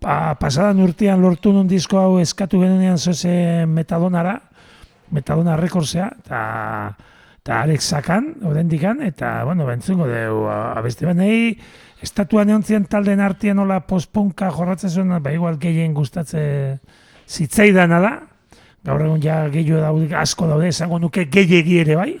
pa, 0.00 0.34
pasadan 0.40 0.80
urtean 0.80 1.20
lortu 1.20 1.52
nun 1.52 1.68
disko 1.68 2.00
hau 2.00 2.18
eskatu 2.20 2.60
genunean 2.64 2.96
zoze 2.96 3.66
metadonara, 3.68 4.38
metadona 5.12 5.60
rekordsea, 5.60 6.10
eta 6.24 6.40
eta 7.46 7.60
arek 7.62 7.78
sakan, 7.78 8.32
orendikan, 8.42 9.04
eta, 9.06 9.44
bueno, 9.46 9.68
bentzungo 9.68 10.08
deu, 10.10 10.48
abeste 10.50 11.06
banei, 11.06 11.54
estatuan 12.02 12.50
eontzien 12.50 12.84
talden 12.90 13.20
artean 13.20 13.56
nola 13.56 13.80
posponka 13.86 14.50
jorratzen 14.50 14.90
zuen, 14.90 15.22
ba, 15.22 15.32
igual 15.32 15.58
gehien 15.58 15.94
gustatze 15.94 16.78
zitzaidana 17.28 18.00
da, 18.00 18.12
gaur 18.86 19.02
egun 19.02 19.22
ja 19.22 19.48
gehiago 19.50 19.80
daude, 19.82 20.14
asko 20.14 20.46
daude, 20.46 20.68
esango 20.68 20.98
nuke 21.02 21.24
gehiegi 21.30 21.80
ere 21.82 21.96
bai. 21.96 22.12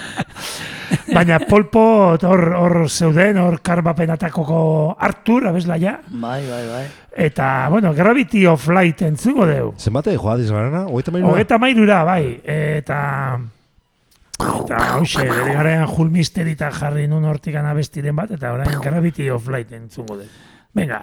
Baina 1.10 1.40
polpo 1.42 1.82
hor, 2.14 2.42
hor 2.54 2.74
zeuden, 2.88 3.38
hor 3.42 3.58
karbapenatakoko 3.66 4.60
Artur, 4.98 5.46
abeslaia, 5.50 5.96
Bai, 6.08 6.42
bai, 6.46 6.64
bai. 6.68 6.84
eta, 7.26 7.68
bueno, 7.70 7.92
Gravity 7.94 8.46
of 8.46 8.68
Light 8.68 9.02
entzungo 9.02 9.46
deu. 9.46 9.72
Zenbate 9.78 10.14
joa 10.16 10.36
dizgarana? 10.38 10.84
Hogeita 10.86 11.10
mairu? 11.14 11.32
Hogeta 11.32 11.58
mairura, 11.58 12.02
bai, 12.04 12.40
eta... 12.44 13.00
Eta 14.40 14.78
hause, 14.96 15.24
bere 15.26 15.54
garean 15.56 15.88
Hull 15.88 16.10
Mystery 16.10 16.54
eta 16.56 16.70
jarri 16.74 17.06
nun 17.10 17.24
hortikan 17.28 17.66
abestiren 17.66 18.16
bat, 18.16 18.30
eta 18.36 18.52
orain 18.54 18.80
Gravity 18.82 19.28
of 19.30 19.48
Light 19.52 19.72
entzungo 19.76 20.20
dut. 20.22 20.40
Venga, 20.74 21.02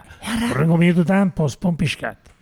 horrengo 0.51 0.77
minututan 0.79 1.33
postpon 1.35 1.75
pixkat. 1.77 2.36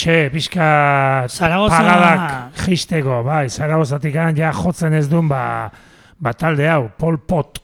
Hortxe, 0.00 0.30
pixka 0.32 1.26
Zaragoza- 1.28 1.76
pagadak 1.76 2.52
jisteko, 2.66 3.22
bai, 3.22 3.48
Zaragozatik 3.50 4.14
ja 4.14 4.52
jotzen 4.52 4.94
ez 4.94 5.08
duen 5.08 5.28
ba, 5.28 5.70
ba 6.18 6.32
talde 6.32 6.66
hau, 6.68 6.88
Pol 6.96 7.18
Pot, 7.18 7.58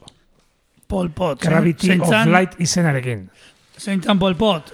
Pol 0.86 1.08
Pot. 1.10 1.40
Gravity 1.40 1.90
of 1.98 2.08
Zeintzan- 2.08 2.30
Light 2.30 2.54
izenarekin. 2.60 3.30
Zeintzan 3.78 4.18
Pol 4.18 4.36
Pot. 4.36 4.72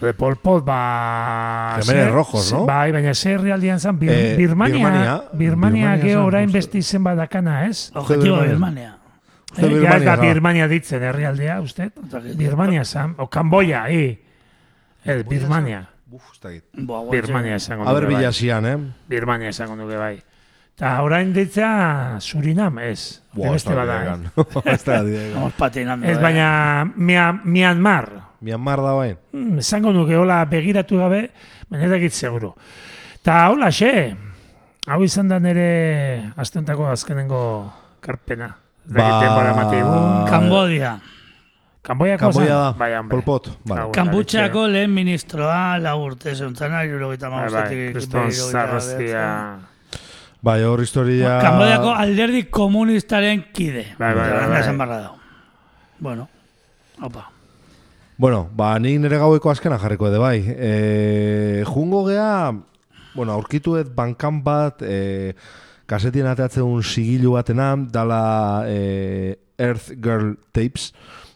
De 0.00 0.12
Pol 0.14 0.36
Pot, 0.36 0.64
ba... 0.64 1.78
Gemeres 1.82 2.12
Rojos, 2.12 2.52
no? 2.52 2.64
Bai, 2.66 2.92
baina 2.92 3.14
ze 3.14 3.32
herrialdean 3.34 3.80
zan, 3.80 3.98
Bir, 3.98 4.10
Eh, 4.10 4.36
Birmania, 4.36 4.74
Birmania. 4.76 5.22
Birmania, 5.32 5.96
Birmania 5.96 6.22
orain 6.24 6.52
beste 6.52 6.78
izen 6.78 7.02
badakana, 7.04 7.66
ez? 7.66 7.90
Objetibo 7.94 8.40
Birmania. 8.42 8.96
Eh, 9.56 9.60
ja 9.60 9.66
ez 9.66 9.72
Birmania 9.72 10.04
da 10.04 10.16
zan. 10.16 10.26
Birmania 10.26 10.68
ditzen 10.68 11.02
herrialdea, 11.02 11.60
uste? 11.60 11.90
Birmania 12.36 12.84
zan, 12.84 13.14
o 13.18 13.26
Kamboya, 13.28 13.86
hi. 13.88 14.18
Ez, 15.04 15.24
Birmania. 15.26 15.86
Uf, 16.10 16.22
ez 16.32 16.40
dakit. 16.40 16.64
Boa. 16.74 17.04
Birmania 17.10 17.56
esango 17.56 17.86
Aber 17.88 18.02
nuke 18.02 18.14
bai. 18.14 18.20
bilasian, 18.22 18.66
eh? 18.66 18.76
Birmania 19.08 19.48
esango 19.48 19.76
nuke 19.76 19.96
bai. 19.96 20.16
Ta 20.74 21.02
orain 21.02 21.32
ditzea 21.32 22.16
Surinam, 22.20 22.78
ez. 22.78 23.20
Buah, 23.34 23.54
ez 23.56 23.64
da 23.64 23.74
bidegan. 23.84 24.30
Ez 24.64 24.84
da 24.84 25.50
patinando. 25.58 26.06
Ez 26.06 26.18
baina 26.18 26.84
Mia- 26.96 27.40
Myanmar, 27.44 28.08
Myanmar 28.40 28.80
da 28.80 28.92
bain. 28.96 29.16
Mm, 29.32 29.58
esango 29.60 29.92
nuke 29.92 30.16
hola 30.16 30.44
begiratu 30.46 30.96
gabe, 30.96 31.30
baina 31.68 31.84
ez 31.84 31.90
dakit 31.90 32.12
seguru. 32.12 32.54
Ta 33.22 33.50
hola 33.50 33.68
xe, 33.70 34.16
hau 34.88 35.02
izan 35.04 35.28
da 35.28 35.38
nere 35.38 36.32
astentako 36.36 36.86
azkenengo 36.88 37.70
karpena. 38.00 38.56
Ez 38.86 38.92
dakit 38.96 39.12
Ba- 39.12 39.20
denbora 39.20 41.00
Kamboiako 41.90 42.22
Kamboia 42.22 42.54
da. 42.54 42.72
Bai, 42.78 42.92
hombre. 42.94 43.16
Pol 43.16 43.22
Pot. 43.26 43.48
Vale. 43.66 43.88
Kambutxako 43.96 44.68
lehen 44.70 44.92
ministroa, 44.94 45.74
lau 45.82 45.96
urte 46.04 46.36
zeuntzana, 46.36 46.84
irurogeita 46.86 47.30
Bai, 47.32 47.48
bai, 47.50 47.64
kriston. 47.90 48.30
Bai, 50.40 50.62
hor 50.62 50.80
historia... 50.84 51.34
Kambodiako 51.42 51.90
alderdi 51.98 52.44
komunistaren 52.46 53.42
kide. 53.52 53.88
Bai, 53.98 54.14
bai, 54.14 54.28
bai, 54.30 54.46
bai. 54.52 54.76
Barra 54.78 55.00
dago. 55.00 55.18
Bueno, 55.98 56.28
opa. 57.02 57.26
Bueno, 58.20 58.44
ba, 58.54 58.70
nik 58.78 59.00
nire 59.02 59.18
gaueko 59.18 59.50
azkena 59.50 59.80
jarriko 59.82 60.06
edo 60.12 60.20
bai. 60.22 60.38
E, 60.46 61.64
jungo 61.66 62.04
gea, 62.06 62.52
bueno, 63.16 63.34
aurkituet 63.34 63.90
bankan 63.96 64.44
bat, 64.46 64.84
e, 64.86 65.34
kasetien 65.90 66.30
ateatzen 66.30 66.62
un 66.62 66.86
sigilu 66.86 67.34
batena, 67.34 67.72
dala 67.90 68.22
e, 68.70 69.40
Earth 69.58 69.90
Girl 69.98 70.36
Tapes, 70.52 70.92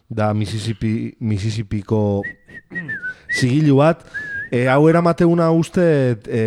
da 0.09 0.33
Mississippi, 0.33 1.15
Mississippiko 1.19 2.21
sigilu 3.29 3.79
bat, 3.79 4.05
e, 4.51 4.65
hau 4.71 4.85
eramateuna 4.89 5.49
uste 5.55 5.85
e, 6.27 6.43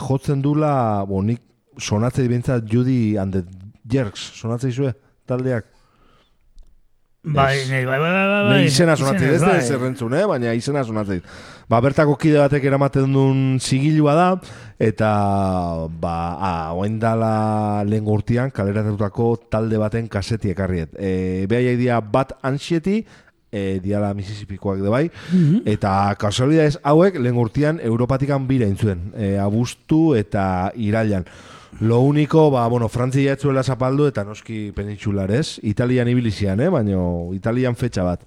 jotzen 0.00 0.42
dula, 0.44 1.04
bo, 1.08 1.22
nik 1.22 1.42
sonatzei 1.78 2.26
bintzat 2.30 2.66
Judy 2.70 3.16
and 3.18 3.34
the 3.34 3.44
Jerks, 3.90 4.30
sonatzei 4.38 4.72
zue, 4.72 4.94
taldeak. 5.28 5.70
Bai, 7.24 7.56
nei, 7.70 7.86
bai, 7.86 7.98
bai, 7.98 8.10
bai, 8.12 8.26
bai. 8.28 8.40
Ne 8.44 8.56
bai. 8.58 8.64
izena 8.68 8.96
sonatzei, 9.00 9.30
ez 9.32 9.40
da 9.40 9.54
bai. 9.54 9.60
ez 9.62 9.70
errentzun, 9.72 10.12
eh? 10.12 10.24
baina 10.28 10.52
izena 10.52 10.82
sonatzei. 10.84 11.22
Ba, 11.64 11.80
bertako 11.80 12.18
kide 12.20 12.36
batek 12.42 12.66
eramaten 12.68 13.12
duen 13.14 13.38
zigilua 13.56 14.12
da, 14.18 14.28
eta 14.76 15.10
ba, 16.00 16.16
a, 16.36 16.52
oain 16.76 16.98
dala 17.00 17.84
lehen 17.88 18.08
urtean 18.10 18.52
kaleratutako 18.52 19.30
talde 19.48 19.80
baten 19.80 20.10
kaseti 20.12 20.52
ekarriet. 20.52 20.92
E, 21.00 21.46
Behaiek 21.48 21.80
dia 21.80 22.02
bat 22.04 22.36
anxieti, 22.44 23.00
e, 23.48 23.80
diala 23.80 24.12
Mississippikoak 24.18 24.84
de 24.84 24.92
bai, 24.92 25.04
eta 25.64 26.12
kasualidades 26.20 26.76
hauek 26.84 27.16
lehen 27.16 27.40
urtean 27.40 27.80
Europatikan 27.80 28.44
bira 28.50 28.68
intzuen, 28.68 29.08
e, 29.16 29.34
abustu 29.40 30.12
eta 30.20 30.70
irailan. 30.76 31.24
Lo 31.80 32.00
único, 32.00 32.50
ba, 32.52 32.68
bueno, 32.68 32.88
Frantzia 32.88 33.32
etzuela 33.34 33.64
zapaldu 33.64 34.06
eta 34.06 34.22
noski 34.22 34.68
penintxularez, 34.76 35.58
Italian 35.66 36.12
ibilizian, 36.12 36.60
eh? 36.60 36.68
baina 36.70 37.00
Italian 37.34 37.74
fetxa 37.74 38.04
bat. 38.06 38.22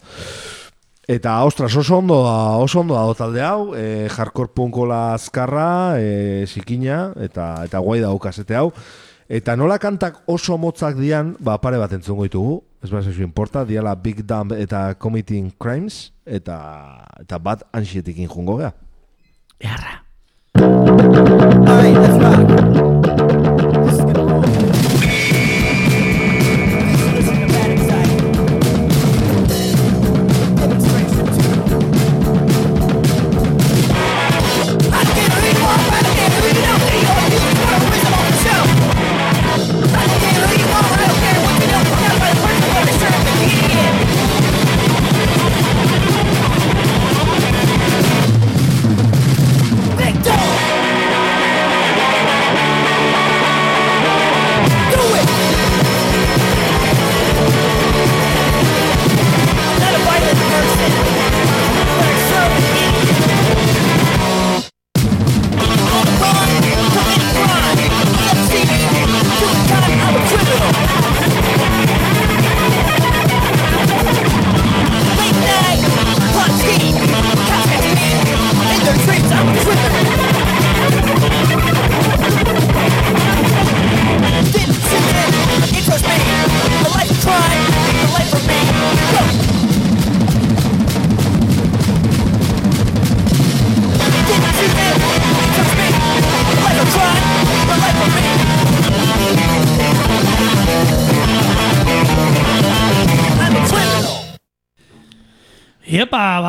Eta, 1.07 1.41
ostras, 1.45 1.73
oso 1.73 1.97
ondo, 1.97 2.23
da- 2.25 2.57
oso 2.57 2.81
ondo 2.81 2.93
dago 2.93 3.15
talde 3.15 3.41
hau, 3.41 3.73
e, 3.73 4.09
hardcore 4.11 4.51
punkola 4.53 5.13
azkarra, 5.13 5.95
e, 5.95 6.43
zikina, 6.45 7.13
eta, 7.15 7.63
eta 7.63 7.79
guai 7.79 8.01
dago 8.01 8.19
kasete 8.19 8.55
hau. 8.59 8.73
Eta 9.29 9.55
nola 9.55 9.79
kantak 9.79 10.19
oso 10.27 10.57
motzak 10.57 10.99
dian, 10.99 11.37
ba, 11.39 11.61
pare 11.63 11.79
bat 11.79 11.93
entzungo 11.95 12.27
ditugu, 12.27 12.61
ez 12.83 12.91
bat 12.91 13.07
zezu 13.07 13.23
importa, 13.23 13.63
diala 13.63 13.95
Big 13.95 14.25
Dump 14.27 14.51
eta 14.51 14.95
Committing 14.99 15.53
Crimes, 15.57 16.11
eta, 16.25 16.59
eta 17.23 17.39
bat 17.39 17.63
anxietikin 17.71 18.27
jungo 18.27 18.57
gea. 18.59 18.73
Beharra. 19.63 20.03
Alright, 20.59 22.56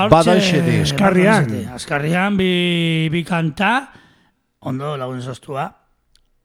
Iepa, 0.08 0.16
ba, 0.16 0.24
Bad 0.24 0.26
hortxe- 0.34 0.58
Anxiety. 0.60 0.80
Azkarrian. 0.82 1.68
Azkarrian, 1.74 2.36
bi, 2.36 3.08
bi 3.12 3.24
kanta, 3.24 3.90
ondo 4.60 4.96
lagun 4.96 5.20
zoztua. 5.22 5.68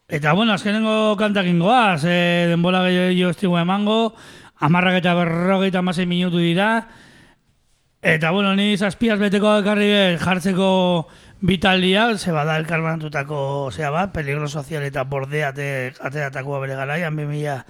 Eta, 0.08 0.34
bueno, 0.34 0.54
azkenengo 0.54 1.16
kantakin 1.18 1.60
goaz, 1.60 2.04
eh, 2.06 2.48
denbola 2.50 2.84
gehiago 2.84 3.32
estigu 3.32 3.58
emango, 3.58 4.14
amarrak 4.60 5.00
eta 5.00 5.14
berrogeita 5.16 5.80
amasei 5.80 6.06
minutu 6.06 6.38
dira, 6.38 6.88
eta, 8.02 8.32
bueno, 8.32 8.54
ni 8.56 8.76
zazpiaz 8.78 9.18
beteko 9.18 9.58
ekarri 9.60 10.18
jartzeko 10.20 11.08
bitaldia, 11.40 12.18
ze 12.18 12.32
bada 12.32 12.58
elkarbanatutako, 12.58 13.72
zea 13.72 13.90
bat, 13.90 14.12
peligro 14.14 14.48
sozial 14.48 14.84
eta 14.84 15.04
bordeate 15.04 15.94
ateatakoa 16.00 16.60
bere 16.60 16.76
garaian, 16.76 17.16
2000 17.16 17.64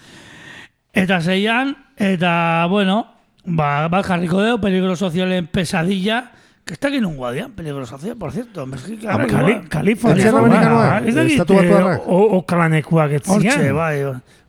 Eta 0.94 1.22
zeian, 1.22 1.78
eta, 1.98 2.66
bueno, 2.70 3.13
ba, 3.46 3.88
bat 3.90 4.06
jarriko 4.06 4.42
deu, 4.42 4.58
peligro 4.62 4.96
sozialen 4.96 5.48
pesadilla, 5.48 6.32
que 6.66 6.74
está 6.74 6.88
aquí 6.88 6.98
en 6.98 7.06
un 7.06 7.18
guardián, 7.18 7.52
peligro 7.52 7.86
social, 7.86 8.16
por 8.16 8.32
cierto. 8.32 8.66
Me 8.66 8.78
estoy 8.78 8.98
Kali, 8.98 9.28
claro, 9.28 9.64
Kalifornia. 9.70 10.24
Etxean 10.24 10.38
amerikanoak, 10.46 11.06
Ez 11.08 11.16
estatu 11.18 11.54
batuarrak. 11.56 12.00
eh, 12.00 12.04
o- 12.08 12.38
okalanakoak 12.40 13.12
Hortxe, 13.28 13.48
etzian. 13.50 13.76
bai. 13.76 14.04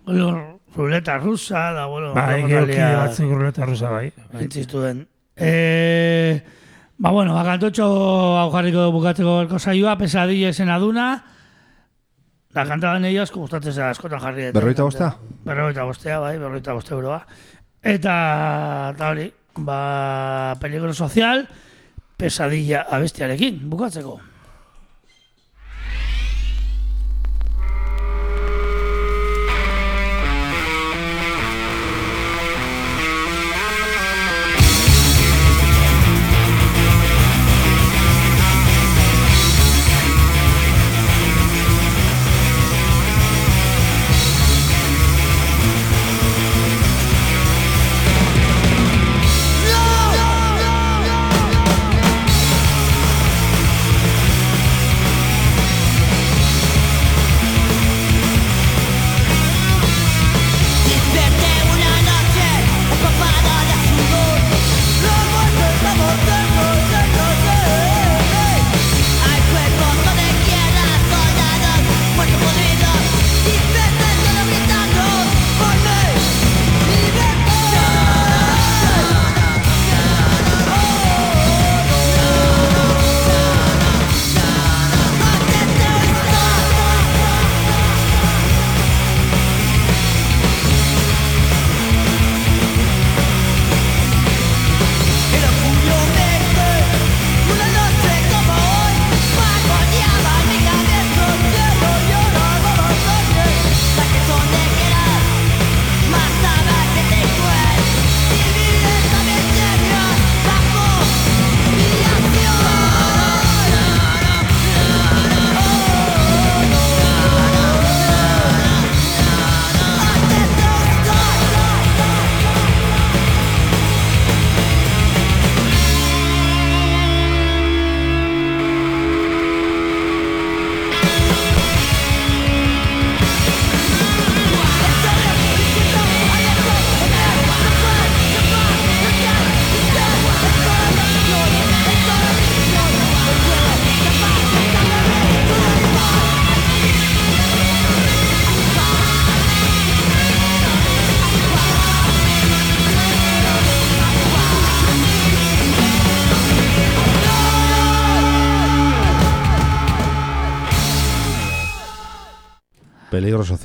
Bueno, 0.06 0.60
ruleta 0.76 1.18
rusa, 1.18 1.72
da, 1.72 1.86
bueno, 1.86 2.14
Bai, 2.14 2.42
horrela 2.42 2.48
geoki 2.48 2.72
realia- 2.72 2.98
batzuk 2.98 3.30
ruleta 3.32 3.66
rusa 3.66 3.90
bai. 3.90 4.12
Entzistu 4.38 4.80
den. 4.80 5.08
E, 5.36 6.42
ba, 6.98 7.10
bueno, 7.10 7.34
ba, 7.34 7.42
kantotxo 7.44 7.82
hau 8.38 8.50
jarriko 8.52 8.92
bukatzeko 8.92 9.38
berko 9.38 9.58
saioa, 9.58 9.98
pesadilla 9.98 10.48
esena 10.50 10.78
duna, 10.78 11.24
da 12.54 12.62
kanta 12.64 12.92
den 12.94 13.06
egia 13.10 13.22
asko 13.26 13.40
gustatzen 13.40 13.72
zara 13.72 13.90
askotan 13.90 14.20
jarri. 14.20 14.52
kanta. 14.52 14.82
bosta? 14.84 15.16
Berrogeita 15.44 15.82
bostea, 15.82 16.18
bai, 16.20 16.38
berrogeita 16.38 16.72
boste 16.72 16.94
euroa. 16.94 17.26
Eta, 17.84 18.92
eta 18.94 19.08
hori, 19.12 19.26
ba, 19.60 20.56
peligro 20.60 20.94
sozial, 20.96 21.44
pesadilla 22.16 22.86
abestiarekin, 22.88 23.58
bukatzeko. 23.68 24.33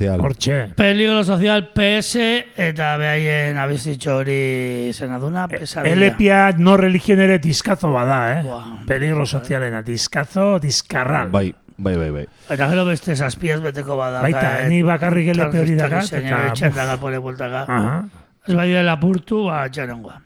social. 0.00 0.20
Hortxe. 0.20 0.72
Peligro 0.76 1.24
Social 1.24 1.72
PS 1.74 2.16
eta 2.56 2.96
behaien 2.96 3.58
abizitxo 3.60 4.16
hori 4.22 4.92
zenaduna 4.94 5.46
pesadilla. 5.48 5.92
Elepia 5.92 6.52
no 6.56 6.76
religion 6.76 7.20
ere 7.20 7.38
dizkazo 7.38 7.92
bada, 7.92 8.38
eh? 8.38 8.42
Buah. 8.46 8.86
Peligro 8.86 9.26
sozialena, 9.26 9.82
dizkazo, 9.82 10.58
dizkarral. 10.58 11.30
Bai, 11.30 11.52
bai, 11.76 11.96
bai, 11.96 12.10
bai. 12.10 12.24
Eta 12.48 12.70
gero 12.72 12.86
beste 12.88 13.16
zazpiaz 13.16 13.60
beteko 13.60 13.96
bada. 14.00 14.22
Baita, 14.24 14.66
ni 14.68 14.82
bakarrik 14.82 15.34
elepe 15.34 15.60
hori 15.60 15.76
dakat, 15.76 16.12
Eta... 16.16 16.42
Etxendaga 16.48 16.96
pole 17.00 17.20
bueltaka. 17.20 17.66
Aha. 17.68 18.02
Ez 18.48 18.56
bai 18.56 18.70
dela 18.72 18.96
apurtu, 18.96 19.44
ba, 19.50 19.66
txarengoa. 19.68 20.20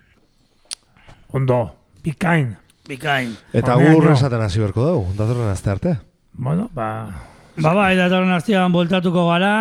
Ondo, 1.34 1.60
bikain. 2.04 2.54
Bikain. 2.86 3.34
Eta 3.52 3.74
Honean 3.74 3.94
gur 3.96 4.10
jo. 4.12 4.12
esaten 4.14 4.42
hasi 4.44 4.60
berko 4.62 4.86
dugu, 4.86 5.14
datorren 5.18 5.50
aste 5.50 5.70
arte. 5.70 5.96
Bueno, 6.32 6.70
ba... 6.74 7.33
Ba, 7.54 7.70
bai, 7.70 7.94
datorren 7.94 8.32
astean 8.34 8.72
voltatuko 8.74 9.28
gara, 9.28 9.54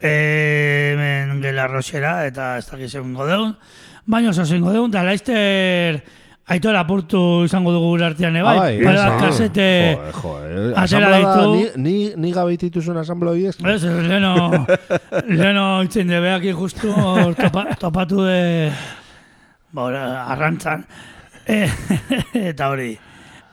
hemen 0.00 1.42
gela 1.42 1.66
roxera, 1.68 2.22
eta 2.24 2.54
ez 2.56 2.64
dakiz 2.70 2.94
egingo 2.94 3.26
deun. 3.28 3.50
Baina 4.08 4.30
oso 4.32 4.46
egingo 4.46 4.72
deun, 4.72 4.88
eta 4.88 5.02
laizter 5.04 5.98
aitor 6.54 6.76
apurtu 6.76 7.20
izango 7.44 7.72
dugu 7.72 7.90
gure 7.92 8.06
artean, 8.08 8.36
ebai. 8.40 8.56
Ah, 8.56 8.62
bai, 8.62 8.80
Pare 8.80 8.96
esa. 8.96 9.10
bat 9.10 9.22
kasete... 9.26 9.68
Atera 10.80 11.12
da, 11.12 11.20
ditu. 11.20 11.52
ni, 11.52 11.68
ni, 11.84 11.94
ni 12.16 12.32
gabeititu 12.32 12.80
zuen 12.80 13.02
asamblea 13.04 13.36
horiek. 13.36 13.60
Ez, 13.74 13.84
leno, 14.08 14.34
leno 15.44 15.68
itzen 15.84 16.12
de 16.12 16.24
beak 16.24 16.48
justu 16.56 16.92
hor 16.96 17.36
topa, 17.36 17.68
topatu 17.80 18.24
de 18.24 18.72
ba, 19.76 19.88
arrantzan. 20.32 20.84
E, 21.44 21.64
eta 22.52 22.72
hori. 22.72 22.94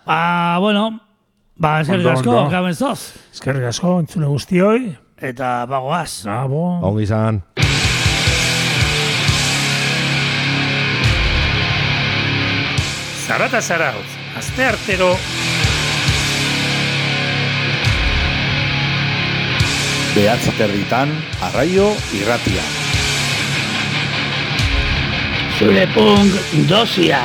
Ba, 0.07 0.57
bueno, 0.63 0.89
ba, 1.61 1.81
eskerrik 1.81 2.07
asko, 2.15 2.33
ondo. 2.33 2.49
gabenzoz. 2.49 2.99
Eskerrik 3.33 3.69
asko, 3.69 3.99
entzule 4.01 4.29
guztioi. 4.31 4.95
Eta 5.21 5.65
bagoaz. 5.69 6.23
Gabo. 6.25 6.63
Ongi 6.89 7.05
izan. 7.05 7.41
Zarata 13.27 13.61
zarauz, 13.61 14.09
azte 14.35 14.65
artero 14.65 15.13
Behatzi 20.11 20.51
territan, 20.57 21.13
arraio 21.47 21.85
irratia. 22.17 22.65
Zure 25.55 25.85
punk 25.93 26.35
dosia. 26.67 27.21